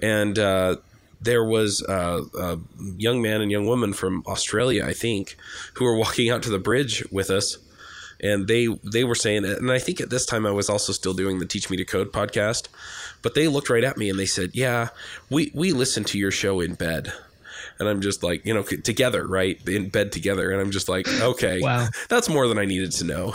And 0.00 0.38
uh, 0.38 0.76
there 1.22 1.44
was 1.44 1.82
uh, 1.88 2.22
a 2.38 2.58
young 2.96 3.22
man 3.22 3.40
and 3.40 3.50
young 3.50 3.66
woman 3.66 3.92
from 3.92 4.22
Australia, 4.26 4.84
I 4.84 4.92
think, 4.92 5.36
who 5.74 5.84
were 5.84 5.96
walking 5.96 6.30
out 6.30 6.42
to 6.44 6.50
the 6.50 6.58
bridge 6.58 7.04
with 7.10 7.30
us 7.30 7.58
and 8.22 8.46
they 8.46 8.68
they 8.84 9.04
were 9.04 9.14
saying 9.14 9.44
and 9.44 9.70
I 9.70 9.78
think 9.78 10.00
at 10.00 10.10
this 10.10 10.24
time 10.24 10.46
I 10.46 10.52
was 10.52 10.70
also 10.70 10.92
still 10.92 11.12
doing 11.12 11.38
the 11.38 11.46
Teach 11.46 11.68
Me 11.68 11.76
to 11.76 11.84
Code 11.84 12.12
podcast, 12.12 12.68
but 13.20 13.34
they 13.34 13.48
looked 13.48 13.68
right 13.68 13.84
at 13.84 13.96
me 13.96 14.08
and 14.08 14.18
they 14.18 14.26
said, 14.26 14.50
"Yeah, 14.54 14.88
we 15.28 15.50
we 15.54 15.72
listen 15.72 16.04
to 16.04 16.18
your 16.18 16.30
show 16.30 16.60
in 16.60 16.74
bed." 16.74 17.12
And 17.78 17.88
I'm 17.88 18.00
just 18.00 18.22
like, 18.22 18.46
you 18.46 18.54
know, 18.54 18.62
together, 18.62 19.26
right? 19.26 19.58
In 19.66 19.88
bed 19.88 20.12
together. 20.12 20.50
And 20.50 20.60
I'm 20.60 20.70
just 20.70 20.88
like, 20.88 21.08
okay, 21.20 21.60
wow. 21.60 21.88
that's 22.08 22.28
more 22.28 22.46
than 22.46 22.58
I 22.58 22.64
needed 22.64 22.92
to 22.92 23.04
know. 23.04 23.34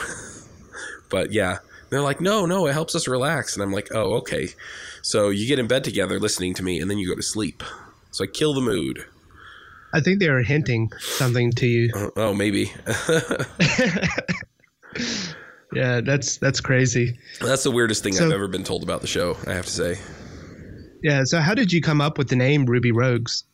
but 1.09 1.33
yeah, 1.33 1.57
they're 1.89 2.01
like, 2.01 2.21
no, 2.21 2.45
no, 2.45 2.65
it 2.67 2.73
helps 2.73 2.95
us 2.95 3.07
relax. 3.07 3.55
And 3.55 3.63
I'm 3.63 3.73
like, 3.73 3.89
oh, 3.93 4.15
okay. 4.17 4.49
So 5.07 5.29
you 5.29 5.47
get 5.47 5.57
in 5.57 5.67
bed 5.67 5.85
together 5.85 6.19
listening 6.19 6.53
to 6.55 6.63
me 6.63 6.81
and 6.81 6.91
then 6.91 6.97
you 6.97 7.07
go 7.07 7.15
to 7.15 7.23
sleep. 7.23 7.63
So 8.11 8.25
I 8.25 8.27
kill 8.27 8.53
the 8.53 8.59
mood. 8.59 9.05
I 9.93 10.01
think 10.01 10.19
they 10.19 10.27
are 10.27 10.41
hinting 10.41 10.91
something 10.99 11.53
to 11.53 11.65
you. 11.65 11.93
Uh, 11.95 12.09
oh, 12.17 12.33
maybe. 12.33 12.73
yeah, 15.73 16.01
that's 16.01 16.35
that's 16.39 16.59
crazy. 16.59 17.17
That's 17.39 17.63
the 17.63 17.71
weirdest 17.71 18.03
thing 18.03 18.11
so, 18.11 18.25
I've 18.25 18.33
ever 18.33 18.49
been 18.49 18.65
told 18.65 18.83
about 18.83 18.99
the 18.99 19.07
show. 19.07 19.37
I 19.47 19.53
have 19.53 19.65
to 19.67 19.71
say. 19.71 19.97
Yeah. 21.01 21.23
So, 21.23 21.39
how 21.39 21.53
did 21.53 21.71
you 21.71 21.81
come 21.81 22.01
up 22.01 22.17
with 22.17 22.27
the 22.27 22.35
name 22.35 22.65
Ruby 22.65 22.91
Rogues? 22.91 23.45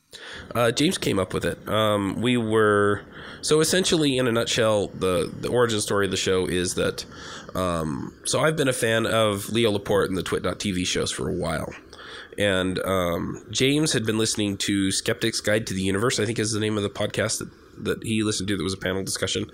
Uh, 0.55 0.71
James 0.71 0.97
came 0.97 1.19
up 1.19 1.35
with 1.35 1.45
it. 1.45 1.67
Um, 1.69 2.19
we 2.19 2.35
were 2.35 3.03
so 3.43 3.59
essentially, 3.59 4.17
in 4.17 4.27
a 4.27 4.31
nutshell, 4.31 4.87
the 4.87 5.31
the 5.39 5.49
origin 5.49 5.81
story 5.81 6.05
of 6.05 6.11
the 6.11 6.17
show 6.17 6.47
is 6.47 6.73
that. 6.73 7.05
Um, 7.55 8.15
so 8.25 8.39
I've 8.39 8.55
been 8.55 8.67
a 8.67 8.73
fan 8.73 9.05
of 9.05 9.49
Leo 9.49 9.71
Laporte 9.71 10.09
and 10.09 10.17
the 10.17 10.23
Twit.tv 10.23 10.85
shows 10.85 11.11
for 11.11 11.29
a 11.29 11.33
while. 11.33 11.73
And 12.37 12.79
um, 12.79 13.45
James 13.51 13.93
had 13.93 14.05
been 14.05 14.17
listening 14.17 14.57
to 14.57 14.91
Skeptic's 14.91 15.39
Guide 15.39 15.67
to 15.67 15.73
the 15.73 15.81
Universe, 15.81 16.19
I 16.19 16.25
think 16.25 16.39
is 16.39 16.51
the 16.51 16.59
name 16.59 16.77
of 16.77 16.83
the 16.83 16.89
podcast 16.89 17.39
that, 17.39 17.49
that 17.83 18.03
he 18.03 18.23
listened 18.23 18.47
to 18.49 18.57
that 18.57 18.63
was 18.63 18.73
a 18.73 18.77
panel 18.77 19.03
discussion. 19.03 19.51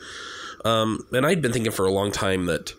Um, 0.64 1.06
and 1.12 1.26
I'd 1.26 1.42
been 1.42 1.54
thinking 1.54 1.72
for 1.72 1.86
a 1.86 1.92
long 1.92 2.12
time 2.12 2.46
that, 2.46 2.74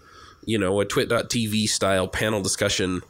you 0.44 0.58
know, 0.58 0.80
a 0.80 0.84
twit.tv 0.84 1.68
style 1.68 2.08
panel 2.08 2.42
discussion 2.42 3.02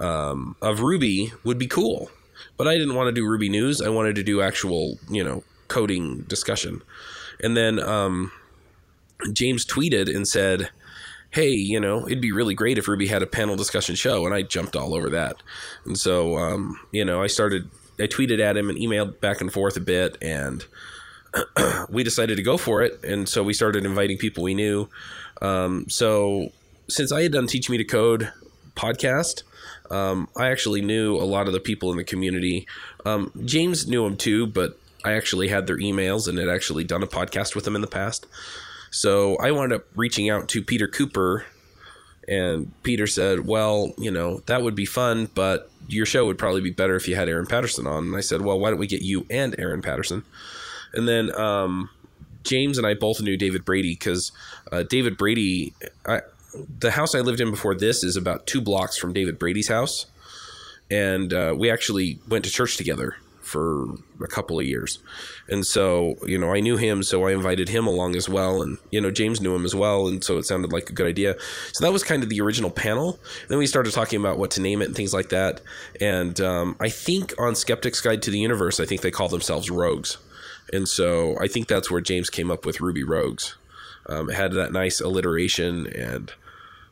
um, 0.00 0.56
of 0.60 0.80
Ruby 0.80 1.32
would 1.44 1.58
be 1.58 1.66
cool. 1.66 2.10
But 2.56 2.68
I 2.68 2.76
didn't 2.76 2.94
want 2.94 3.08
to 3.08 3.12
do 3.12 3.26
Ruby 3.26 3.48
news. 3.48 3.80
I 3.80 3.88
wanted 3.88 4.16
to 4.16 4.22
do 4.22 4.40
actual, 4.40 4.98
you 5.08 5.24
know, 5.24 5.44
coding 5.68 6.22
discussion. 6.22 6.82
And 7.40 7.56
then 7.56 7.80
um, 7.80 8.32
James 9.32 9.64
tweeted 9.64 10.14
and 10.14 10.28
said, 10.28 10.70
hey, 11.34 11.50
you 11.50 11.80
know, 11.80 12.06
it'd 12.06 12.20
be 12.20 12.32
really 12.32 12.54
great 12.54 12.78
if 12.78 12.88
Ruby 12.88 13.08
had 13.08 13.22
a 13.22 13.26
panel 13.26 13.56
discussion 13.56 13.96
show. 13.96 14.24
And 14.24 14.34
I 14.34 14.42
jumped 14.42 14.76
all 14.76 14.94
over 14.94 15.10
that. 15.10 15.36
And 15.84 15.98
so, 15.98 16.38
um, 16.38 16.78
you 16.92 17.04
know, 17.04 17.22
I 17.22 17.26
started, 17.26 17.68
I 17.98 18.04
tweeted 18.04 18.40
at 18.40 18.56
him 18.56 18.70
and 18.70 18.78
emailed 18.78 19.20
back 19.20 19.40
and 19.40 19.52
forth 19.52 19.76
a 19.76 19.80
bit. 19.80 20.16
And 20.22 20.64
we 21.88 22.04
decided 22.04 22.36
to 22.36 22.42
go 22.42 22.56
for 22.56 22.82
it, 22.82 23.02
and 23.02 23.28
so 23.28 23.42
we 23.42 23.52
started 23.52 23.84
inviting 23.84 24.18
people 24.18 24.42
we 24.42 24.54
knew. 24.54 24.88
Um, 25.42 25.86
so 25.88 26.50
since 26.88 27.12
I 27.12 27.22
had 27.22 27.32
done 27.32 27.46
Teach 27.46 27.68
Me 27.68 27.76
to 27.76 27.84
Code 27.84 28.32
podcast, 28.76 29.42
um, 29.90 30.28
I 30.36 30.50
actually 30.50 30.82
knew 30.82 31.16
a 31.16 31.24
lot 31.24 31.46
of 31.46 31.52
the 31.52 31.60
people 31.60 31.90
in 31.90 31.96
the 31.96 32.04
community. 32.04 32.66
Um, 33.04 33.32
James 33.44 33.86
knew 33.86 34.04
them 34.04 34.16
too, 34.16 34.46
but 34.46 34.78
I 35.04 35.12
actually 35.12 35.48
had 35.48 35.66
their 35.66 35.78
emails 35.78 36.28
and 36.28 36.38
had 36.38 36.48
actually 36.48 36.84
done 36.84 37.02
a 37.02 37.06
podcast 37.06 37.54
with 37.54 37.64
them 37.64 37.74
in 37.74 37.82
the 37.82 37.86
past. 37.86 38.26
So 38.94 39.34
I 39.38 39.50
wound 39.50 39.72
up 39.72 39.86
reaching 39.96 40.30
out 40.30 40.48
to 40.50 40.62
Peter 40.62 40.86
Cooper, 40.86 41.44
and 42.28 42.70
Peter 42.84 43.08
said, 43.08 43.44
"Well, 43.44 43.92
you 43.98 44.12
know 44.12 44.40
that 44.46 44.62
would 44.62 44.76
be 44.76 44.86
fun, 44.86 45.28
but 45.34 45.68
your 45.88 46.06
show 46.06 46.26
would 46.26 46.38
probably 46.38 46.60
be 46.60 46.70
better 46.70 46.94
if 46.94 47.08
you 47.08 47.16
had 47.16 47.28
Aaron 47.28 47.46
Patterson 47.46 47.88
on." 47.88 48.04
And 48.04 48.16
I 48.16 48.20
said, 48.20 48.42
"Well, 48.42 48.56
why 48.60 48.70
don't 48.70 48.78
we 48.78 48.86
get 48.86 49.02
you 49.02 49.26
and 49.28 49.56
Aaron 49.58 49.82
Patterson?" 49.82 50.22
And 50.92 51.08
then 51.08 51.34
um, 51.34 51.90
James 52.44 52.78
and 52.78 52.86
I 52.86 52.94
both 52.94 53.20
knew 53.20 53.36
David 53.36 53.64
Brady 53.64 53.94
because 53.94 54.30
uh, 54.70 54.84
David 54.84 55.16
Brady, 55.16 55.74
I, 56.06 56.20
the 56.78 56.92
house 56.92 57.16
I 57.16 57.20
lived 57.20 57.40
in 57.40 57.50
before 57.50 57.74
this 57.74 58.04
is 58.04 58.16
about 58.16 58.46
two 58.46 58.60
blocks 58.60 58.96
from 58.96 59.12
David 59.12 59.40
Brady's 59.40 59.68
house, 59.68 60.06
and 60.88 61.34
uh, 61.34 61.52
we 61.58 61.68
actually 61.68 62.20
went 62.28 62.44
to 62.44 62.50
church 62.50 62.76
together 62.76 63.16
for 63.44 63.86
a 64.22 64.26
couple 64.26 64.58
of 64.58 64.66
years. 64.66 64.98
And 65.48 65.66
so, 65.66 66.16
you 66.26 66.38
know, 66.38 66.52
I 66.52 66.60
knew 66.60 66.76
him, 66.76 67.02
so 67.02 67.26
I 67.26 67.32
invited 67.32 67.68
him 67.68 67.86
along 67.86 68.16
as 68.16 68.28
well. 68.28 68.62
And, 68.62 68.78
you 68.90 69.00
know, 69.00 69.10
James 69.10 69.40
knew 69.40 69.54
him 69.54 69.64
as 69.64 69.74
well. 69.74 70.08
And 70.08 70.24
so 70.24 70.38
it 70.38 70.44
sounded 70.44 70.72
like 70.72 70.90
a 70.90 70.92
good 70.92 71.06
idea. 71.06 71.36
So 71.72 71.84
that 71.84 71.92
was 71.92 72.02
kind 72.02 72.22
of 72.22 72.28
the 72.28 72.40
original 72.40 72.70
panel. 72.70 73.20
And 73.42 73.50
then 73.50 73.58
we 73.58 73.66
started 73.66 73.92
talking 73.92 74.18
about 74.18 74.38
what 74.38 74.50
to 74.52 74.60
name 74.60 74.82
it 74.82 74.86
and 74.86 74.96
things 74.96 75.14
like 75.14 75.28
that. 75.28 75.60
And 76.00 76.40
um, 76.40 76.76
I 76.80 76.88
think 76.88 77.34
on 77.38 77.54
Skeptic's 77.54 78.00
Guide 78.00 78.22
to 78.22 78.30
the 78.30 78.38
Universe, 78.38 78.80
I 78.80 78.86
think 78.86 79.02
they 79.02 79.10
call 79.10 79.28
themselves 79.28 79.70
Rogues. 79.70 80.18
And 80.72 80.88
so 80.88 81.36
I 81.40 81.46
think 81.46 81.68
that's 81.68 81.90
where 81.90 82.00
James 82.00 82.30
came 82.30 82.50
up 82.50 82.64
with 82.64 82.80
Ruby 82.80 83.04
Rogues. 83.04 83.56
Um, 84.06 84.30
it 84.30 84.36
had 84.36 84.52
that 84.52 84.72
nice 84.72 85.00
alliteration 85.00 85.86
and 85.86 86.32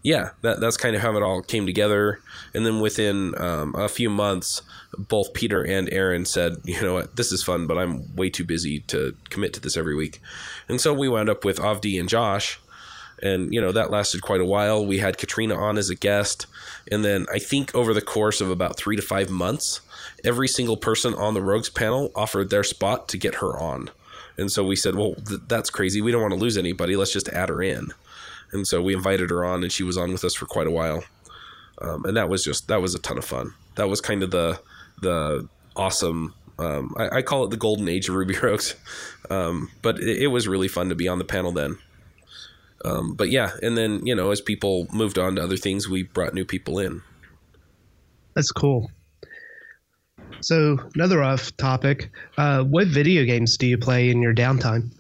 yeah, 0.03 0.31
that, 0.43 0.61
that's 0.61 0.77
kind 0.77 0.97
of 0.97 1.03
how 1.03 1.17
it 1.17 1.23
all 1.23 1.43
came 1.43 1.65
together. 1.65 2.21
And 2.55 2.67
then 2.67 2.81
within 2.81 3.35
um, 3.41 3.75
a 3.77 3.89
few 3.89 4.11
months, 4.11 4.63
both 4.99 5.33
Peter 5.33 5.63
and 5.63 5.89
Aaron 5.93 6.25
said, 6.25 6.57
you 6.65 6.81
know 6.83 6.95
what, 6.95 7.17
this 7.17 7.31
is 7.31 7.43
fun, 7.43 7.67
but 7.67 7.79
I'm 7.79 8.15
way 8.17 8.29
too 8.29 8.45
busy 8.45 8.81
to 8.81 9.17
commit 9.31 9.55
to 9.55 9.61
this 9.61 9.77
every 9.77 9.95
week. 9.95 10.21
And 10.69 10.81
so 10.81 10.93
we 10.93 11.09
wound 11.09 11.31
up 11.31 11.45
with 11.45 11.59
Avdi 11.59 11.99
and 11.99 12.09
Josh. 12.09 12.59
And, 13.23 13.55
you 13.55 13.61
know, 13.61 13.71
that 13.71 13.93
lasted 13.93 14.21
quite 14.21 14.41
a 14.41 14.45
while. 14.45 14.85
We 14.85 14.99
had 14.99 15.17
Katrina 15.17 15.55
on 15.55 15.79
as 15.79 15.89
a 15.89 15.95
guest. 15.95 16.47
And 16.91 17.05
then 17.05 17.27
I 17.33 17.39
think 17.39 17.73
over 17.73 17.95
the 17.95 18.03
course 18.03 18.41
of 18.41 18.51
about 18.51 18.77
three 18.77 18.97
to 18.97 19.03
five 19.03 19.31
months, 19.31 19.81
every 20.25 20.49
single 20.49 20.77
person 20.77 21.15
on 21.15 21.35
the 21.35 21.43
Rogues 21.43 21.69
panel 21.69 22.11
offered 22.17 22.51
their 22.51 22.65
spot 22.65 23.09
to 23.11 23.17
get 23.17 23.37
her 23.37 23.57
on. 23.57 23.91
And 24.37 24.51
so 24.51 24.65
we 24.65 24.75
said, 24.75 24.97
well, 24.97 25.15
th- 25.15 25.43
that's 25.47 25.71
crazy. 25.71 26.01
We 26.01 26.11
don't 26.11 26.23
want 26.23 26.35
to 26.35 26.41
lose 26.41 26.59
anybody. 26.59 26.97
Let's 26.97 27.13
just 27.13 27.29
add 27.29 27.49
her 27.49 27.63
in 27.63 27.93
and 28.53 28.67
so 28.67 28.83
we 28.83 28.95
invited 28.95 29.31
her 29.31 29.45
on, 29.45 29.63
and 29.63 29.73
she 29.73 29.83
was 29.83 29.97
on 29.97 30.13
with 30.13 30.25
us 30.25 30.35
for 30.35 30.47
quite 30.47 30.67
a 30.67 30.71
while. 30.71 31.05
Um, 31.81 32.05
and 32.05 32.17
that 32.17 32.29
was 32.29 32.45
just 32.45 32.69
that 32.69 32.81
was 32.81 32.95
a 32.95 32.99
ton 32.99 33.19
of 33.19 33.25
fun. 33.25 33.55
That 33.77 33.89
was 33.89 34.01
kind 34.01 34.23
of 34.23 34.31
the 34.31 34.61
the 35.01 35.49
awesome. 35.77 36.35
Um, 36.59 36.95
I, 36.97 37.17
I, 37.17 37.23
call 37.23 37.45
it 37.45 37.51
the 37.51 37.57
golden 37.57 37.89
age 37.89 38.09
of 38.09 38.15
Ruby 38.15 38.37
Rogues, 38.43 38.77
um, 39.31 39.71
but 39.81 39.99
it, 39.99 40.25
it, 40.25 40.27
was 40.29 40.47
really 40.47 40.69
fun 40.69 40.91
to 40.91 40.95
be 40.95 41.09
on 41.09 41.19
the 41.19 41.25
panel 41.25 41.51
then. 41.51 41.79
Um, 42.85 43.15
but 43.15 43.31
yeah, 43.31 43.53
and 43.63 43.77
then 43.77 44.05
you 44.07 44.15
know 44.15 44.31
as 44.31 44.41
people 44.41 44.87
moved 44.93 45.19
on 45.19 45.37
to 45.37 45.43
other 45.43 45.57
things, 45.57 45.89
we 45.89 46.03
brought 46.03 46.35
new 46.35 46.45
people 46.45 46.79
in. 46.79 47.03
That's 48.35 48.53
cool. 48.53 48.91
So 50.41 50.79
another 50.95 51.23
off 51.23 51.57
topic. 51.57 52.11
Uh, 52.37 52.63
what 52.65 52.89
video 52.89 53.25
games 53.25 53.57
do 53.57 53.67
you 53.67 53.79
play 53.79 54.11
in 54.11 54.21
your 54.21 54.35
downtime? 54.35 54.93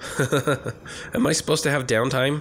Am 1.14 1.26
I 1.26 1.32
supposed 1.32 1.64
to 1.64 1.70
have 1.70 1.86
downtime? 1.86 2.40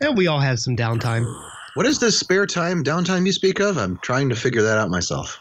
And 0.00 0.16
we 0.16 0.26
all 0.26 0.40
have 0.40 0.58
some 0.58 0.76
downtime. 0.76 1.26
What 1.74 1.86
is 1.86 1.98
this 1.98 2.18
spare 2.18 2.46
time 2.46 2.82
downtime 2.82 3.26
you 3.26 3.32
speak 3.32 3.60
of? 3.60 3.76
I'm 3.76 3.98
trying 3.98 4.28
to 4.30 4.36
figure 4.36 4.62
that 4.62 4.78
out 4.78 4.90
myself. 4.90 5.38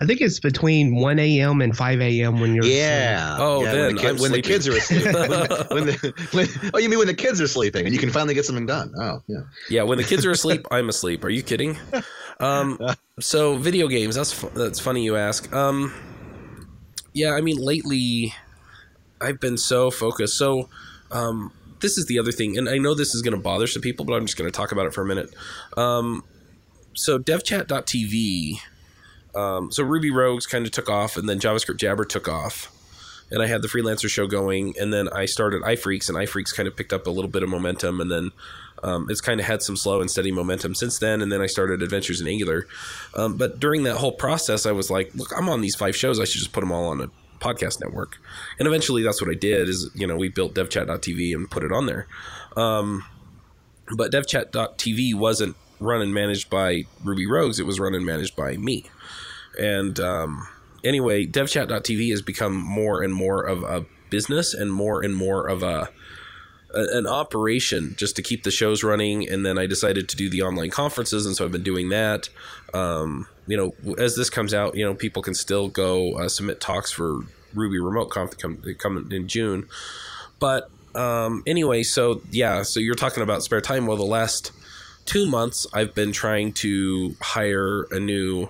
I 0.00 0.06
think 0.06 0.20
it's 0.20 0.40
between 0.40 0.96
1 0.96 1.18
a.m. 1.18 1.60
and 1.60 1.76
5 1.76 2.00
a.m. 2.00 2.40
when 2.40 2.54
you're 2.54 2.64
yeah. 2.64 3.34
Asleep. 3.34 3.46
Oh, 3.46 3.62
yeah, 3.62 3.72
then 3.72 3.80
when, 3.80 3.94
the, 3.94 4.00
kid, 4.00 4.20
when 4.20 4.32
the, 4.32 4.42
kids 4.42 4.68
are 4.68 4.72
asleep. 4.76 5.04
when 5.04 5.14
the, 5.14 5.66
when 5.70 5.86
the, 5.86 6.28
when, 6.32 6.72
oh, 6.74 6.78
you 6.78 6.88
mean 6.88 6.98
when 6.98 7.06
the 7.06 7.14
kids 7.14 7.40
are 7.40 7.46
sleeping 7.46 7.84
and 7.84 7.94
you 7.94 8.00
can 8.00 8.10
finally 8.10 8.34
get 8.34 8.44
something 8.44 8.66
done? 8.66 8.92
Oh, 8.98 9.22
yeah. 9.28 9.42
Yeah, 9.68 9.82
when 9.82 9.98
the 9.98 10.04
kids 10.04 10.24
are 10.26 10.30
asleep, 10.30 10.66
I'm 10.70 10.88
asleep. 10.88 11.24
Are 11.24 11.30
you 11.30 11.42
kidding? 11.42 11.78
Um, 12.40 12.80
so 13.20 13.56
video 13.56 13.86
games. 13.86 14.16
That's 14.16 14.40
that's 14.54 14.80
funny 14.80 15.04
you 15.04 15.16
ask. 15.16 15.52
Um, 15.52 15.94
yeah, 17.12 17.32
I 17.34 17.40
mean 17.40 17.58
lately, 17.58 18.34
I've 19.20 19.38
been 19.38 19.56
so 19.56 19.90
focused. 19.92 20.36
So, 20.36 20.68
um, 21.12 21.52
this 21.82 21.98
is 21.98 22.06
the 22.06 22.18
other 22.18 22.32
thing, 22.32 22.56
and 22.56 22.68
I 22.68 22.78
know 22.78 22.94
this 22.94 23.14
is 23.14 23.20
going 23.20 23.36
to 23.36 23.40
bother 23.40 23.66
some 23.66 23.82
people, 23.82 24.06
but 24.06 24.14
I'm 24.14 24.24
just 24.24 24.38
going 24.38 24.50
to 24.50 24.56
talk 24.56 24.72
about 24.72 24.86
it 24.86 24.94
for 24.94 25.02
a 25.02 25.06
minute. 25.06 25.34
Um, 25.76 26.24
so 26.94 27.18
devchat.tv, 27.18 28.58
um, 29.34 29.70
so 29.70 29.82
Ruby 29.82 30.10
Rogues 30.10 30.46
kind 30.46 30.64
of 30.64 30.72
took 30.72 30.88
off, 30.88 31.16
and 31.16 31.28
then 31.28 31.38
JavaScript 31.38 31.76
Jabber 31.76 32.04
took 32.04 32.28
off, 32.28 32.72
and 33.30 33.42
I 33.42 33.46
had 33.46 33.62
the 33.62 33.68
freelancer 33.68 34.08
show 34.08 34.26
going, 34.26 34.74
and 34.80 34.92
then 34.92 35.08
I 35.08 35.26
started 35.26 35.62
iPhreaks, 35.62 36.08
and 36.08 36.16
iPhreaks 36.16 36.54
kind 36.54 36.66
of 36.66 36.76
picked 36.76 36.92
up 36.92 37.06
a 37.06 37.10
little 37.10 37.30
bit 37.30 37.42
of 37.42 37.48
momentum, 37.48 38.00
and 38.00 38.10
then 38.10 38.30
um, 38.82 39.06
it's 39.10 39.20
kind 39.20 39.40
of 39.40 39.46
had 39.46 39.62
some 39.62 39.76
slow 39.76 40.00
and 40.00 40.10
steady 40.10 40.32
momentum 40.32 40.74
since 40.74 40.98
then, 40.98 41.22
and 41.22 41.30
then 41.30 41.40
I 41.40 41.46
started 41.46 41.82
Adventures 41.82 42.20
in 42.20 42.26
Angular. 42.26 42.66
Um, 43.14 43.36
but 43.36 43.60
during 43.60 43.84
that 43.84 43.96
whole 43.96 44.12
process, 44.12 44.66
I 44.66 44.72
was 44.72 44.90
like, 44.90 45.14
look, 45.14 45.32
I'm 45.36 45.48
on 45.48 45.60
these 45.60 45.76
five 45.76 45.96
shows. 45.96 46.18
I 46.18 46.24
should 46.24 46.40
just 46.40 46.52
put 46.52 46.60
them 46.60 46.72
all 46.72 46.88
on 46.88 47.00
a 47.00 47.10
podcast 47.42 47.80
network. 47.80 48.18
And 48.58 48.68
eventually 48.68 49.02
that's 49.02 49.20
what 49.20 49.30
I 49.30 49.34
did 49.34 49.68
is, 49.68 49.90
you 49.94 50.06
know, 50.06 50.16
we 50.16 50.28
built 50.28 50.54
devchat.tv 50.54 51.34
and 51.34 51.50
put 51.50 51.64
it 51.64 51.72
on 51.72 51.86
there. 51.86 52.06
Um, 52.56 53.04
but 53.96 54.12
devchat.tv 54.12 55.14
wasn't 55.14 55.56
run 55.80 56.00
and 56.00 56.14
managed 56.14 56.48
by 56.48 56.84
Ruby 57.02 57.26
Rogues. 57.26 57.58
It 57.58 57.66
was 57.66 57.80
run 57.80 57.94
and 57.94 58.06
managed 58.06 58.36
by 58.36 58.56
me. 58.56 58.84
And 59.58 59.98
um, 60.00 60.46
anyway, 60.84 61.26
devchat.tv 61.26 62.10
has 62.10 62.22
become 62.22 62.54
more 62.54 63.02
and 63.02 63.12
more 63.12 63.42
of 63.42 63.62
a 63.62 63.84
business 64.10 64.54
and 64.54 64.72
more 64.72 65.02
and 65.02 65.16
more 65.16 65.48
of 65.48 65.62
a 65.62 65.88
an 66.74 67.06
operation 67.06 67.94
just 67.98 68.16
to 68.16 68.22
keep 68.22 68.44
the 68.44 68.50
shows 68.50 68.82
running 68.82 69.28
and 69.28 69.44
then 69.44 69.58
i 69.58 69.66
decided 69.66 70.08
to 70.08 70.16
do 70.16 70.30
the 70.30 70.40
online 70.40 70.70
conferences 70.70 71.26
and 71.26 71.36
so 71.36 71.44
i've 71.44 71.52
been 71.52 71.62
doing 71.62 71.90
that 71.90 72.30
um, 72.72 73.26
you 73.46 73.56
know, 73.56 73.94
as 73.98 74.16
this 74.16 74.30
comes 74.30 74.54
out, 74.54 74.76
you 74.76 74.84
know, 74.84 74.94
people 74.94 75.22
can 75.22 75.34
still 75.34 75.68
go 75.68 76.18
uh, 76.18 76.28
submit 76.28 76.60
talks 76.60 76.92
for 76.92 77.20
Ruby 77.54 77.78
Remote 77.78 78.10
Conf 78.10 78.36
come, 78.38 78.62
come 78.78 79.08
in 79.10 79.28
June. 79.28 79.68
But 80.38 80.70
um, 80.94 81.42
anyway, 81.46 81.82
so 81.82 82.22
yeah, 82.30 82.62
so 82.62 82.80
you're 82.80 82.94
talking 82.94 83.22
about 83.22 83.42
spare 83.42 83.60
time. 83.60 83.86
Well, 83.86 83.96
the 83.96 84.04
last 84.04 84.52
two 85.04 85.26
months, 85.26 85.66
I've 85.72 85.94
been 85.94 86.12
trying 86.12 86.52
to 86.54 87.16
hire 87.20 87.84
a 87.90 87.98
new. 87.98 88.48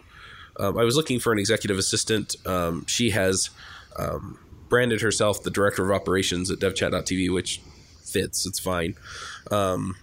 Um, 0.59 0.77
I 0.77 0.85
was 0.85 0.97
looking 0.97 1.19
for 1.19 1.33
an 1.33 1.39
executive 1.39 1.79
assistant. 1.79 2.37
Um, 2.47 2.85
she 2.87 3.11
has 3.11 3.51
um, 3.97 4.39
branded 4.69 5.01
herself 5.01 5.43
the 5.43 5.51
director 5.51 5.85
of 5.85 5.91
operations 5.91 6.51
at 6.51 6.59
DevChat.tv, 6.59 7.33
which 7.33 7.61
fits. 8.05 8.47
It's 8.47 8.59
fine. 8.59 8.95
Um, 9.51 9.97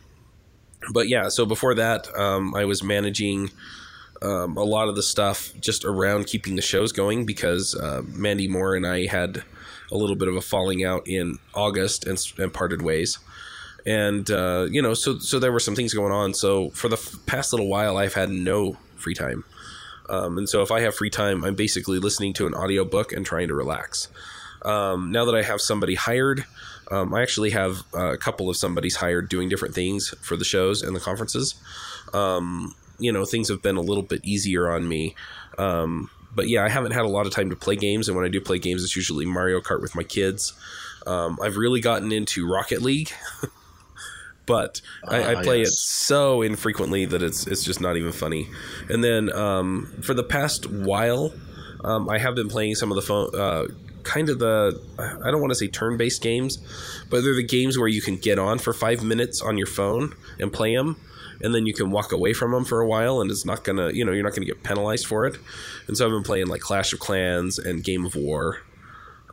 but 0.91 1.07
yeah, 1.07 1.29
so 1.29 1.45
before 1.45 1.75
that, 1.75 2.07
um, 2.17 2.55
I 2.55 2.65
was 2.65 2.83
managing 2.83 3.51
um, 4.21 4.57
a 4.57 4.63
lot 4.63 4.89
of 4.89 4.95
the 4.95 5.03
stuff 5.03 5.51
just 5.59 5.85
around 5.85 6.27
keeping 6.27 6.55
the 6.55 6.61
shows 6.61 6.91
going 6.91 7.25
because 7.25 7.75
uh, 7.75 8.01
Mandy 8.05 8.47
Moore 8.47 8.75
and 8.75 8.85
I 8.85 9.07
had 9.07 9.43
a 9.91 9.97
little 9.97 10.15
bit 10.15 10.27
of 10.27 10.35
a 10.35 10.41
falling 10.41 10.83
out 10.83 11.07
in 11.07 11.39
August 11.53 12.05
and, 12.05 12.19
and 12.37 12.53
parted 12.53 12.81
ways. 12.81 13.19
And 13.85 14.29
uh, 14.29 14.67
you 14.69 14.81
know, 14.81 14.93
so 14.93 15.19
so 15.19 15.39
there 15.39 15.51
were 15.51 15.59
some 15.59 15.75
things 15.75 15.93
going 15.93 16.11
on. 16.11 16.33
So 16.33 16.69
for 16.71 16.89
the 16.89 16.97
f- 16.97 17.15
past 17.25 17.53
little 17.53 17.67
while, 17.67 17.97
I've 17.97 18.13
had 18.13 18.29
no 18.29 18.77
free 18.95 19.15
time. 19.15 19.45
Um, 20.09 20.37
and 20.37 20.49
so 20.49 20.61
if 20.61 20.71
I 20.71 20.81
have 20.81 20.95
free 20.95 21.09
time, 21.09 21.43
I'm 21.43 21.55
basically 21.55 21.99
listening 21.99 22.33
to 22.33 22.47
an 22.47 22.53
audiobook 22.53 23.13
and 23.13 23.25
trying 23.25 23.47
to 23.47 23.53
relax. 23.53 24.09
Um, 24.63 25.11
now 25.11 25.23
that 25.25 25.35
I 25.35 25.43
have 25.43 25.61
somebody 25.61 25.95
hired, 25.95 26.45
um, 26.91 27.13
I 27.13 27.21
actually 27.21 27.51
have 27.51 27.83
a 27.93 28.17
couple 28.17 28.49
of 28.49 28.57
somebody's 28.57 28.97
hired 28.97 29.29
doing 29.29 29.47
different 29.47 29.75
things 29.75 30.13
for 30.21 30.35
the 30.35 30.43
shows 30.43 30.81
and 30.81 30.95
the 30.95 30.99
conferences. 30.99 31.55
Um, 32.13 32.75
you 32.99 33.11
know 33.11 33.25
things 33.25 33.49
have 33.49 33.61
been 33.61 33.77
a 33.77 33.81
little 33.81 34.03
bit 34.03 34.21
easier 34.23 34.69
on 34.69 34.87
me. 34.87 35.15
Um, 35.57 36.09
but 36.33 36.47
yeah, 36.47 36.63
I 36.63 36.69
haven't 36.69 36.91
had 36.91 37.05
a 37.05 37.09
lot 37.09 37.25
of 37.25 37.33
time 37.33 37.49
to 37.49 37.55
play 37.55 37.75
games, 37.75 38.07
and 38.07 38.15
when 38.15 38.25
I 38.25 38.29
do 38.29 38.39
play 38.39 38.59
games, 38.59 38.83
it's 38.83 38.95
usually 38.95 39.25
Mario 39.25 39.59
Kart 39.61 39.81
with 39.81 39.95
my 39.95 40.03
kids. 40.03 40.53
Um, 41.07 41.39
I've 41.41 41.57
really 41.57 41.81
gotten 41.81 42.11
into 42.11 42.47
Rocket 42.47 42.81
League, 42.81 43.11
but 44.45 44.81
uh, 45.03 45.11
I, 45.11 45.17
I, 45.19 45.35
ah, 45.35 45.43
play 45.43 45.59
yes. 45.59 45.69
it 45.69 45.73
so 45.73 46.41
infrequently 46.41 47.05
that 47.05 47.23
it's 47.23 47.47
it's 47.47 47.63
just 47.63 47.81
not 47.81 47.97
even 47.97 48.11
funny. 48.11 48.47
And 48.89 49.03
then 49.03 49.31
um, 49.33 49.91
for 50.01 50.13
the 50.13 50.23
past 50.23 50.69
while, 50.69 51.33
um, 51.83 52.09
I 52.09 52.19
have 52.19 52.35
been 52.35 52.49
playing 52.49 52.75
some 52.75 52.91
of 52.91 52.95
the 52.95 53.01
phone. 53.01 53.31
Uh, 53.33 53.65
kind 54.03 54.29
of 54.29 54.39
the 54.39 54.79
I 54.97 55.29
don't 55.29 55.41
want 55.41 55.51
to 55.51 55.55
say 55.55 55.67
turn-based 55.67 56.21
games, 56.21 56.57
but 57.09 57.21
they're 57.21 57.35
the 57.35 57.43
games 57.43 57.77
where 57.77 57.87
you 57.87 58.01
can 58.01 58.17
get 58.17 58.39
on 58.39 58.59
for 58.59 58.73
five 58.73 59.03
minutes 59.03 59.41
on 59.41 59.57
your 59.57 59.67
phone 59.67 60.15
and 60.39 60.53
play 60.53 60.75
them 60.75 60.97
and 61.41 61.53
then 61.53 61.65
you 61.65 61.73
can 61.73 61.91
walk 61.91 62.11
away 62.11 62.33
from 62.33 62.51
them 62.51 62.65
for 62.65 62.81
a 62.81 62.87
while 62.87 63.21
and 63.21 63.31
it's 63.31 63.45
not 63.45 63.63
gonna 63.63 63.91
you 63.91 64.03
know 64.03 64.11
you're 64.11 64.23
not 64.23 64.33
gonna 64.33 64.45
get 64.45 64.63
penalized 64.63 65.05
for 65.05 65.25
it. 65.25 65.37
And 65.87 65.97
so 65.97 66.05
i've 66.05 66.11
been 66.11 66.23
playing 66.23 66.47
like 66.47 66.61
clash 66.61 66.93
of 66.93 66.99
clans 66.99 67.59
and 67.59 67.83
game 67.83 68.05
of 68.05 68.15
war. 68.15 68.61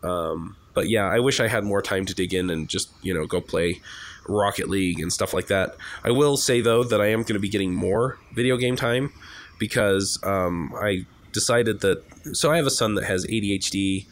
Um, 0.03 0.57
but 0.75 0.89
yeah 0.89 1.07
i 1.07 1.19
wish 1.19 1.41
i 1.41 1.49
had 1.49 1.65
more 1.65 1.81
time 1.81 2.05
to 2.05 2.15
dig 2.15 2.35
in 2.35 2.51
and 2.51 2.69
just 2.69 2.91
you 3.03 3.15
know 3.15 3.27
go 3.27 3.41
play 3.41 3.81
rocket 4.29 4.69
league 4.69 5.01
and 5.01 5.13
stuff 5.13 5.33
like 5.33 5.47
that. 5.47 5.77
I 6.05 6.11
will 6.11 6.37
say 6.37 6.61
though 6.61 6.85
that 6.85 7.01
i 7.01 7.07
am 7.07 7.21
going 7.21 7.35
to 7.35 7.41
be 7.41 7.49
getting 7.49 7.75
more 7.75 8.19
video 8.35 8.57
game 8.57 8.77
time 8.77 9.13
because 9.59 10.19
um, 10.23 10.75
i 10.81 11.07
decided 11.33 11.81
that 11.81 12.03
so 12.33 12.51
i 12.51 12.57
have 12.57 12.67
a 12.67 12.71
son 12.71 12.95
that 12.95 13.05
has 13.05 13.27
adhd 13.27 14.07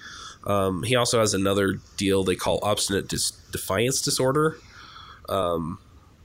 um, 0.47 0.83
he 0.83 0.95
also 0.97 1.21
has 1.21 1.35
another 1.35 1.81
deal 1.97 2.23
they 2.23 2.37
call 2.37 2.59
obstinate 2.63 3.09
dis- 3.09 3.31
defiance 3.51 4.01
disorder. 4.03 4.59
Um, 5.29 5.79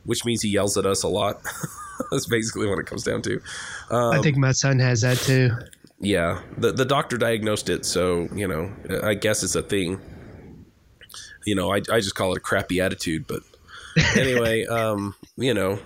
which 0.10 0.26
means 0.26 0.42
he 0.42 0.50
yells 0.50 0.76
at 0.76 0.88
us 0.88 1.04
a 1.04 1.08
lot. 1.08 1.40
That's 2.12 2.26
basically 2.26 2.68
what 2.68 2.80
it 2.80 2.88
comes 2.88 3.04
down 3.04 3.22
to. 3.22 3.40
Um, 3.92 4.14
I 4.14 4.22
think 4.24 4.38
my 4.38 4.54
son 4.54 4.80
has 4.80 5.02
that 5.02 5.18
too. 5.18 5.52
Yeah, 6.00 6.42
the 6.58 6.72
the 6.72 6.86
doctor 6.86 7.16
diagnosed 7.18 7.70
it, 7.70 7.86
so 7.86 8.28
you 8.34 8.48
know, 8.48 8.72
I 9.04 9.14
guess 9.14 9.44
it's 9.44 9.54
a 9.54 9.62
thing. 9.62 10.02
You 11.46 11.54
know, 11.54 11.72
I 11.72 11.78
I 11.92 12.00
just 12.00 12.16
call 12.16 12.32
it 12.34 12.38
a 12.38 12.40
crappy 12.40 12.82
attitude, 12.82 13.28
but 13.28 13.44
anyway, 14.16 14.66
um, 14.66 15.14
you 15.38 15.54
know, 15.54 15.78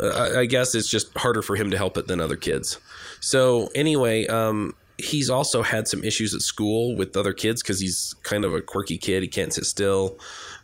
I, 0.00 0.38
I, 0.38 0.46
guess 0.46 0.74
it's 0.74 0.88
just 0.88 1.14
harder 1.18 1.42
for 1.42 1.54
him 1.54 1.70
to 1.70 1.76
help 1.76 1.98
it 1.98 2.06
than 2.06 2.20
other 2.20 2.36
kids. 2.36 2.78
So 3.20 3.68
anyway, 3.74 4.26
um, 4.26 4.74
he's 4.98 5.30
also 5.30 5.62
had 5.62 5.88
some 5.88 6.04
issues 6.04 6.34
at 6.34 6.40
school 6.40 6.96
with 6.96 7.16
other 7.16 7.32
kids 7.32 7.62
because 7.62 7.80
he's 7.80 8.14
kind 8.22 8.44
of 8.44 8.54
a 8.54 8.60
quirky 8.60 8.98
kid. 8.98 9.22
He 9.22 9.28
can't 9.28 9.52
sit 9.52 9.66
still. 9.66 10.18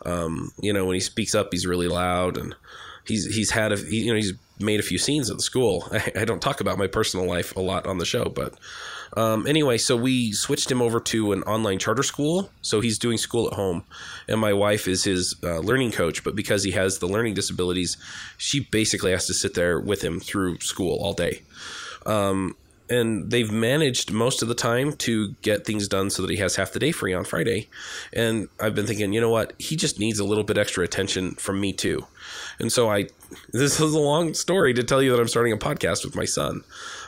Um, 0.07 0.53
you 0.61 0.73
know, 0.73 0.85
when 0.85 0.95
he 0.95 1.01
speaks 1.01 1.35
up, 1.35 1.49
he's 1.51 1.67
really 1.67 1.89
loud, 1.89 2.37
and 2.37 2.55
he's 3.05 3.35
he's 3.35 3.51
had 3.51 3.73
a 3.73 3.77
he, 3.77 4.05
you 4.05 4.13
know 4.13 4.17
he's 4.17 4.33
made 4.59 4.81
a 4.81 4.83
few 4.83 4.99
scenes 4.99 5.31
at 5.31 5.37
the 5.37 5.43
school. 5.43 5.89
I, 5.93 6.13
I, 6.21 6.25
don't 6.25 6.43
talk 6.43 6.61
about 6.61 6.77
my 6.79 6.87
personal 6.87 7.27
life 7.27 7.57
a 7.57 7.61
lot 7.61 7.87
on 7.87 7.99
the 7.99 8.05
show, 8.05 8.25
but 8.27 8.55
um, 9.17 9.47
anyway, 9.47 9.79
so 9.79 9.97
we 9.97 10.33
switched 10.33 10.71
him 10.71 10.81
over 10.81 11.01
to 11.01 11.33
an 11.33 11.43
online 11.45 11.79
charter 11.79 12.03
school. 12.03 12.51
So 12.63 12.81
he's 12.81 12.99
doing 12.99 13.19
school 13.19 13.49
at 13.49 13.55
home, 13.55 13.85
and 14.29 14.41
my 14.41 14.53
wife 14.53 14.87
is 14.87 15.05
his 15.05 15.35
uh, 15.43 15.59
learning 15.59 15.93
coach. 15.93 16.23
But 16.23 16.37
because 16.37 16.63
he 16.63 16.71
has 16.73 16.99
the 16.99 17.09
learning 17.09 17.35
disabilities, 17.35 17.97
she 18.37 18.61
basically 18.61 19.11
has 19.11 19.27
to 19.27 19.35
sit 19.35 19.55
there 19.55 19.81
with 19.81 20.03
him 20.03 20.21
through 20.21 20.61
school 20.61 20.99
all 21.01 21.15
day. 21.15 21.43
Um, 22.07 22.57
and 22.91 23.31
they've 23.31 23.51
managed 23.51 24.13
most 24.13 24.43
of 24.43 24.49
the 24.49 24.55
time 24.55 24.93
to 24.95 25.31
get 25.43 25.65
things 25.65 25.87
done 25.87 26.11
so 26.11 26.23
that 26.23 26.31
he 26.31 26.39
has 26.39 26.57
half 26.57 26.73
the 26.73 26.81
day 26.81 26.91
free 26.91 27.15
on 27.15 27.25
Friday. 27.25 27.69
And 28.13 28.49
I've 28.59 28.75
been 28.75 28.87
thinking, 28.87 29.13
you 29.13 29.21
know 29.21 29.31
what? 29.31 29.55
He 29.59 29.77
just 29.77 30.01
needs 30.01 30.19
a 30.19 30.25
little 30.25 30.43
bit 30.43 30.59
extra 30.59 30.83
attention 30.83 31.37
from 31.37 31.61
me 31.61 31.73
too. 31.73 32.07
And 32.59 32.73
so 32.73 32.91
I, 32.91 33.07
this 33.53 33.81
is 33.81 33.95
a 33.95 33.99
long 33.99 34.35
story 34.35 34.75
to 34.75 34.83
tell 34.83 35.01
you 35.01 35.13
that 35.13 35.21
I'm 35.21 35.29
starting 35.29 35.53
a 35.53 35.57
podcast 35.57 36.05
with 36.05 36.17
my 36.17 36.25
son. 36.25 36.63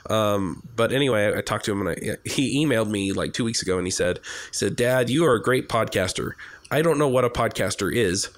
Um, 0.08 0.62
but 0.76 0.92
anyway, 0.92 1.26
I, 1.26 1.38
I, 1.38 1.40
talked 1.42 1.64
to 1.66 1.72
him 1.72 1.86
and 1.86 1.90
I, 1.90 2.16
he 2.24 2.64
emailed 2.64 2.90
me 2.90 3.12
like 3.12 3.32
two 3.32 3.44
weeks 3.44 3.62
ago 3.62 3.78
and 3.78 3.86
he 3.86 3.90
said, 3.90 4.18
he 4.18 4.54
said, 4.54 4.76
Dad, 4.76 5.10
you 5.10 5.24
are 5.24 5.34
a 5.34 5.42
great 5.42 5.68
podcaster. 5.68 6.32
I 6.70 6.82
don't 6.82 6.98
know 6.98 7.08
what 7.08 7.24
a 7.24 7.30
podcaster 7.30 7.94
is. 7.94 8.30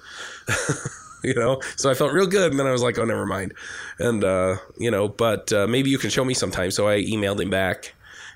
you 1.27 1.33
know, 1.33 1.59
so 1.75 1.89
I 1.89 1.95
felt 1.95 2.13
real 2.13 2.27
good. 2.27 2.51
And 2.51 2.59
then 2.59 2.67
I 2.67 2.71
was 2.71 2.83
like, 2.83 2.99
oh, 2.99 3.05
never 3.05 3.25
mind. 3.25 3.53
And, 3.97 4.23
uh, 4.23 4.57
you 4.77 4.91
know, 4.91 5.07
but 5.07 5.51
uh, 5.51 5.65
maybe 5.65 5.89
you 5.89 5.97
can 5.97 6.11
show 6.11 6.23
me 6.23 6.35
sometime. 6.35 6.69
So 6.69 6.87
I 6.87 7.01
emailed 7.01 7.41
him 7.41 7.49
back 7.49 7.95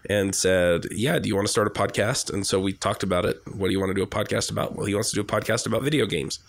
and 0.10 0.34
said, 0.34 0.86
yeah, 0.92 1.20
do 1.20 1.28
you 1.28 1.36
want 1.36 1.48
to 1.48 1.52
start 1.52 1.68
a 1.68 1.72
podcast? 1.72 2.34
And 2.34 2.48
so 2.48 2.60
we 2.60 2.74
talked 2.74 3.04
about 3.04 3.26
it. 3.26 3.42
What 3.54 3.68
do 3.68 3.74
you 3.74 3.80
want 3.80 3.92
to 3.92 3.94
do 3.94 4.02
a 4.02 4.08
podcast 4.08 4.50
about? 4.50 4.76
Well, 4.76 4.88
he 4.88 4.96
wants 4.96 5.10
to 5.12 5.16
do 5.16 5.22
a 5.22 5.24
podcast 5.24 5.68
about 5.68 5.84
video 5.84 6.06
games. 6.06 6.40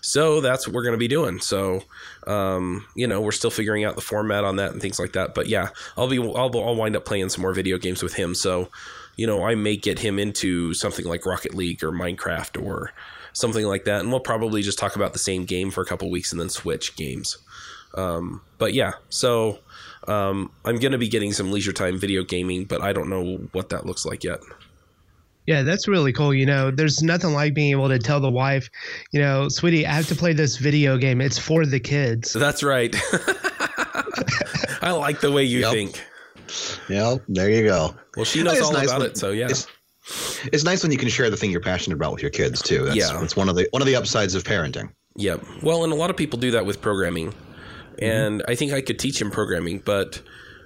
So 0.00 0.40
that's 0.40 0.66
what 0.66 0.74
we're 0.74 0.82
going 0.82 0.94
to 0.94 0.98
be 0.98 1.08
doing. 1.08 1.40
So, 1.40 1.82
um, 2.26 2.86
you 2.96 3.06
know, 3.06 3.20
we're 3.20 3.30
still 3.30 3.50
figuring 3.50 3.84
out 3.84 3.94
the 3.94 4.02
format 4.02 4.44
on 4.44 4.56
that 4.56 4.72
and 4.72 4.80
things 4.80 4.98
like 4.98 5.12
that. 5.12 5.34
But 5.34 5.46
yeah, 5.46 5.68
I'll 5.96 6.08
be, 6.08 6.18
I'll, 6.18 6.50
I'll 6.58 6.74
wind 6.74 6.96
up 6.96 7.04
playing 7.04 7.28
some 7.28 7.42
more 7.42 7.54
video 7.54 7.78
games 7.78 8.02
with 8.02 8.14
him. 8.14 8.34
So, 8.34 8.68
you 9.16 9.26
know, 9.26 9.44
I 9.44 9.54
may 9.54 9.76
get 9.76 9.98
him 9.98 10.18
into 10.18 10.74
something 10.74 11.04
like 11.04 11.26
Rocket 11.26 11.54
League 11.54 11.84
or 11.84 11.92
Minecraft 11.92 12.64
or 12.64 12.92
something 13.32 13.66
like 13.66 13.84
that. 13.84 14.00
And 14.00 14.10
we'll 14.10 14.20
probably 14.20 14.62
just 14.62 14.78
talk 14.78 14.96
about 14.96 15.12
the 15.12 15.18
same 15.18 15.44
game 15.44 15.70
for 15.70 15.82
a 15.82 15.86
couple 15.86 16.10
weeks 16.10 16.32
and 16.32 16.40
then 16.40 16.48
switch 16.48 16.96
games. 16.96 17.38
Um, 17.94 18.42
but 18.58 18.74
yeah, 18.74 18.92
so 19.08 19.58
um, 20.08 20.50
I'm 20.64 20.78
going 20.78 20.92
to 20.92 20.98
be 20.98 21.08
getting 21.08 21.32
some 21.32 21.52
leisure 21.52 21.72
time 21.72 21.98
video 21.98 22.24
gaming, 22.24 22.64
but 22.64 22.80
I 22.80 22.92
don't 22.92 23.08
know 23.08 23.36
what 23.52 23.68
that 23.70 23.86
looks 23.86 24.04
like 24.04 24.24
yet. 24.24 24.40
Yeah, 25.46 25.62
that's 25.62 25.88
really 25.88 26.12
cool. 26.12 26.32
You 26.32 26.46
know, 26.46 26.70
there's 26.70 27.02
nothing 27.02 27.32
like 27.32 27.52
being 27.52 27.72
able 27.72 27.88
to 27.88 27.98
tell 27.98 28.20
the 28.20 28.30
wife, 28.30 28.70
you 29.10 29.20
know, 29.20 29.48
sweetie, 29.48 29.84
I 29.86 29.92
have 29.92 30.06
to 30.06 30.14
play 30.14 30.32
this 30.32 30.56
video 30.56 30.96
game. 30.96 31.20
It's 31.20 31.38
for 31.38 31.66
the 31.66 31.80
kids. 31.80 32.32
That's 32.32 32.62
right. 32.62 32.94
I 34.82 34.92
like 34.92 35.20
the 35.20 35.32
way 35.32 35.42
you 35.42 35.60
yep. 35.60 35.72
think. 35.72 36.04
Yeah, 36.88 37.16
there 37.28 37.50
you 37.50 37.64
go. 37.64 37.94
Well, 38.16 38.24
she 38.24 38.42
knows 38.42 38.60
all 38.60 38.72
nice 38.72 38.88
about 38.88 39.00
when, 39.00 39.10
it, 39.10 39.16
so 39.16 39.30
yeah. 39.30 39.48
It's, 39.48 39.66
it's, 40.52 40.64
nice 40.64 40.82
when 40.82 40.92
you 40.92 40.98
can 40.98 41.08
share 41.08 41.30
the 41.30 41.36
thing 41.36 41.50
you're 41.50 41.60
passionate 41.60 41.96
about 41.96 42.12
with 42.12 42.22
your 42.22 42.30
kids 42.30 42.62
too. 42.62 42.84
That's, 42.84 42.96
yeah, 42.96 43.22
it's 43.22 43.36
one 43.36 43.48
of 43.48 43.56
the 43.56 43.68
one 43.70 43.82
of 43.82 43.86
the 43.86 43.96
upsides 43.96 44.34
of 44.34 44.44
parenting. 44.44 44.90
Yeah, 45.14 45.36
Well, 45.62 45.84
and 45.84 45.92
a 45.92 45.96
lot 45.96 46.10
of 46.10 46.16
people 46.16 46.38
do 46.38 46.52
that 46.52 46.64
with 46.64 46.80
programming, 46.80 47.32
mm-hmm. 47.32 48.04
and. 48.04 48.42
I 48.48 48.54
think 48.54 48.72
I 48.72 48.80
could 48.80 48.98
teach 48.98 49.20
him 49.20 49.30
programming, 49.30 49.80
but 49.80 50.22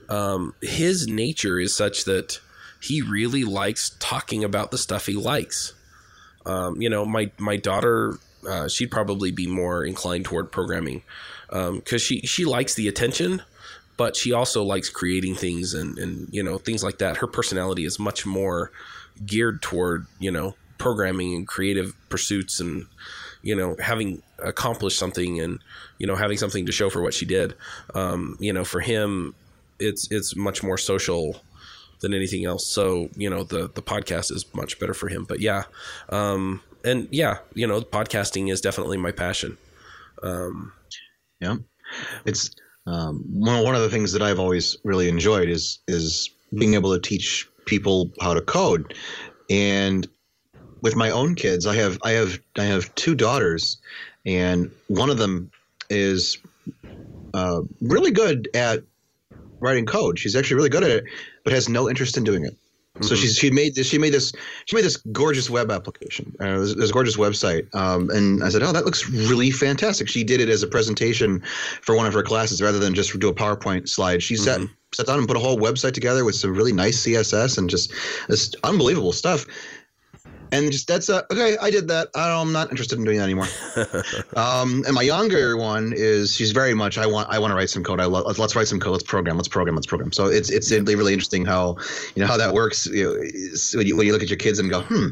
um, 0.09 0.55
his 0.63 1.07
nature 1.09 1.59
is 1.59 1.75
such 1.75 2.05
that 2.05 2.41
he 2.81 3.03
really 3.03 3.45
likes 3.45 3.97
talking 3.99 4.45
about 4.45 4.71
the 4.71 4.79
stuff 4.79 5.07
he 5.07 5.15
likes. 5.15 5.75
Um, 6.45 6.81
you 6.81 6.89
know, 6.89 7.05
my 7.05 7.31
my 7.39 7.57
daughter, 7.57 8.19
uh, 8.49 8.69
she'd 8.69 8.91
probably 8.91 9.31
be 9.31 9.47
more 9.47 9.85
inclined 9.85 10.25
toward 10.25 10.53
programming 10.53 11.03
because 11.49 11.93
um, 11.93 11.99
she 11.99 12.21
she 12.21 12.45
likes 12.45 12.75
the 12.75 12.89
attention, 12.89 13.43
but 13.97 14.15
she 14.15 14.33
also 14.33 14.63
likes 14.63 14.89
creating 14.89 15.35
things 15.35 15.75
and 15.75 15.99
and 15.99 16.29
you 16.31 16.43
know 16.43 16.59
things 16.59 16.85
like 16.85 16.99
that. 16.99 17.19
Her 17.19 17.27
personality 17.27 17.85
is 17.85 17.99
much 17.99 18.25
more 18.25 18.71
geared 19.25 19.63
toward 19.63 20.07
you 20.19 20.31
know 20.31 20.55
programming 20.79 21.35
and 21.35 21.47
creative 21.47 21.95
pursuits 22.09 22.61
and 22.61 22.87
you 23.43 23.55
know 23.55 23.77
having 23.81 24.23
accomplished 24.41 24.99
something 24.99 25.41
and 25.41 25.59
you 25.99 26.07
know 26.07 26.17
having 26.17 26.37
something 26.37 26.67
to 26.67 26.73
show 26.73 26.91
for 26.91 27.03
what 27.03 27.15
she 27.15 27.25
did. 27.25 27.55
Um, 27.95 28.37
you 28.41 28.53
know, 28.53 28.65
for 28.65 28.81
him, 28.81 29.35
it's 29.79 30.11
it's 30.11 30.37
much 30.37 30.63
more 30.63 30.79
social 30.79 31.43
than 32.01 32.13
anything 32.13 32.45
else. 32.45 32.67
So 32.67 33.09
you 33.17 33.31
know 33.31 33.45
the 33.45 33.71
the 33.73 33.83
podcast 33.83 34.33
is 34.33 34.45
much 34.55 34.79
better 34.79 34.95
for 34.95 35.09
him. 35.09 35.25
But 35.25 35.41
yeah, 35.41 35.65
um, 36.09 36.61
and 36.85 37.09
yeah, 37.11 37.39
you 37.55 37.67
know, 37.67 37.81
podcasting 37.81 38.51
is 38.51 38.61
definitely 38.61 38.97
my 38.97 39.13
passion. 39.13 39.57
Um, 40.23 40.73
yeah, 41.41 41.57
it's 42.25 42.51
um, 42.87 43.25
one 43.29 43.65
one 43.65 43.75
of 43.75 43.83
the 43.83 43.91
things 43.91 44.13
that 44.13 44.23
I've 44.23 44.41
always 44.41 44.77
really 44.85 45.09
enjoyed 45.09 45.49
is 45.49 45.79
is 45.89 46.31
being 46.55 46.75
able 46.75 46.95
to 46.95 47.01
teach 47.01 47.49
people 47.67 48.11
how 48.21 48.35
to 48.35 48.41
code, 48.41 48.95
and 49.51 50.09
with 50.83 50.97
my 50.97 51.11
own 51.11 51.35
kids, 51.35 51.67
I 51.67 51.75
have 51.77 51.99
I 52.03 52.13
have 52.13 52.39
I 52.57 52.65
have 52.65 52.95
two 52.95 53.15
daughters, 53.15 53.79
and 54.25 54.71
one 54.89 55.11
of 55.11 55.19
them 55.19 55.51
is 55.91 56.39
uh, 57.35 57.61
really 57.81 58.11
good 58.11 58.49
at 58.55 58.83
writing 59.61 59.87
code. 59.87 60.19
She's 60.19 60.37
actually 60.37 60.57
really 60.57 60.69
good 60.69 60.85
at 60.85 60.91
it, 60.91 61.05
but 61.45 61.53
has 61.53 61.69
no 61.69 61.89
interest 61.89 62.17
in 62.17 62.25
doing 62.25 62.45
it. 62.45 62.53
Mm-hmm. 62.97 63.05
So 63.05 63.15
she's 63.15 63.37
she 63.37 63.51
made 63.51 63.75
this 63.75 63.87
she 63.89 63.99
made 63.99 64.13
this 64.13 64.33
she 64.65 64.75
made 64.75 64.85
this 64.85 64.97
gorgeous 64.97 65.51
web 65.51 65.71
application, 65.71 66.35
uh, 66.41 66.59
this, 66.61 66.75
this, 66.75 66.93
gorgeous 66.93 67.17
website, 67.17 67.73
um, 67.75 68.09
and 68.11 68.43
I 68.43 68.49
said, 68.49 68.63
oh, 68.63 68.73
that 68.73 68.85
looks 68.85 69.09
really 69.11 69.51
fantastic. 69.51 70.09
She 70.09 70.25
did 70.25 70.41
it 70.41 70.49
as 70.49 70.63
a 70.63 70.67
presentation 70.67 71.43
for 71.83 71.95
one 71.95 72.07
of 72.07 72.15
her 72.15 72.23
classes 72.23 72.63
rather 72.63 72.79
than 72.79 72.95
just 72.95 73.19
do 73.19 73.29
a 73.29 73.35
PowerPoint 73.35 73.89
slide. 73.89 74.23
She 74.23 74.35
mm-hmm. 74.35 74.63
sat 74.63 74.71
sat 74.97 75.07
down 75.07 75.19
and 75.19 75.29
put 75.29 75.37
a 75.37 75.41
whole 75.41 75.59
website 75.59 75.93
together 75.93 76.25
with 76.25 76.35
some 76.35 76.55
really 76.55 76.73
nice 76.73 77.05
CSS 77.05 77.59
and 77.59 77.71
just 77.71 77.93
this 78.29 78.55
unbelievable 78.65 79.13
stuff 79.13 79.47
and 80.53 80.73
just 80.73 80.87
that's 80.87 81.09
uh, 81.09 81.23
okay. 81.31 81.57
I 81.61 81.71
did 81.71 81.89
that. 81.89 82.09
I 82.15 82.41
am 82.41 82.53
not 82.53 82.71
interested 82.71 82.99
in 82.99 83.05
doing 83.05 83.19
that 83.19 83.25
anymore. 83.25 83.47
um, 84.37 84.85
and 84.87 84.95
my 84.95 85.03
younger 85.03 85.57
one 85.57 85.93
is 85.95 86.35
she's 86.35 86.53
very 86.53 86.75
much. 86.75 86.99
I 86.99 87.07
want. 87.07 87.29
I 87.31 87.39
want 87.39 87.51
to 87.51 87.55
write 87.57 87.71
some 87.71 87.83
code. 87.83 88.01
I 88.01 88.05
lo- 88.05 88.23
let's, 88.23 88.39
let's 88.39 88.57
write 88.57 88.69
some 88.69 88.81
code. 88.81 88.93
Let's 88.93 89.05
program. 89.05 89.37
Let's 89.37 89.49
program. 89.49 89.75
Let's 89.75 89.87
program. 89.87 90.13
So 90.13 90.27
it's 90.27 90.51
it's 90.51 90.71
really 90.71 90.95
really 90.95 91.13
interesting 91.13 91.45
how 91.45 91.77
you 92.15 92.21
know 92.21 92.27
how 92.27 92.37
that 92.37 92.55
works. 92.55 92.87
You 92.87 93.05
know, 93.05 93.79
when, 93.79 93.87
you, 93.87 93.97
when 93.97 94.07
you 94.07 94.13
look 94.13 94.23
at 94.23 94.31
your 94.31 94.39
kids 94.39 94.59
and 94.59 94.71
go, 94.71 94.83
hmm. 94.83 95.09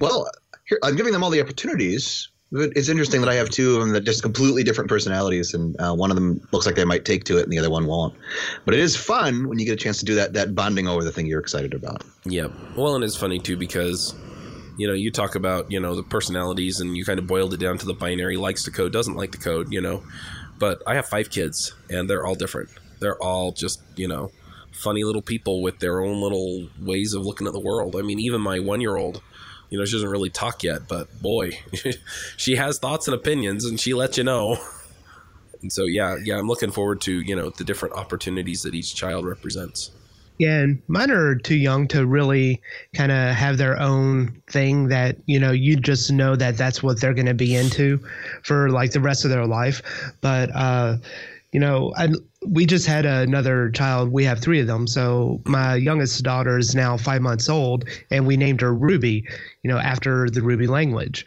Well, 0.00 0.30
here, 0.68 0.78
I'm 0.82 0.96
giving 0.96 1.12
them 1.12 1.24
all 1.24 1.30
the 1.30 1.40
opportunities. 1.40 2.28
It's 2.50 2.88
interesting 2.88 3.20
that 3.20 3.28
I 3.28 3.34
have 3.34 3.50
two 3.50 3.74
of 3.74 3.80
them 3.80 3.92
that 3.92 4.02
just 4.02 4.22
completely 4.22 4.64
different 4.64 4.88
personalities, 4.88 5.52
and 5.52 5.78
uh, 5.80 5.94
one 5.94 6.10
of 6.10 6.14
them 6.14 6.40
looks 6.50 6.64
like 6.64 6.76
they 6.76 6.84
might 6.84 7.04
take 7.04 7.24
to 7.24 7.36
it, 7.36 7.42
and 7.42 7.52
the 7.52 7.58
other 7.58 7.68
one 7.68 7.86
won't. 7.86 8.14
But 8.64 8.72
it 8.72 8.80
is 8.80 8.96
fun 8.96 9.48
when 9.48 9.58
you 9.58 9.66
get 9.66 9.72
a 9.72 9.76
chance 9.76 9.98
to 9.98 10.06
do 10.06 10.14
that 10.14 10.32
that 10.32 10.54
bonding 10.54 10.88
over 10.88 11.04
the 11.04 11.12
thing 11.12 11.26
you're 11.26 11.40
excited 11.40 11.74
about. 11.74 12.04
Yeah, 12.24 12.48
well, 12.74 12.94
and 12.94 13.04
it's 13.04 13.16
funny 13.16 13.38
too 13.38 13.58
because 13.58 14.14
you 14.78 14.86
know, 14.86 14.94
you 14.94 15.10
talk 15.10 15.34
about, 15.34 15.70
you 15.70 15.80
know, 15.80 15.94
the 15.96 16.04
personalities 16.04 16.80
and 16.80 16.96
you 16.96 17.04
kind 17.04 17.18
of 17.18 17.26
boiled 17.26 17.52
it 17.52 17.60
down 17.60 17.76
to 17.78 17.84
the 17.84 17.92
binary 17.92 18.36
likes 18.36 18.62
to 18.62 18.70
code, 18.70 18.92
doesn't 18.92 19.16
like 19.16 19.32
to 19.32 19.38
code, 19.38 19.72
you 19.72 19.80
know. 19.80 20.02
But 20.58 20.82
I 20.86 20.94
have 20.94 21.06
five 21.06 21.30
kids 21.30 21.74
and 21.90 22.08
they're 22.08 22.24
all 22.24 22.36
different. 22.36 22.70
They're 23.00 23.20
all 23.20 23.50
just, 23.52 23.82
you 23.96 24.06
know, 24.06 24.30
funny 24.72 25.02
little 25.02 25.20
people 25.20 25.62
with 25.62 25.80
their 25.80 26.00
own 26.00 26.20
little 26.22 26.68
ways 26.80 27.12
of 27.12 27.26
looking 27.26 27.48
at 27.48 27.52
the 27.52 27.60
world. 27.60 27.96
I 27.96 28.02
mean, 28.02 28.20
even 28.20 28.40
my 28.40 28.60
one 28.60 28.80
year 28.80 28.96
old, 28.96 29.20
you 29.70 29.78
know, 29.78 29.84
she 29.84 29.92
doesn't 29.92 30.08
really 30.08 30.30
talk 30.30 30.62
yet, 30.62 30.88
but 30.88 31.20
boy, 31.20 31.58
she 32.36 32.56
has 32.56 32.78
thoughts 32.78 33.06
and 33.06 33.14
opinions 33.14 33.64
and 33.64 33.78
she 33.78 33.94
lets 33.94 34.18
you 34.18 34.24
know. 34.24 34.58
And 35.60 35.72
so, 35.72 35.86
yeah, 35.86 36.16
yeah, 36.22 36.38
I'm 36.38 36.46
looking 36.46 36.70
forward 36.70 37.00
to, 37.00 37.20
you 37.20 37.34
know, 37.34 37.50
the 37.50 37.64
different 37.64 37.96
opportunities 37.96 38.62
that 38.62 38.76
each 38.76 38.94
child 38.94 39.26
represents. 39.26 39.90
Yeah, 40.38 40.60
and 40.60 40.80
mine 40.86 41.10
are 41.10 41.34
too 41.34 41.56
young 41.56 41.88
to 41.88 42.06
really 42.06 42.62
kind 42.94 43.10
of 43.10 43.34
have 43.34 43.58
their 43.58 43.76
own 43.80 44.40
thing 44.48 44.86
that, 44.88 45.16
you 45.26 45.40
know, 45.40 45.50
you 45.50 45.74
just 45.74 46.12
know 46.12 46.36
that 46.36 46.56
that's 46.56 46.80
what 46.80 47.00
they're 47.00 47.12
going 47.12 47.26
to 47.26 47.34
be 47.34 47.56
into 47.56 47.98
for 48.44 48.70
like 48.70 48.92
the 48.92 49.00
rest 49.00 49.24
of 49.24 49.32
their 49.32 49.46
life. 49.46 49.82
But, 50.20 50.50
uh, 50.54 50.98
you 51.52 51.60
know, 51.60 51.92
I, 51.96 52.08
we 52.46 52.66
just 52.66 52.86
had 52.86 53.06
another 53.06 53.70
child. 53.70 54.12
We 54.12 54.24
have 54.24 54.40
three 54.40 54.60
of 54.60 54.66
them. 54.66 54.86
So 54.86 55.40
my 55.46 55.76
youngest 55.76 56.22
daughter 56.22 56.58
is 56.58 56.74
now 56.74 56.96
five 56.96 57.22
months 57.22 57.48
old, 57.48 57.88
and 58.10 58.26
we 58.26 58.36
named 58.36 58.60
her 58.60 58.74
Ruby, 58.74 59.26
you 59.62 59.70
know, 59.70 59.78
after 59.78 60.28
the 60.28 60.42
Ruby 60.42 60.66
language. 60.66 61.26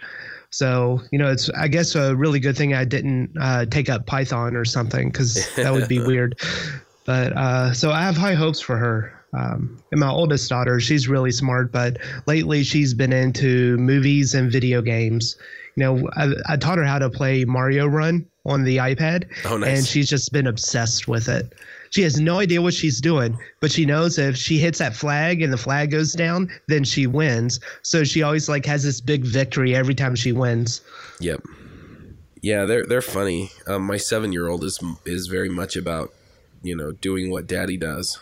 So, 0.51 1.01
you 1.11 1.17
know, 1.17 1.31
it's, 1.31 1.49
I 1.51 1.67
guess, 1.67 1.95
a 1.95 2.15
really 2.15 2.39
good 2.39 2.57
thing 2.57 2.73
I 2.73 2.85
didn't 2.85 3.31
uh, 3.39 3.65
take 3.65 3.89
up 3.89 4.05
Python 4.05 4.55
or 4.55 4.65
something 4.65 5.09
because 5.09 5.49
that 5.55 5.71
would 5.71 5.87
be 5.87 5.99
weird. 6.05 6.37
But 7.05 7.33
uh, 7.33 7.73
so 7.73 7.91
I 7.91 8.01
have 8.01 8.17
high 8.17 8.33
hopes 8.33 8.59
for 8.59 8.77
her. 8.77 9.17
Um, 9.33 9.81
and 9.91 9.99
my 9.99 10.09
oldest 10.09 10.49
daughter, 10.49 10.79
she's 10.81 11.07
really 11.07 11.31
smart, 11.31 11.71
but 11.71 11.97
lately 12.27 12.63
she's 12.63 12.93
been 12.93 13.13
into 13.13 13.77
movies 13.77 14.33
and 14.33 14.51
video 14.51 14.81
games. 14.81 15.37
You 15.77 15.83
know, 15.83 16.09
I, 16.17 16.33
I 16.49 16.57
taught 16.57 16.77
her 16.77 16.83
how 16.83 16.99
to 16.99 17.09
play 17.09 17.45
Mario 17.45 17.87
Run 17.87 18.27
on 18.45 18.63
the 18.63 18.77
iPad, 18.77 19.29
oh, 19.45 19.57
nice. 19.57 19.77
and 19.77 19.87
she's 19.87 20.09
just 20.09 20.31
been 20.31 20.47
obsessed 20.47 21.07
with 21.07 21.29
it. 21.29 21.53
She 21.91 22.01
has 22.03 22.19
no 22.19 22.39
idea 22.39 22.61
what 22.61 22.73
she's 22.73 23.01
doing, 23.01 23.37
but 23.59 23.71
she 23.71 23.85
knows 23.85 24.17
if 24.17 24.37
she 24.37 24.57
hits 24.57 24.79
that 24.79 24.95
flag 24.95 25.41
and 25.41 25.51
the 25.51 25.57
flag 25.57 25.91
goes 25.91 26.13
down, 26.13 26.49
then 26.67 26.83
she 26.85 27.05
wins. 27.05 27.59
So 27.81 28.03
she 28.03 28.23
always 28.23 28.47
like 28.47 28.65
has 28.65 28.83
this 28.83 29.01
big 29.01 29.25
victory 29.25 29.75
every 29.75 29.93
time 29.93 30.15
she 30.15 30.31
wins. 30.31 30.81
Yep. 31.19 31.43
Yeah, 32.41 32.65
they're 32.65 32.85
they're 32.85 33.01
funny. 33.01 33.51
Um, 33.67 33.83
my 33.83 33.97
seven 33.97 34.33
year 34.33 34.47
old 34.47 34.63
is 34.63 34.79
is 35.05 35.27
very 35.27 35.49
much 35.49 35.75
about 35.75 36.11
you 36.63 36.75
know 36.75 36.91
doing 36.91 37.29
what 37.29 37.45
daddy 37.45 37.77
does. 37.77 38.19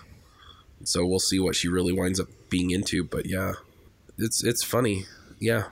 So 0.84 1.06
we'll 1.06 1.20
see 1.20 1.40
what 1.40 1.56
she 1.56 1.68
really 1.68 1.94
winds 1.94 2.20
up 2.20 2.28
being 2.50 2.72
into. 2.72 3.04
But 3.04 3.28
yeah, 3.28 3.54
it's 4.18 4.44
it's 4.44 4.64
funny. 4.64 5.06
Yeah, 5.40 5.66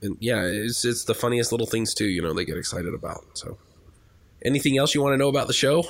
and 0.00 0.16
yeah, 0.20 0.42
it's 0.42 0.84
it's 0.84 1.04
the 1.04 1.14
funniest 1.14 1.50
little 1.50 1.66
things 1.66 1.94
too. 1.94 2.06
You 2.06 2.22
know, 2.22 2.34
they 2.34 2.44
get 2.44 2.56
excited 2.56 2.94
about. 2.94 3.24
So, 3.34 3.56
anything 4.44 4.78
else 4.78 4.94
you 4.94 5.02
want 5.02 5.14
to 5.14 5.18
know 5.18 5.28
about 5.28 5.46
the 5.46 5.52
show? 5.52 5.84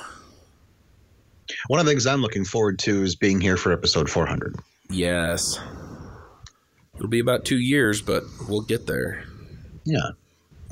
One 1.66 1.80
of 1.80 1.86
the 1.86 1.92
things 1.92 2.06
I'm 2.06 2.22
looking 2.22 2.44
forward 2.44 2.78
to 2.80 3.02
is 3.02 3.16
being 3.16 3.40
here 3.40 3.56
for 3.56 3.72
episode 3.72 4.08
400. 4.08 4.56
Yes, 4.90 5.58
it'll 6.96 7.08
be 7.08 7.20
about 7.20 7.44
two 7.44 7.58
years, 7.58 8.02
but 8.02 8.24
we'll 8.48 8.62
get 8.62 8.86
there. 8.86 9.24
Yeah. 9.84 10.10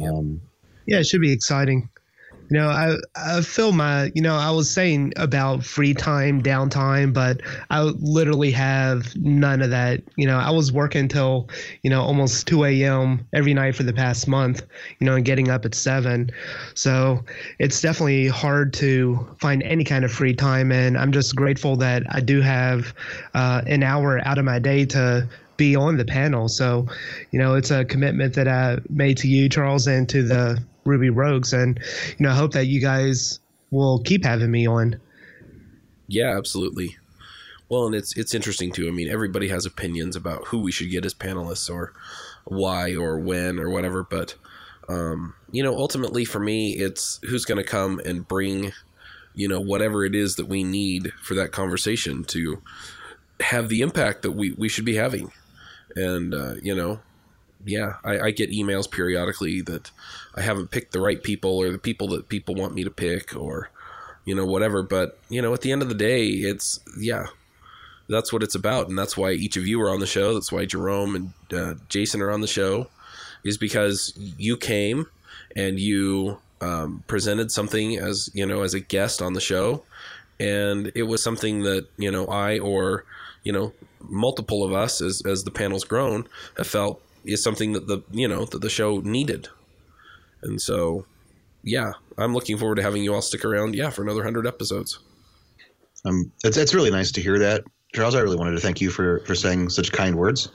Um, 0.00 0.40
yeah, 0.86 0.98
it 0.98 1.06
should 1.06 1.20
be 1.20 1.32
exciting. 1.32 1.88
You 2.50 2.58
know, 2.58 2.68
I 2.68 2.96
I 3.14 3.42
feel 3.42 3.70
my 3.72 4.10
you 4.14 4.22
know 4.22 4.34
I 4.34 4.50
was 4.50 4.68
saying 4.68 5.12
about 5.16 5.64
free 5.64 5.94
time, 5.94 6.42
downtime, 6.42 7.12
but 7.12 7.40
I 7.70 7.82
literally 7.82 8.50
have 8.50 9.14
none 9.16 9.62
of 9.62 9.70
that. 9.70 10.02
You 10.16 10.26
know, 10.26 10.36
I 10.36 10.50
was 10.50 10.72
working 10.72 11.02
until 11.02 11.48
you 11.82 11.90
know 11.90 12.02
almost 12.02 12.48
two 12.48 12.64
a.m. 12.64 13.24
every 13.32 13.54
night 13.54 13.76
for 13.76 13.84
the 13.84 13.92
past 13.92 14.26
month. 14.26 14.62
You 14.98 15.06
know, 15.06 15.14
and 15.14 15.24
getting 15.24 15.48
up 15.48 15.64
at 15.64 15.76
seven, 15.76 16.30
so 16.74 17.24
it's 17.60 17.80
definitely 17.80 18.26
hard 18.26 18.72
to 18.74 19.28
find 19.38 19.62
any 19.62 19.84
kind 19.84 20.04
of 20.04 20.10
free 20.10 20.34
time. 20.34 20.72
And 20.72 20.98
I'm 20.98 21.12
just 21.12 21.36
grateful 21.36 21.76
that 21.76 22.02
I 22.10 22.20
do 22.20 22.40
have 22.40 22.92
uh, 23.34 23.62
an 23.66 23.84
hour 23.84 24.20
out 24.26 24.38
of 24.38 24.44
my 24.44 24.58
day 24.58 24.84
to 24.86 25.28
be 25.56 25.76
on 25.76 25.98
the 25.98 26.04
panel. 26.04 26.48
So, 26.48 26.86
you 27.30 27.38
know, 27.38 27.54
it's 27.54 27.70
a 27.70 27.84
commitment 27.84 28.34
that 28.34 28.48
I 28.48 28.78
made 28.88 29.18
to 29.18 29.28
you, 29.28 29.48
Charles, 29.48 29.86
and 29.86 30.08
to 30.08 30.22
the 30.22 30.62
Ruby 30.90 31.10
Rogues, 31.10 31.52
and 31.52 31.78
you 32.18 32.26
know, 32.26 32.30
I 32.30 32.34
hope 32.34 32.52
that 32.52 32.66
you 32.66 32.80
guys 32.80 33.40
will 33.70 34.02
keep 34.02 34.24
having 34.24 34.50
me 34.50 34.66
on. 34.66 35.00
Yeah, 36.08 36.36
absolutely. 36.36 36.96
Well, 37.68 37.86
and 37.86 37.94
it's 37.94 38.16
it's 38.16 38.34
interesting 38.34 38.72
too. 38.72 38.88
I 38.88 38.90
mean, 38.90 39.08
everybody 39.08 39.48
has 39.48 39.64
opinions 39.64 40.16
about 40.16 40.48
who 40.48 40.58
we 40.58 40.72
should 40.72 40.90
get 40.90 41.04
as 41.04 41.14
panelists 41.14 41.72
or 41.72 41.94
why 42.44 42.96
or 42.96 43.18
when 43.20 43.60
or 43.60 43.70
whatever, 43.70 44.02
but 44.02 44.34
um, 44.88 45.34
you 45.52 45.62
know, 45.62 45.76
ultimately 45.76 46.24
for 46.24 46.40
me, 46.40 46.72
it's 46.72 47.20
who's 47.22 47.44
going 47.44 47.58
to 47.58 47.64
come 47.64 48.00
and 48.04 48.26
bring 48.26 48.72
you 49.34 49.46
know 49.46 49.60
whatever 49.60 50.04
it 50.04 50.16
is 50.16 50.34
that 50.34 50.48
we 50.48 50.64
need 50.64 51.12
for 51.22 51.34
that 51.34 51.52
conversation 51.52 52.24
to 52.24 52.60
have 53.38 53.68
the 53.68 53.80
impact 53.80 54.22
that 54.22 54.32
we 54.32 54.52
we 54.52 54.68
should 54.68 54.84
be 54.84 54.96
having, 54.96 55.30
and 55.94 56.34
uh, 56.34 56.54
you 56.60 56.74
know, 56.74 56.98
yeah, 57.64 57.94
I, 58.04 58.20
I, 58.20 58.30
get 58.30 58.50
emails 58.50 58.90
periodically 58.90 59.60
that 59.62 59.90
I 60.34 60.42
haven't 60.42 60.70
picked 60.70 60.92
the 60.92 61.00
right 61.00 61.22
people 61.22 61.58
or 61.58 61.70
the 61.70 61.78
people 61.78 62.08
that 62.08 62.28
people 62.28 62.54
want 62.54 62.74
me 62.74 62.84
to 62.84 62.90
pick 62.90 63.36
or 63.36 63.70
you 64.24 64.34
know 64.34 64.46
whatever. 64.46 64.82
But 64.82 65.18
you 65.28 65.42
know, 65.42 65.52
at 65.52 65.60
the 65.60 65.72
end 65.72 65.82
of 65.82 65.88
the 65.88 65.94
day, 65.94 66.28
it's 66.28 66.80
yeah, 66.98 67.26
that's 68.08 68.32
what 68.32 68.42
it's 68.42 68.54
about, 68.54 68.88
and 68.88 68.98
that's 68.98 69.16
why 69.16 69.32
each 69.32 69.56
of 69.56 69.66
you 69.66 69.80
are 69.82 69.90
on 69.90 70.00
the 70.00 70.06
show. 70.06 70.34
That's 70.34 70.52
why 70.52 70.64
Jerome 70.64 71.14
and 71.14 71.32
uh, 71.52 71.74
Jason 71.88 72.20
are 72.22 72.30
on 72.30 72.40
the 72.40 72.46
show, 72.46 72.88
is 73.44 73.58
because 73.58 74.14
you 74.16 74.56
came 74.56 75.06
and 75.56 75.78
you 75.78 76.38
um, 76.60 77.04
presented 77.06 77.50
something 77.50 77.96
as 77.96 78.30
you 78.34 78.46
know 78.46 78.62
as 78.62 78.74
a 78.74 78.80
guest 78.80 79.22
on 79.22 79.34
the 79.34 79.40
show, 79.40 79.84
and 80.38 80.92
it 80.94 81.04
was 81.04 81.22
something 81.22 81.62
that 81.62 81.86
you 81.96 82.10
know 82.10 82.26
I 82.26 82.58
or 82.58 83.04
you 83.42 83.52
know 83.52 83.72
multiple 84.00 84.64
of 84.64 84.72
us 84.72 85.00
as 85.00 85.22
as 85.26 85.44
the 85.44 85.50
panel's 85.50 85.84
grown 85.84 86.26
have 86.56 86.66
felt 86.66 87.02
is 87.24 87.42
something 87.42 87.72
that 87.72 87.86
the 87.86 88.02
you 88.10 88.28
know 88.28 88.44
that 88.44 88.60
the 88.60 88.70
show 88.70 89.00
needed, 89.00 89.48
and 90.42 90.60
so 90.60 91.06
yeah, 91.62 91.92
I'm 92.18 92.34
looking 92.34 92.56
forward 92.56 92.76
to 92.76 92.82
having 92.82 93.02
you 93.02 93.14
all 93.14 93.22
stick 93.22 93.44
around. 93.44 93.74
Yeah, 93.74 93.90
for 93.90 94.02
another 94.02 94.22
hundred 94.22 94.46
episodes. 94.46 94.98
Um, 96.04 96.32
it's 96.44 96.56
it's 96.56 96.74
really 96.74 96.90
nice 96.90 97.12
to 97.12 97.20
hear 97.20 97.38
that, 97.38 97.64
Charles. 97.94 98.14
I 98.14 98.20
really 98.20 98.36
wanted 98.36 98.52
to 98.52 98.60
thank 98.60 98.80
you 98.80 98.90
for 98.90 99.20
for 99.26 99.34
saying 99.34 99.70
such 99.70 99.92
kind 99.92 100.16
words. 100.16 100.50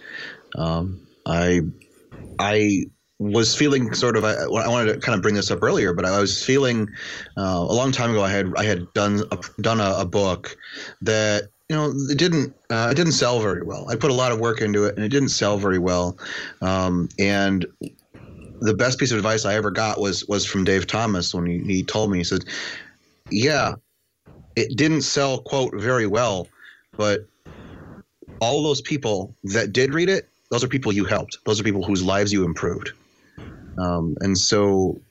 Um, 0.58 1.06
I 1.26 1.62
I 2.40 2.86
was 3.20 3.56
feeling 3.56 3.94
sort 3.94 4.18
of 4.18 4.26
I, 4.26 4.34
I, 4.34 4.68
wanted 4.68 4.94
to 4.94 5.00
kind 5.00 5.16
of 5.16 5.22
bring 5.22 5.36
this 5.36 5.50
up 5.50 5.64
earlier, 5.64 5.94
but 5.94 6.06
I 6.06 6.20
was 6.20 6.44
feeling 6.44 6.90
uh, 7.38 7.66
a 7.70 7.74
long 7.74 7.92
time 7.92 8.12
ago 8.12 8.22
I 8.22 8.30
had 8.30 8.54
I 8.58 8.64
had 8.64 8.92
done 8.94 9.22
a, 9.32 9.62
done 9.62 9.80
a, 9.80 10.00
a 10.00 10.06
book 10.06 10.58
that 11.02 11.50
you 11.70 11.76
know, 11.76 11.94
it 12.10 12.18
didn't 12.18 12.54
uh, 12.70 12.90
it 12.92 12.96
didn't 12.96 13.14
sell 13.14 13.40
very 13.40 13.64
well. 13.64 13.90
I 13.90 13.96
put 13.96 14.12
a 14.12 14.14
lot 14.16 14.32
of 14.32 14.40
work 14.40 14.62
into 14.62 14.86
it, 14.86 14.96
and 14.96 15.04
it 15.04 15.10
didn't 15.10 15.30
sell 15.30 15.58
very 15.58 15.80
well. 15.80 16.18
Um, 16.62 17.10
and 17.18 17.66
the 18.62 18.74
best 18.74 19.00
piece 19.00 19.12
of 19.12 19.18
advice 19.18 19.46
I 19.46 19.56
ever 19.56 19.72
got 19.72 20.00
was 20.00 20.26
was 20.28 20.46
from 20.46 20.64
Dave 20.64 20.86
Thomas 20.86 21.34
when 21.34 21.46
he, 21.46 21.60
he 21.60 21.84
told 21.84 22.12
me 22.12 22.20
he 22.20 22.24
said, 22.24 22.46
"Yeah, 23.32 23.76
it 24.56 24.78
didn't 24.78 25.02
sell 25.02 25.40
quote 25.40 25.74
very 25.76 26.06
well, 26.06 26.48
but 26.98 27.28
all 28.42 28.62
those 28.62 28.82
people 28.82 29.34
that 29.46 29.74
did 29.74 29.94
read 29.94 30.10
it, 30.10 30.30
those 30.52 30.64
are 30.64 30.68
people 30.68 30.94
you 30.94 31.06
helped. 31.06 31.40
Those 31.46 31.60
are 31.60 31.64
people 31.64 31.84
whose 31.84 32.04
lives 32.04 32.32
you 32.32 32.44
improved." 32.44 32.92
Um, 33.80 34.16
and 34.22 34.38
so 34.38 35.02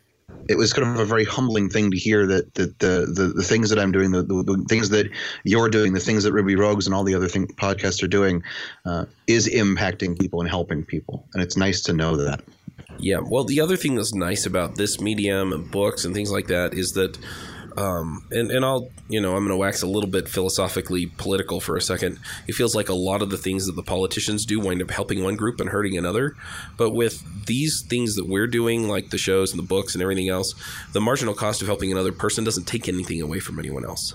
it 0.49 0.57
was 0.57 0.73
kind 0.73 0.89
of 0.89 0.99
a 0.99 1.05
very 1.05 1.25
humbling 1.25 1.69
thing 1.69 1.91
to 1.91 1.97
hear 1.97 2.27
that, 2.27 2.55
that 2.55 2.79
the, 2.79 3.07
the, 3.13 3.33
the 3.35 3.43
things 3.43 3.71
that 3.71 3.79
I'm 3.79 3.93
doing, 3.93 4.13
the, 4.13 4.23
the, 4.23 4.43
the, 4.43 4.65
things 4.69 4.91
that 4.91 5.11
you're 5.45 5.69
doing, 5.69 5.93
the 5.93 6.01
things 6.01 6.25
that 6.25 6.33
Ruby 6.33 6.57
Rogues 6.57 6.87
and 6.87 6.95
all 6.95 7.05
the 7.05 7.15
other 7.15 7.29
thing, 7.29 7.47
podcasts 7.47 8.03
are 8.03 8.09
doing, 8.09 8.43
uh, 8.85 9.07
is 9.27 9.49
impacting 9.49 10.19
people 10.19 10.41
and 10.41 10.49
helping 10.49 10.85
people, 10.85 11.27
and 11.35 11.43
it's 11.43 11.57
nice 11.57 11.83
to 11.83 11.93
know 11.93 12.17
that. 12.17 12.43
Yeah, 12.99 13.19
well, 13.21 13.45
the 13.45 13.61
other 13.61 13.77
thing 13.77 13.97
that's 13.97 14.15
nice 14.15 14.47
about 14.47 14.77
this 14.77 15.01
medium 15.01 15.53
and 15.53 15.71
books 15.71 16.05
and 16.05 16.15
things 16.15 16.31
like 16.31 16.47
that 16.49 16.75
is 16.75 16.93
that 16.93 17.19
um, 17.77 18.27
and, 18.31 18.51
and 18.51 18.65
I'll, 18.65 18.91
you 19.09 19.21
know, 19.21 19.33
I'm 19.33 19.41
going 19.41 19.49
to 19.51 19.57
wax 19.57 19.83
a 19.83 19.87
little 19.87 20.09
bit 20.09 20.29
philosophically 20.29 21.07
political 21.07 21.61
for 21.61 21.77
a 21.77 21.81
second. 21.81 22.19
It 22.47 22.55
feels 22.55 22.75
like 22.75 22.89
a 22.89 22.95
lot 22.95 23.23
of 23.23 23.31
the 23.31 23.37
things 23.37 23.67
that 23.67 23.77
the 23.77 23.83
politicians 23.83 24.47
do 24.47 24.61
wind 24.61 24.81
up 24.83 24.91
helping 24.91 25.23
one 25.23 25.37
group 25.37 25.61
and 25.61 25.71
hurting 25.71 25.97
another. 25.99 26.37
But 26.77 26.91
with 26.91 27.47
these 27.47 27.83
things 27.83 28.15
that 28.17 28.27
we're 28.29 28.47
doing, 28.47 28.89
like 28.89 29.11
the 29.11 29.19
shows 29.19 29.53
and 29.53 29.59
the 29.59 29.67
books 29.67 29.95
and 29.95 30.03
everything 30.03 30.29
else, 30.29 30.55
the 30.93 31.01
marginal 31.01 31.35
cost 31.35 31.63
of 31.63 31.69
helping 31.69 31.91
another 31.91 32.13
person 32.13 32.45
doesn't 32.45 32.65
take 32.67 32.89
anything 32.89 33.21
away 33.21 33.41
from 33.41 33.59
anyone 33.59 33.85
else. 33.85 34.15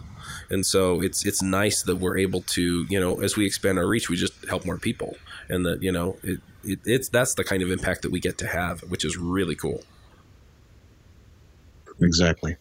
And 0.50 0.66
so 0.66 1.02
it's 1.02 1.26
it's 1.26 1.42
nice 1.42 1.84
that 1.84 1.98
we're 1.98 2.18
able 2.18 2.42
to, 2.42 2.86
you 2.90 3.00
know, 3.00 3.22
as 3.22 3.36
we 3.36 3.46
expand 3.46 3.78
our 3.78 3.88
reach, 3.88 4.10
we 4.10 4.16
just 4.16 4.34
help 4.48 4.66
more 4.66 4.78
people, 4.78 5.16
and 5.48 5.66
that 5.66 5.84
you 5.84 5.92
know, 5.92 6.18
it, 6.24 6.40
it 6.64 6.80
it's 6.86 7.10
that's 7.10 7.36
the 7.36 7.44
kind 7.44 7.62
of 7.62 7.72
impact 7.72 8.02
that 8.04 8.12
we 8.12 8.20
get 8.20 8.38
to 8.40 8.48
have, 8.48 8.82
which 8.82 9.06
is 9.06 9.18
really 9.18 9.56
cool. 9.56 9.84
Exactly. 12.02 12.56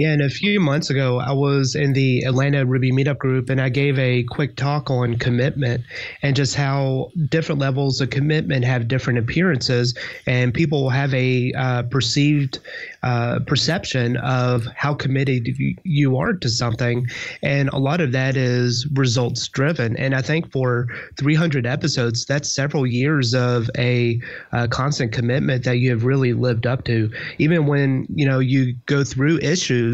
Yeah, 0.00 0.12
and 0.12 0.22
a 0.22 0.30
few 0.30 0.60
months 0.60 0.88
ago, 0.88 1.20
I 1.20 1.32
was 1.32 1.74
in 1.74 1.92
the 1.92 2.22
Atlanta 2.22 2.64
Ruby 2.64 2.90
Meetup 2.90 3.18
group 3.18 3.50
and 3.50 3.60
I 3.60 3.68
gave 3.68 3.98
a 3.98 4.22
quick 4.22 4.56
talk 4.56 4.90
on 4.90 5.18
commitment 5.18 5.84
and 6.22 6.34
just 6.34 6.54
how 6.54 7.10
different 7.28 7.60
levels 7.60 8.00
of 8.00 8.08
commitment 8.08 8.64
have 8.64 8.88
different 8.88 9.18
appearances, 9.18 9.94
and 10.26 10.54
people 10.54 10.88
have 10.88 11.12
a 11.12 11.52
uh, 11.52 11.82
perceived 11.82 12.60
uh, 13.02 13.40
perception 13.46 14.16
of 14.16 14.64
how 14.74 14.94
committed 14.94 15.46
you 15.84 16.16
are 16.16 16.32
to 16.32 16.48
something. 16.48 17.06
And 17.42 17.68
a 17.68 17.78
lot 17.78 18.00
of 18.00 18.12
that 18.12 18.38
is 18.38 18.86
results 18.94 19.48
driven. 19.48 19.98
And 19.98 20.14
I 20.14 20.22
think 20.22 20.50
for 20.50 20.86
300 21.18 21.66
episodes, 21.66 22.24
that's 22.24 22.50
several 22.50 22.86
years 22.86 23.34
of 23.34 23.68
a 23.76 24.18
uh, 24.52 24.66
constant 24.68 25.12
commitment 25.12 25.64
that 25.64 25.76
you 25.76 25.90
have 25.90 26.04
really 26.04 26.32
lived 26.32 26.66
up 26.66 26.84
to. 26.84 27.10
Even 27.36 27.66
when, 27.66 28.06
you 28.14 28.24
know, 28.24 28.38
you 28.38 28.74
go 28.86 29.04
through 29.04 29.38
issues 29.40 29.89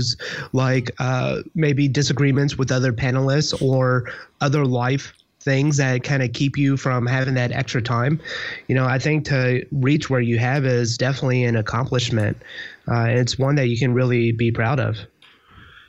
like 0.52 0.90
uh, 0.98 1.42
maybe 1.54 1.88
disagreements 1.88 2.56
with 2.56 2.70
other 2.72 2.92
panelists 2.92 3.60
or 3.62 4.10
other 4.40 4.64
life 4.64 5.12
things 5.46 5.76
that 5.76 6.02
kind 6.02 6.24
of 6.24 6.32
keep 6.32 6.58
you 6.58 6.76
from 6.76 7.06
having 7.06 7.34
that 7.34 7.52
extra 7.52 7.80
time. 7.80 8.20
You 8.66 8.74
know, 8.74 8.84
I 8.84 8.98
think 8.98 9.24
to 9.26 9.64
reach 9.70 10.10
where 10.10 10.20
you 10.20 10.38
have 10.38 10.66
is 10.66 10.98
definitely 10.98 11.44
an 11.44 11.56
accomplishment. 11.56 12.36
Uh, 12.88 13.06
it's 13.08 13.38
one 13.38 13.54
that 13.54 13.68
you 13.68 13.78
can 13.78 13.94
really 13.94 14.32
be 14.32 14.50
proud 14.50 14.80
of. 14.80 14.98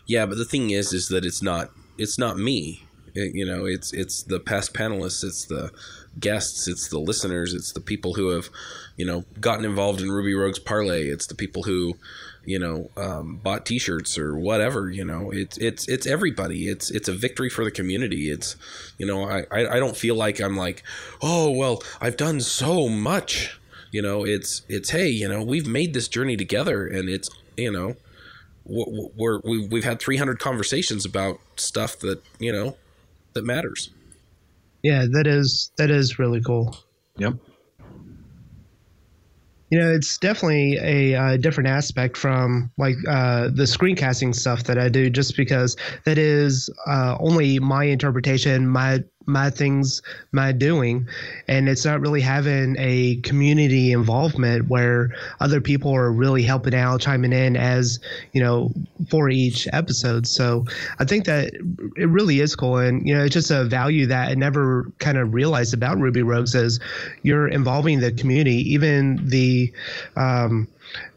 Yeah, 0.05 0.27
but 0.27 0.37
the 0.37 0.45
thing 0.45 0.69
is, 0.69 0.93
is 0.93 1.09
that 1.09 1.25
it's 1.25 1.41
not 1.41 1.71
it's 1.97 2.17
not 2.17 2.37
me. 2.37 2.83
It, 3.15 3.33
you 3.33 3.45
know, 3.45 3.65
it's 3.65 3.91
it's 3.93 4.23
the 4.23 4.39
past 4.39 4.73
panelists, 4.73 5.23
it's 5.23 5.45
the 5.45 5.71
guests, 6.19 6.67
it's 6.67 6.87
the 6.89 6.99
listeners, 6.99 7.53
it's 7.53 7.73
the 7.73 7.81
people 7.81 8.13
who 8.13 8.29
have, 8.29 8.49
you 8.95 9.05
know, 9.05 9.25
gotten 9.41 9.65
involved 9.65 10.01
in 10.01 10.11
Ruby 10.11 10.35
Rogues 10.35 10.59
Parlay. 10.59 11.07
It's 11.07 11.27
the 11.27 11.35
people 11.35 11.63
who 11.63 11.95
you 12.47 12.57
know, 12.57 12.89
um, 12.95 13.41
bought 13.43 13.65
T-shirts 13.65 14.17
or 14.17 14.37
whatever. 14.37 14.89
You 14.89 15.03
know, 15.03 15.31
it's 15.31 15.57
it's 15.57 15.85
it's 15.89 16.07
everybody. 16.07 16.69
It's 16.69 16.89
it's 16.89 17.09
a 17.09 17.13
victory 17.13 17.49
for 17.49 17.65
the 17.65 17.71
community. 17.71 18.31
It's 18.31 18.55
you 18.97 19.05
know, 19.05 19.25
I 19.29 19.45
I 19.51 19.79
don't 19.79 19.97
feel 19.97 20.15
like 20.15 20.39
I'm 20.39 20.55
like, 20.55 20.81
oh 21.21 21.51
well, 21.51 21.83
I've 21.99 22.15
done 22.15 22.39
so 22.39 22.87
much. 22.87 23.59
You 23.91 24.01
know, 24.01 24.25
it's 24.25 24.61
it's 24.69 24.91
hey, 24.91 25.09
you 25.09 25.27
know, 25.27 25.43
we've 25.43 25.67
made 25.67 25.93
this 25.93 26.07
journey 26.07 26.37
together, 26.37 26.87
and 26.87 27.09
it's 27.09 27.29
you 27.57 27.71
know, 27.71 27.97
we're, 28.63 29.41
we 29.43 29.67
we've 29.67 29.83
had 29.83 29.99
300 29.99 30.39
conversations 30.39 31.03
about 31.05 31.39
stuff 31.57 31.99
that 31.99 32.23
you 32.39 32.53
know 32.53 32.77
that 33.33 33.43
matters. 33.43 33.89
Yeah, 34.83 35.05
that 35.11 35.27
is 35.27 35.69
that 35.77 35.91
is 35.91 36.17
really 36.17 36.41
cool. 36.41 36.77
Yep. 37.17 37.33
You 39.69 39.79
know, 39.79 39.91
it's 39.91 40.17
definitely 40.17 40.77
a 40.77 41.15
uh, 41.15 41.37
different 41.37 41.69
aspect 41.69 42.15
from 42.15 42.71
like 42.77 42.95
uh, 43.07 43.49
the 43.49 43.63
screencasting 43.63 44.33
stuff 44.33 44.63
that 44.63 44.77
I 44.77 44.87
do, 44.87 45.09
just 45.09 45.35
because 45.35 45.75
that 46.05 46.17
is 46.17 46.69
uh, 46.85 47.17
only 47.19 47.59
my 47.59 47.83
interpretation, 47.83 48.67
my 48.67 49.03
my 49.27 49.49
things, 49.49 50.01
my 50.31 50.51
doing, 50.51 51.07
and 51.47 51.67
it's 51.69 51.85
not 51.85 51.99
really 51.99 52.21
having 52.21 52.75
a 52.79 53.17
community 53.17 53.91
involvement 53.91 54.69
where 54.69 55.13
other 55.41 55.61
people 55.61 55.93
are 55.93 56.11
really 56.11 56.41
helping 56.41 56.73
out, 56.73 57.01
chiming 57.01 57.33
in 57.33 57.55
as 57.55 57.99
you 58.31 58.41
know 58.41 58.71
for 59.09 59.29
each 59.29 59.67
episode. 59.73 60.25
So 60.25 60.65
I 60.99 61.05
think 61.05 61.25
that 61.25 61.53
it 61.97 62.09
really 62.09 62.39
is 62.39 62.55
cool, 62.55 62.77
and 62.77 63.07
you 63.07 63.15
know 63.15 63.25
it's 63.25 63.33
just 63.33 63.51
a 63.51 63.65
value 63.65 64.07
that 64.07 64.29
I 64.29 64.33
never 64.35 64.91
kind 64.99 65.17
of 65.17 65.33
realized 65.33 65.73
about 65.73 65.99
Ruby 65.99 66.23
Rogues 66.23 66.55
is 66.55 66.79
you're 67.21 67.47
involving 67.47 67.99
the 67.99 68.13
community, 68.13 68.73
even 68.73 69.19
the 69.27 69.73
um, 70.15 70.67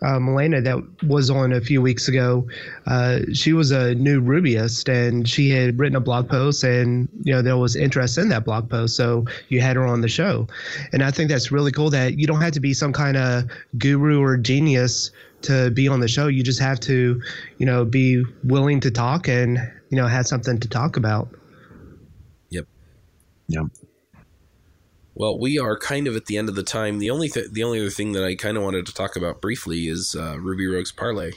uh, 0.02 0.18
Milena 0.18 0.60
that 0.60 0.78
was 1.04 1.30
on 1.30 1.52
a 1.52 1.60
few 1.60 1.80
weeks 1.82 2.08
ago, 2.08 2.46
uh, 2.86 3.20
she 3.32 3.52
was 3.52 3.70
a 3.70 3.94
new 3.94 4.20
Rubyist 4.20 4.88
and 4.88 5.28
she 5.28 5.50
had 5.50 5.78
written 5.78 5.96
a 5.96 6.00
blog 6.00 6.28
post 6.28 6.64
and, 6.64 7.08
you 7.22 7.32
know, 7.32 7.42
there 7.42 7.56
was 7.56 7.76
interest 7.76 8.18
in 8.18 8.28
that 8.30 8.44
blog 8.44 8.68
post. 8.68 8.96
So 8.96 9.24
you 9.48 9.60
had 9.60 9.76
her 9.76 9.86
on 9.86 10.00
the 10.00 10.08
show. 10.08 10.46
And 10.92 11.02
I 11.02 11.10
think 11.10 11.30
that's 11.30 11.52
really 11.52 11.72
cool 11.72 11.90
that 11.90 12.18
you 12.18 12.26
don't 12.26 12.40
have 12.40 12.52
to 12.52 12.60
be 12.60 12.74
some 12.74 12.92
kind 12.92 13.16
of 13.16 13.44
guru 13.78 14.20
or 14.20 14.36
genius 14.36 15.10
to 15.42 15.70
be 15.70 15.88
on 15.88 16.00
the 16.00 16.08
show. 16.08 16.26
You 16.26 16.42
just 16.42 16.60
have 16.60 16.80
to, 16.80 17.20
you 17.58 17.66
know, 17.66 17.84
be 17.84 18.24
willing 18.44 18.80
to 18.80 18.90
talk 18.90 19.28
and, 19.28 19.58
you 19.90 19.96
know, 19.96 20.06
have 20.06 20.26
something 20.26 20.58
to 20.60 20.68
talk 20.68 20.96
about. 20.96 21.28
Yep. 22.50 22.66
Yep. 23.48 23.66
Well, 25.20 25.38
we 25.38 25.58
are 25.58 25.76
kind 25.76 26.06
of 26.06 26.16
at 26.16 26.24
the 26.24 26.38
end 26.38 26.48
of 26.48 26.54
the 26.54 26.62
time. 26.62 26.98
The 26.98 27.10
only 27.10 27.28
th- 27.28 27.50
the 27.50 27.62
only 27.62 27.78
other 27.78 27.90
thing 27.90 28.12
that 28.12 28.24
I 28.24 28.34
kind 28.34 28.56
of 28.56 28.62
wanted 28.62 28.86
to 28.86 28.94
talk 28.94 29.16
about 29.16 29.42
briefly 29.42 29.86
is 29.86 30.16
uh, 30.18 30.38
Ruby 30.40 30.66
Rogues 30.66 30.92
Parlay. 30.92 31.32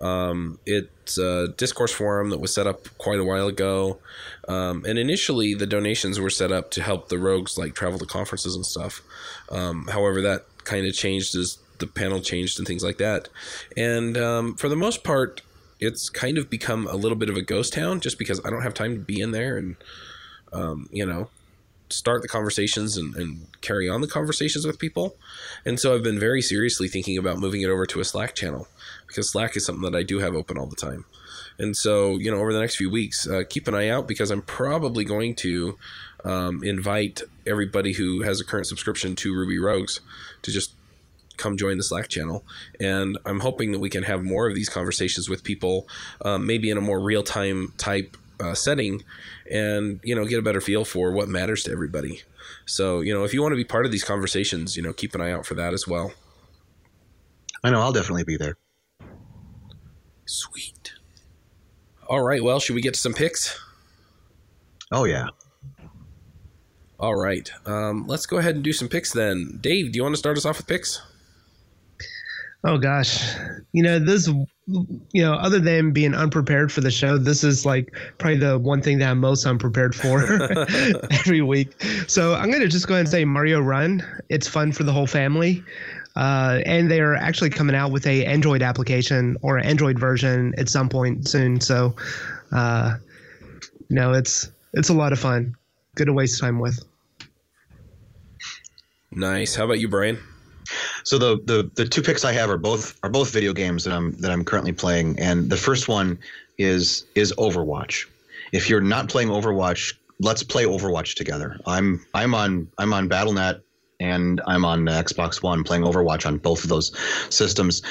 Um, 0.00 0.60
it's 0.64 1.18
a 1.18 1.48
discourse 1.48 1.90
forum 1.90 2.30
that 2.30 2.38
was 2.38 2.54
set 2.54 2.68
up 2.68 2.96
quite 2.96 3.18
a 3.18 3.24
while 3.24 3.48
ago, 3.48 3.98
um, 4.46 4.84
and 4.86 5.00
initially 5.00 5.52
the 5.52 5.66
donations 5.66 6.20
were 6.20 6.30
set 6.30 6.52
up 6.52 6.70
to 6.70 6.80
help 6.80 7.08
the 7.08 7.18
rogues 7.18 7.58
like 7.58 7.74
travel 7.74 7.98
to 7.98 8.06
conferences 8.06 8.54
and 8.54 8.64
stuff. 8.64 9.02
Um, 9.50 9.88
however, 9.88 10.22
that 10.22 10.44
kind 10.62 10.86
of 10.86 10.94
changed 10.94 11.34
as 11.34 11.58
the 11.78 11.88
panel 11.88 12.20
changed 12.20 12.60
and 12.60 12.68
things 12.68 12.84
like 12.84 12.98
that. 12.98 13.28
And 13.76 14.16
um, 14.16 14.54
for 14.54 14.68
the 14.68 14.76
most 14.76 15.02
part, 15.02 15.42
it's 15.80 16.08
kind 16.08 16.38
of 16.38 16.48
become 16.48 16.86
a 16.86 16.94
little 16.94 17.18
bit 17.18 17.30
of 17.30 17.36
a 17.36 17.42
ghost 17.42 17.72
town 17.72 17.98
just 17.98 18.16
because 18.16 18.40
I 18.44 18.50
don't 18.50 18.62
have 18.62 18.74
time 18.74 18.94
to 18.94 19.00
be 19.00 19.20
in 19.20 19.32
there 19.32 19.56
and 19.56 19.74
um, 20.52 20.88
you 20.92 21.04
know 21.04 21.30
start 21.90 22.22
the 22.22 22.28
conversations 22.28 22.96
and, 22.96 23.14
and, 23.16 23.46
carry 23.60 23.88
on 23.88 24.00
the 24.00 24.06
conversations 24.06 24.64
with 24.64 24.78
people. 24.78 25.16
And 25.64 25.80
so 25.80 25.94
I've 25.94 26.02
been 26.02 26.18
very 26.18 26.40
seriously 26.40 26.86
thinking 26.86 27.18
about 27.18 27.38
moving 27.38 27.60
it 27.60 27.68
over 27.68 27.86
to 27.86 28.00
a 28.00 28.04
Slack 28.04 28.34
channel 28.34 28.68
because 29.06 29.30
Slack 29.30 29.56
is 29.56 29.66
something 29.66 29.90
that 29.90 29.98
I 29.98 30.04
do 30.04 30.20
have 30.20 30.34
open 30.34 30.56
all 30.56 30.66
the 30.66 30.76
time. 30.76 31.04
And 31.58 31.76
so, 31.76 32.16
you 32.16 32.30
know, 32.30 32.38
over 32.38 32.52
the 32.52 32.60
next 32.60 32.76
few 32.76 32.88
weeks, 32.88 33.26
uh, 33.26 33.42
keep 33.48 33.66
an 33.66 33.74
eye 33.74 33.88
out 33.88 34.06
because 34.06 34.30
I'm 34.30 34.42
probably 34.42 35.04
going 35.04 35.34
to 35.36 35.76
um, 36.24 36.62
invite 36.62 37.22
everybody 37.46 37.92
who 37.92 38.22
has 38.22 38.40
a 38.40 38.44
current 38.44 38.66
subscription 38.66 39.16
to 39.16 39.34
Ruby 39.34 39.58
Rogues 39.58 40.00
to 40.42 40.52
just 40.52 40.72
come 41.36 41.56
join 41.56 41.76
the 41.76 41.82
Slack 41.82 42.08
channel. 42.08 42.44
And 42.78 43.18
I'm 43.24 43.40
hoping 43.40 43.72
that 43.72 43.78
we 43.78 43.90
can 43.90 44.04
have 44.04 44.22
more 44.22 44.48
of 44.48 44.54
these 44.54 44.68
conversations 44.68 45.28
with 45.28 45.42
people, 45.42 45.88
um, 46.24 46.46
maybe 46.46 46.70
in 46.70 46.76
a 46.76 46.80
more 46.80 47.00
real 47.00 47.22
time 47.22 47.72
type 47.76 48.16
uh, 48.40 48.54
setting 48.54 49.02
and 49.50 50.00
you 50.02 50.14
know 50.14 50.24
get 50.24 50.38
a 50.38 50.42
better 50.42 50.60
feel 50.60 50.84
for 50.84 51.12
what 51.12 51.28
matters 51.28 51.64
to 51.64 51.72
everybody. 51.72 52.22
So 52.66 53.00
you 53.00 53.12
know 53.12 53.24
if 53.24 53.32
you 53.34 53.42
want 53.42 53.52
to 53.52 53.56
be 53.56 53.64
part 53.64 53.86
of 53.86 53.92
these 53.92 54.04
conversations 54.04 54.76
you 54.76 54.82
know 54.82 54.92
keep 54.92 55.14
an 55.14 55.20
eye 55.20 55.32
out 55.32 55.46
for 55.46 55.54
that 55.54 55.74
as 55.74 55.86
well. 55.86 56.12
I 57.64 57.70
know 57.70 57.80
i'll 57.80 57.92
definitely 57.92 58.24
be 58.24 58.36
there. 58.36 58.56
Sweet. 60.26 60.92
All 62.08 62.22
right 62.22 62.42
well 62.42 62.60
should 62.60 62.74
we 62.74 62.82
get 62.82 62.94
to 62.94 63.00
some 63.00 63.14
picks? 63.14 63.58
Oh 64.92 65.04
yeah. 65.04 65.28
All 67.00 67.14
right 67.14 67.50
um, 67.66 68.06
let's 68.06 68.26
go 68.26 68.38
ahead 68.38 68.54
and 68.54 68.64
do 68.64 68.72
some 68.72 68.88
picks 68.88 69.12
then. 69.12 69.58
Dave 69.60 69.92
do 69.92 69.96
you 69.96 70.02
want 70.02 70.14
to 70.14 70.18
start 70.18 70.36
us 70.36 70.44
off 70.44 70.58
with 70.58 70.66
picks? 70.66 71.00
Oh 72.64 72.76
gosh, 72.76 73.36
you 73.72 73.82
know 73.84 73.98
this. 74.00 74.28
You 74.68 75.22
know, 75.22 75.32
other 75.32 75.58
than 75.58 75.92
being 75.92 76.14
unprepared 76.14 76.70
for 76.70 76.82
the 76.82 76.90
show, 76.90 77.16
this 77.16 77.42
is 77.42 77.64
like 77.64 77.96
probably 78.18 78.36
the 78.36 78.58
one 78.58 78.82
thing 78.82 78.98
that 78.98 79.10
I'm 79.10 79.18
most 79.18 79.46
unprepared 79.46 79.94
for 79.94 80.22
every 81.10 81.40
week. 81.40 81.82
So 82.06 82.34
I'm 82.34 82.50
gonna 82.50 82.68
just 82.68 82.86
go 82.86 82.94
ahead 82.94 83.06
and 83.06 83.08
say 83.08 83.24
Mario 83.24 83.60
Run. 83.60 84.04
It's 84.28 84.46
fun 84.46 84.72
for 84.72 84.82
the 84.82 84.92
whole 84.92 85.06
family. 85.06 85.64
Uh, 86.16 86.60
and 86.66 86.90
they're 86.90 87.14
actually 87.14 87.48
coming 87.48 87.76
out 87.76 87.92
with 87.92 88.06
a 88.06 88.26
Android 88.26 88.60
application 88.60 89.36
or 89.40 89.56
an 89.56 89.64
Android 89.64 89.98
version 89.98 90.52
at 90.58 90.68
some 90.68 90.88
point 90.88 91.28
soon. 91.28 91.60
So, 91.60 91.94
uh, 92.52 92.96
no, 93.88 94.12
it's 94.12 94.50
it's 94.74 94.88
a 94.88 94.94
lot 94.94 95.12
of 95.12 95.18
fun. 95.18 95.56
Good 95.94 96.06
to 96.06 96.12
waste 96.12 96.40
time 96.40 96.58
with. 96.58 96.84
Nice. 99.10 99.54
How 99.54 99.64
about 99.64 99.80
you, 99.80 99.88
Brian? 99.88 100.18
So 101.08 101.16
the, 101.16 101.40
the 101.46 101.70
the 101.74 101.88
two 101.88 102.02
picks 102.02 102.22
I 102.22 102.32
have 102.32 102.50
are 102.50 102.58
both 102.58 102.98
are 103.02 103.08
both 103.08 103.32
video 103.32 103.54
games 103.54 103.82
that 103.84 103.94
I'm 103.94 104.12
that 104.20 104.30
I'm 104.30 104.44
currently 104.44 104.72
playing, 104.72 105.18
and 105.18 105.48
the 105.48 105.56
first 105.56 105.88
one 105.88 106.18
is 106.58 107.06
is 107.14 107.32
Overwatch. 107.38 108.04
If 108.52 108.68
you're 108.68 108.82
not 108.82 109.08
playing 109.08 109.30
Overwatch, 109.30 109.94
let's 110.20 110.42
play 110.42 110.64
Overwatch 110.64 111.14
together. 111.14 111.58
I'm 111.64 112.04
I'm 112.12 112.34
on 112.34 112.68
I'm 112.76 112.92
on 112.92 113.08
BattleNet 113.08 113.62
and 114.00 114.40
I'm 114.46 114.64
on 114.64 114.84
Xbox 114.84 115.42
One 115.42 115.64
playing 115.64 115.82
Overwatch 115.82 116.26
on 116.26 116.38
both 116.38 116.62
of 116.62 116.70
those 116.70 116.92
systems. 117.30 117.82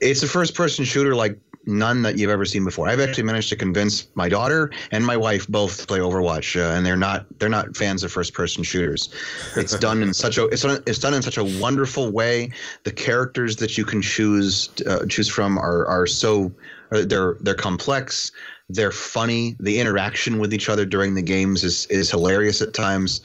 It's 0.00 0.22
a 0.22 0.28
first 0.28 0.54
person 0.54 0.84
shooter 0.84 1.14
like 1.14 1.38
none 1.66 2.02
that 2.02 2.18
you've 2.18 2.30
ever 2.30 2.44
seen 2.44 2.64
before. 2.64 2.88
I've 2.88 3.00
actually 3.00 3.24
managed 3.24 3.48
to 3.48 3.56
convince 3.56 4.06
my 4.14 4.28
daughter 4.28 4.70
and 4.90 5.04
my 5.04 5.16
wife 5.16 5.48
both 5.48 5.80
to 5.80 5.86
play 5.86 5.98
Overwatch, 5.98 6.60
uh, 6.60 6.74
and 6.76 6.84
they're 6.84 6.96
not 6.96 7.26
they're 7.38 7.48
not 7.48 7.76
fans 7.76 8.04
of 8.04 8.12
first 8.12 8.34
person 8.34 8.62
shooters. 8.62 9.08
It's 9.56 9.78
done 9.78 10.02
in 10.02 10.12
such 10.12 10.38
a 10.38 10.46
it's 10.46 10.62
done, 10.62 10.82
it's 10.86 10.98
done 10.98 11.14
in 11.14 11.22
such 11.22 11.38
a 11.38 11.44
wonderful 11.44 12.10
way. 12.10 12.50
The 12.84 12.92
characters 12.92 13.56
that 13.56 13.78
you 13.78 13.84
can 13.84 14.02
choose 14.02 14.68
uh, 14.86 15.06
choose 15.06 15.28
from 15.28 15.58
are 15.58 15.86
are 15.86 16.06
so 16.06 16.52
uh, 16.92 17.02
they're 17.06 17.36
they're 17.40 17.54
complex. 17.54 18.32
They're 18.68 18.92
funny. 18.92 19.56
The 19.60 19.78
interaction 19.78 20.38
with 20.38 20.54
each 20.54 20.68
other 20.68 20.86
during 20.86 21.14
the 21.14 21.22
games 21.22 21.64
is 21.64 21.86
is 21.86 22.10
hilarious 22.10 22.62
at 22.62 22.72
times. 22.72 23.20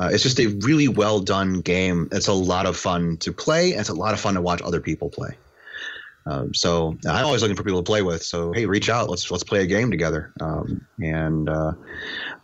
Uh, 0.00 0.10
it's 0.12 0.22
just 0.22 0.40
a 0.40 0.46
really 0.60 0.88
well 0.88 1.20
done 1.20 1.60
game. 1.60 2.08
It's 2.12 2.28
a 2.28 2.32
lot 2.32 2.66
of 2.66 2.76
fun 2.76 3.16
to 3.18 3.32
play. 3.32 3.72
And 3.72 3.80
it's 3.80 3.88
a 3.88 3.94
lot 3.94 4.14
of 4.14 4.20
fun 4.20 4.34
to 4.34 4.40
watch 4.40 4.62
other 4.62 4.80
people 4.80 5.10
play. 5.10 5.36
Um, 6.28 6.52
so 6.52 6.96
I'm 7.06 7.24
always 7.24 7.40
looking 7.40 7.56
for 7.56 7.62
people 7.62 7.82
to 7.82 7.86
play 7.86 8.02
with. 8.02 8.22
So 8.22 8.52
hey, 8.52 8.66
reach 8.66 8.90
out. 8.90 9.08
Let's 9.08 9.30
let's 9.30 9.44
play 9.44 9.62
a 9.62 9.66
game 9.66 9.90
together. 9.90 10.32
Um, 10.40 10.86
and 11.02 11.48
uh, 11.48 11.72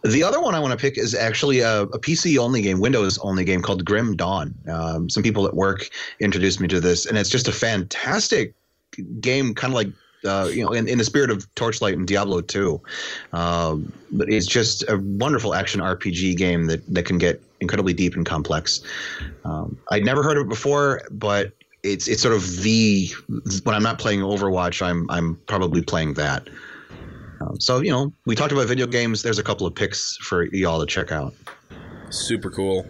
the 0.02 0.22
other 0.22 0.40
one 0.40 0.54
I 0.54 0.60
want 0.60 0.72
to 0.72 0.78
pick 0.78 0.96
is 0.96 1.14
actually 1.14 1.60
a, 1.60 1.82
a, 1.82 1.98
PC 1.98 2.38
only 2.38 2.62
game, 2.62 2.80
Windows 2.80 3.18
only 3.18 3.44
game 3.44 3.60
called 3.60 3.84
Grim 3.84 4.16
Dawn. 4.16 4.54
Um, 4.68 5.10
some 5.10 5.22
people 5.22 5.46
at 5.46 5.54
work 5.54 5.90
introduced 6.18 6.60
me 6.60 6.68
to 6.68 6.80
this, 6.80 7.04
and 7.04 7.18
it's 7.18 7.28
just 7.28 7.46
a 7.46 7.52
fantastic 7.52 8.54
game, 9.20 9.54
kind 9.54 9.72
of 9.72 9.76
like. 9.76 9.88
Uh, 10.24 10.48
you 10.50 10.64
know, 10.64 10.72
in, 10.72 10.88
in 10.88 10.98
the 10.98 11.04
spirit 11.04 11.30
of 11.30 11.52
Torchlight 11.54 11.94
and 11.94 12.06
Diablo 12.06 12.40
2, 12.40 12.80
um, 13.32 13.92
but 14.12 14.28
it's 14.30 14.46
just 14.46 14.82
a 14.88 14.98
wonderful 14.98 15.54
action 15.54 15.80
RPG 15.80 16.36
game 16.36 16.66
that, 16.66 16.82
that 16.94 17.04
can 17.04 17.18
get 17.18 17.42
incredibly 17.60 17.92
deep 17.92 18.14
and 18.14 18.24
complex. 18.24 18.80
Um, 19.44 19.76
I'd 19.90 20.04
never 20.04 20.22
heard 20.22 20.38
of 20.38 20.46
it 20.46 20.48
before, 20.48 21.02
but 21.10 21.52
it's 21.82 22.08
it's 22.08 22.22
sort 22.22 22.34
of 22.34 22.62
the 22.62 23.10
when 23.64 23.74
I'm 23.74 23.82
not 23.82 23.98
playing 23.98 24.20
Overwatch, 24.20 24.84
I'm 24.84 25.08
I'm 25.10 25.36
probably 25.46 25.82
playing 25.82 26.14
that. 26.14 26.48
Um, 27.40 27.60
so 27.60 27.80
you 27.80 27.90
know, 27.90 28.12
we 28.26 28.34
talked 28.34 28.52
about 28.52 28.66
video 28.66 28.86
games. 28.86 29.22
There's 29.22 29.38
a 29.38 29.42
couple 29.42 29.66
of 29.66 29.74
picks 29.74 30.16
for 30.16 30.44
y'all 30.54 30.80
to 30.80 30.86
check 30.86 31.12
out. 31.12 31.34
Super 32.10 32.50
cool. 32.50 32.86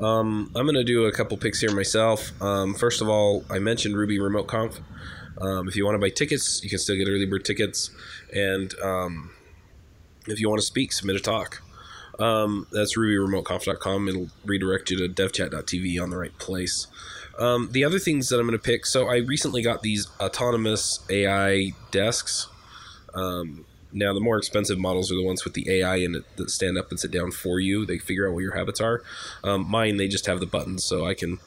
Um, 0.00 0.50
I'm 0.56 0.66
going 0.66 0.74
to 0.74 0.84
do 0.84 1.06
a 1.06 1.12
couple 1.12 1.36
picks 1.36 1.60
here 1.60 1.72
myself. 1.72 2.30
Um, 2.42 2.74
first 2.74 3.00
of 3.00 3.08
all, 3.08 3.44
I 3.48 3.58
mentioned 3.58 3.96
Ruby 3.96 4.18
Remote 4.18 4.48
Conf. 4.48 4.80
Um, 5.38 5.68
if 5.68 5.76
you 5.76 5.84
want 5.84 5.96
to 5.96 6.00
buy 6.00 6.10
tickets, 6.10 6.62
you 6.62 6.70
can 6.70 6.78
still 6.78 6.96
get 6.96 7.08
early 7.08 7.26
bird 7.26 7.44
tickets. 7.44 7.90
And 8.34 8.74
um, 8.80 9.30
if 10.26 10.40
you 10.40 10.48
want 10.48 10.60
to 10.60 10.66
speak, 10.66 10.92
submit 10.92 11.16
a 11.16 11.20
talk. 11.20 11.62
Um, 12.18 12.66
that's 12.70 12.96
rubyremoteconf.com. 12.96 14.08
It'll 14.08 14.28
redirect 14.44 14.90
you 14.90 14.98
to 14.98 15.08
devchat.tv 15.08 16.00
on 16.00 16.10
the 16.10 16.16
right 16.16 16.36
place. 16.38 16.86
Um, 17.38 17.68
the 17.72 17.84
other 17.84 17.98
things 17.98 18.28
that 18.28 18.38
I'm 18.38 18.46
going 18.46 18.58
to 18.58 18.62
pick. 18.62 18.86
So 18.86 19.08
I 19.08 19.16
recently 19.16 19.62
got 19.62 19.82
these 19.82 20.06
autonomous 20.20 21.00
AI 21.10 21.72
desks. 21.90 22.48
Um, 23.14 23.64
now 23.92 24.12
the 24.12 24.20
more 24.20 24.36
expensive 24.36 24.78
models 24.78 25.10
are 25.10 25.14
the 25.16 25.24
ones 25.24 25.44
with 25.44 25.54
the 25.54 25.70
AI 25.70 25.96
in 25.96 26.14
it 26.16 26.36
that 26.36 26.50
stand 26.50 26.76
up 26.76 26.90
and 26.90 26.98
sit 26.98 27.10
down 27.10 27.30
for 27.30 27.60
you. 27.60 27.86
They 27.86 27.98
figure 27.98 28.28
out 28.28 28.34
what 28.34 28.42
your 28.42 28.56
habits 28.56 28.80
are. 28.80 29.02
Um, 29.42 29.68
mine 29.68 29.96
they 29.96 30.08
just 30.08 30.26
have 30.26 30.40
the 30.40 30.46
buttons, 30.46 30.84
so 30.84 31.06
I 31.06 31.14
can. 31.14 31.38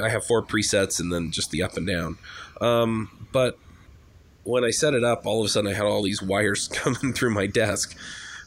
I 0.00 0.08
have 0.08 0.24
four 0.24 0.40
presets 0.40 1.00
and 1.00 1.12
then 1.12 1.32
just 1.32 1.50
the 1.50 1.64
up 1.64 1.76
and 1.76 1.84
down. 1.84 2.18
Um, 2.60 3.26
but 3.32 3.58
when 4.44 4.64
I 4.64 4.70
set 4.70 4.94
it 4.94 5.04
up, 5.04 5.26
all 5.26 5.40
of 5.40 5.46
a 5.46 5.48
sudden 5.48 5.70
I 5.70 5.74
had 5.74 5.86
all 5.86 6.02
these 6.02 6.22
wires 6.22 6.68
coming 6.72 7.12
through 7.12 7.30
my 7.30 7.46
desk. 7.46 7.96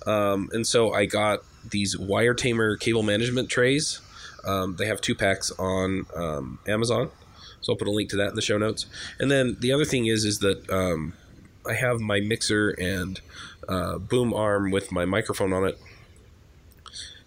Um, 0.05 0.49
and 0.51 0.67
so 0.67 0.93
I 0.93 1.05
got 1.05 1.39
these 1.69 1.97
wire 1.97 2.33
tamer 2.33 2.75
cable 2.75 3.03
management 3.03 3.49
trays. 3.49 4.01
Um, 4.45 4.75
they 4.75 4.87
have 4.87 4.99
two 4.99 5.15
packs 5.15 5.51
on 5.51 6.05
um, 6.15 6.59
Amazon. 6.67 7.09
So 7.61 7.71
I'll 7.71 7.77
put 7.77 7.87
a 7.87 7.91
link 7.91 8.09
to 8.09 8.17
that 8.17 8.29
in 8.29 8.35
the 8.35 8.41
show 8.41 8.57
notes. 8.57 8.85
And 9.19 9.31
then 9.31 9.55
the 9.59 9.71
other 9.71 9.85
thing 9.85 10.07
is, 10.07 10.25
is 10.25 10.39
that 10.39 10.69
um, 10.69 11.13
I 11.65 11.73
have 11.73 12.01
my 12.01 12.19
mixer 12.19 12.71
and 12.71 13.21
uh, 13.69 13.97
boom 13.97 14.33
arm 14.33 14.69
with 14.71 14.91
my 14.91 15.05
microphone 15.05 15.53
on 15.53 15.65
it. 15.65 15.79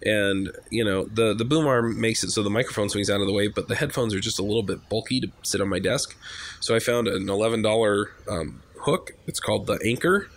And 0.07 0.53
you 0.71 0.85
know 0.85 1.07
the 1.07 1.35
the 1.35 1.45
boom 1.45 1.67
arm 1.67 2.01
makes 2.01 2.23
it 2.23 2.31
so 2.31 2.45
the 2.45 2.51
microphone 2.51 2.89
swings 2.89 3.11
out 3.11 3.21
of 3.21 3.27
the 3.27 3.33
way, 3.33 3.49
but 3.49 3.67
the 3.67 3.75
headphones 3.75 4.15
are 4.15 4.21
just 4.21 4.39
a 4.39 4.43
little 4.43 4.63
bit 4.63 4.89
bulky 4.89 5.21
to 5.21 5.29
sit 5.43 5.61
on 5.61 5.69
my 5.69 5.81
desk. 5.81 6.17
So 6.61 6.77
I 6.77 6.79
found 6.79 7.09
an 7.09 7.29
eleven 7.29 7.61
dollar 7.61 8.13
um, 8.31 8.63
hook. 8.83 9.13
It's 9.27 9.41
called 9.41 9.67
the 9.67 9.81
Anker, 9.85 10.31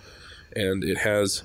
and 0.55 0.83
it 0.83 0.97
has 0.99 1.43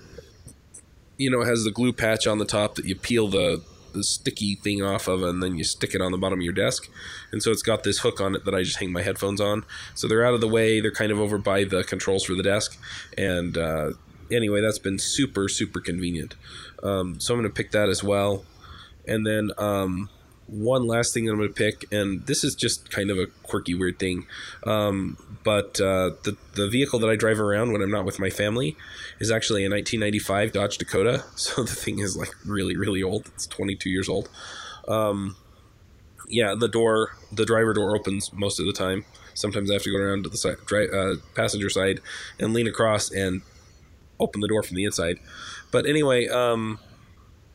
you 1.19 1.31
know 1.31 1.43
it 1.43 1.47
has 1.47 1.65
the 1.65 1.71
glue 1.71 1.93
patch 1.93 2.27
on 2.27 2.39
the 2.39 2.47
top 2.47 2.77
that 2.77 2.87
you 2.87 2.97
peel 2.97 3.29
the 3.29 3.63
the 3.93 4.03
sticky 4.03 4.55
thing 4.57 4.83
off 4.83 5.07
of 5.07 5.23
and 5.23 5.43
then 5.43 5.57
you 5.57 5.63
stick 5.63 5.95
it 5.95 6.01
on 6.01 6.11
the 6.11 6.19
bottom 6.19 6.41
of 6.41 6.43
your 6.43 6.55
desk. 6.55 6.89
And 7.31 7.43
so 7.43 7.51
it's 7.51 7.63
got 7.63 7.85
this 7.85 7.99
hook 7.99 8.21
on 8.21 8.35
it 8.35 8.45
that 8.45 8.53
i 8.53 8.65
just 8.65 8.79
hang 8.79 8.91
my 8.91 9.03
headphones 9.03 9.41
on. 9.41 9.65
So 9.95 10.09
they're 10.09 10.27
out 10.27 10.35
of 10.35 10.41
the 10.41 10.49
way. 10.49 10.81
They're 10.81 10.91
kind 10.91 11.13
of 11.13 11.21
over 11.21 11.39
by 11.39 11.63
the 11.63 11.85
controls 11.85 12.25
for 12.25 12.35
the 12.35 12.43
desk. 12.43 12.77
And 13.17 13.57
uh, 13.57 13.93
anyway 14.31 14.61
that's 14.61 14.79
been 14.79 14.99
super 14.99 15.49
super 15.49 15.81
convenient 15.81 16.35
um, 16.85 17.19
so 17.19 17.35
i'm 17.35 17.41
going 17.41 17.51
to 17.51 17.55
pick 17.55 17.73
that 17.73 17.89
as 17.89 18.05
well 18.05 18.45
and 19.07 19.27
then 19.27 19.51
um, 19.59 20.09
one 20.47 20.87
last 20.87 21.15
thing 21.15 21.25
that 21.25 21.33
I'm 21.33 21.39
going 21.39 21.49
to 21.49 21.55
pick, 21.55 21.91
and 21.93 22.27
this 22.27 22.45
is 22.45 22.55
just 22.55 22.91
kind 22.91 23.11
of 23.11 23.19
a 23.19 23.27
quirky, 23.43 23.75
weird 23.75 23.99
thing, 23.99 24.27
um, 24.67 25.17
but 25.43 25.81
uh, 25.81 26.11
the 26.23 26.37
the 26.55 26.69
vehicle 26.69 26.99
that 27.01 27.09
I 27.09 27.17
drive 27.17 27.41
around 27.41 27.73
when 27.73 27.83
I'm 27.83 27.91
not 27.91 28.05
with 28.05 28.19
my 28.19 28.31
family 28.31 28.77
is 29.21 29.31
actually 29.31 29.65
a 29.65 29.71
1995 29.71 30.53
Dodge 30.53 30.79
Dakota. 30.79 31.25
So 31.37 31.63
the 31.63 31.75
thing 31.75 31.99
is 31.99 32.17
like 32.17 32.35
really, 32.45 32.77
really 32.77 33.03
old. 33.03 33.27
It's 33.35 33.47
22 33.47 33.91
years 33.91 34.09
old. 34.09 34.29
Um, 34.89 35.37
yeah, 36.29 36.55
the 36.59 36.69
door, 36.69 37.17
the 37.31 37.45
driver 37.45 37.75
door 37.75 37.95
opens 37.95 38.33
most 38.33 38.59
of 38.59 38.67
the 38.67 38.73
time. 38.73 39.05
Sometimes 39.35 39.71
I 39.71 39.75
have 39.75 39.83
to 39.83 39.91
go 39.91 39.99
around 39.99 40.25
to 40.25 40.31
the 40.31 40.39
side, 40.39 40.57
uh, 40.73 41.17
passenger 41.35 41.69
side 41.69 42.01
and 42.39 42.55
lean 42.55 42.67
across 42.67 43.11
and 43.11 43.43
open 44.21 44.41
the 44.41 44.49
door 44.49 44.63
from 44.63 44.77
the 44.77 44.85
inside. 44.85 45.19
But 45.75 45.87
anyway, 45.87 46.29
um, 46.29 46.79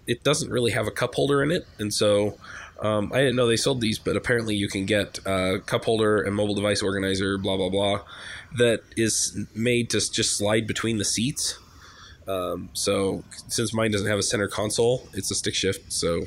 it 0.06 0.26
doesn't 0.26 0.52
really 0.52 0.72
have 0.72 0.88
a 0.88 0.92
cup 0.92 1.16
holder 1.16 1.42
in 1.42 1.52
it, 1.52 1.66
and 1.78 1.94
so 1.94 2.38
um, 2.82 3.14
I 3.14 3.20
didn't 3.20 3.38
know 3.38 3.48
they 3.48 3.56
sold 3.56 3.80
these, 3.80 3.98
but 3.98 4.18
apparently 4.18 4.56
you 4.56 4.68
can 4.68 4.86
get 4.86 5.20
a 5.26 5.60
cup 5.66 5.86
holder 5.86 6.22
and 6.22 6.36
mobile 6.36 6.54
device 6.54 6.84
organizer, 6.84 7.38
blah 7.38 7.56
blah 7.56 7.70
blah, 7.70 8.02
that 8.58 8.82
is 8.98 9.46
made 9.56 9.90
to 9.92 10.00
just 10.00 10.36
slide 10.36 10.68
between 10.68 10.98
the 10.98 11.06
seats. 11.06 11.60
Um, 12.28 12.72
so 12.74 13.24
since 13.48 13.74
mine 13.74 13.92
doesn't 13.92 14.10
have 14.10 14.20
a 14.20 14.24
center 14.24 14.50
console, 14.50 15.08
it's 15.14 15.32
a 15.32 15.36
stick 15.36 15.56
shift, 15.56 15.94
so 15.94 16.26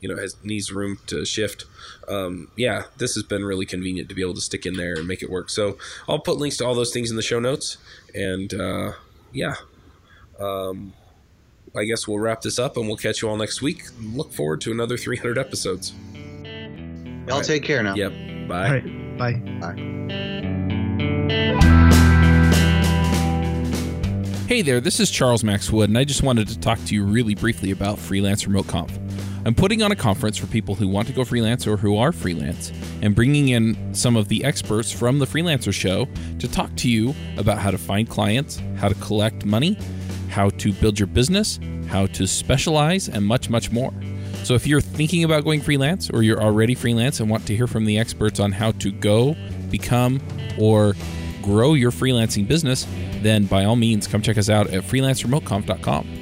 you 0.00 0.08
know 0.08 0.14
it 0.14 0.22
has, 0.22 0.36
needs 0.42 0.72
room 0.72 0.98
to 1.08 1.26
shift. 1.26 1.66
Um, 2.08 2.50
yeah, 2.56 2.84
this 2.96 3.14
has 3.16 3.22
been 3.22 3.44
really 3.44 3.66
convenient 3.66 4.08
to 4.08 4.14
be 4.14 4.22
able 4.22 4.32
to 4.32 4.40
stick 4.40 4.64
in 4.64 4.78
there 4.78 4.94
and 4.94 5.06
make 5.06 5.22
it 5.22 5.28
work. 5.28 5.50
So 5.50 5.76
I'll 6.08 6.20
put 6.20 6.38
links 6.38 6.56
to 6.56 6.64
all 6.64 6.74
those 6.74 6.90
things 6.90 7.10
in 7.10 7.16
the 7.16 7.22
show 7.22 7.38
notes, 7.38 7.76
and 8.14 8.54
uh, 8.54 8.92
yeah. 9.30 9.56
Um, 10.40 10.94
I 11.78 11.84
guess 11.84 12.08
we'll 12.08 12.18
wrap 12.18 12.42
this 12.42 12.58
up 12.58 12.76
and 12.76 12.88
we'll 12.88 12.96
catch 12.96 13.22
you 13.22 13.28
all 13.28 13.36
next 13.36 13.62
week. 13.62 13.84
Look 14.02 14.32
forward 14.32 14.60
to 14.62 14.72
another 14.72 14.96
300 14.96 15.38
episodes. 15.38 15.94
Y'all 16.12 17.36
right. 17.36 17.44
take 17.44 17.62
care 17.62 17.82
now. 17.84 17.94
Yep. 17.94 18.48
Bye. 18.48 18.66
All 18.66 18.72
right. 18.72 19.58
Bye. 19.60 19.84
Hey 24.48 24.62
there, 24.62 24.80
this 24.80 24.98
is 24.98 25.10
Charles 25.10 25.44
Max 25.44 25.70
Wood, 25.70 25.90
and 25.90 25.98
I 25.98 26.04
just 26.04 26.22
wanted 26.22 26.48
to 26.48 26.58
talk 26.58 26.82
to 26.86 26.94
you 26.94 27.04
really 27.04 27.34
briefly 27.34 27.70
about 27.70 27.98
Freelance 27.98 28.46
Remote 28.46 28.66
Conf. 28.66 28.98
I'm 29.44 29.54
putting 29.54 29.82
on 29.82 29.92
a 29.92 29.96
conference 29.96 30.38
for 30.38 30.46
people 30.46 30.74
who 30.74 30.88
want 30.88 31.06
to 31.08 31.12
go 31.12 31.22
freelance 31.24 31.66
or 31.66 31.76
who 31.76 31.98
are 31.98 32.12
freelance, 32.12 32.72
and 33.02 33.14
bringing 33.14 33.50
in 33.50 33.94
some 33.94 34.16
of 34.16 34.28
the 34.28 34.42
experts 34.44 34.90
from 34.90 35.18
the 35.18 35.26
Freelancer 35.26 35.72
Show 35.72 36.08
to 36.38 36.48
talk 36.48 36.74
to 36.76 36.88
you 36.88 37.14
about 37.36 37.58
how 37.58 37.70
to 37.70 37.78
find 37.78 38.08
clients, 38.08 38.60
how 38.78 38.88
to 38.88 38.94
collect 38.96 39.44
money, 39.44 39.76
how 40.38 40.50
to 40.50 40.72
build 40.74 41.00
your 41.00 41.08
business, 41.08 41.58
how 41.88 42.06
to 42.06 42.24
specialize, 42.24 43.08
and 43.08 43.26
much, 43.26 43.50
much 43.50 43.72
more. 43.72 43.92
So 44.44 44.54
if 44.54 44.68
you're 44.68 44.80
thinking 44.80 45.24
about 45.24 45.42
going 45.42 45.60
freelance 45.60 46.10
or 46.10 46.22
you're 46.22 46.40
already 46.40 46.76
freelance 46.76 47.18
and 47.18 47.28
want 47.28 47.44
to 47.48 47.56
hear 47.56 47.66
from 47.66 47.84
the 47.84 47.98
experts 47.98 48.38
on 48.38 48.52
how 48.52 48.70
to 48.70 48.92
go, 48.92 49.34
become, 49.68 50.20
or 50.56 50.94
grow 51.42 51.74
your 51.74 51.90
freelancing 51.90 52.46
business, 52.46 52.86
then 53.20 53.46
by 53.46 53.64
all 53.64 53.74
means 53.74 54.06
come 54.06 54.22
check 54.22 54.38
us 54.38 54.48
out 54.48 54.68
at 54.68 54.84
freelanceremoteconf.com. 54.84 56.17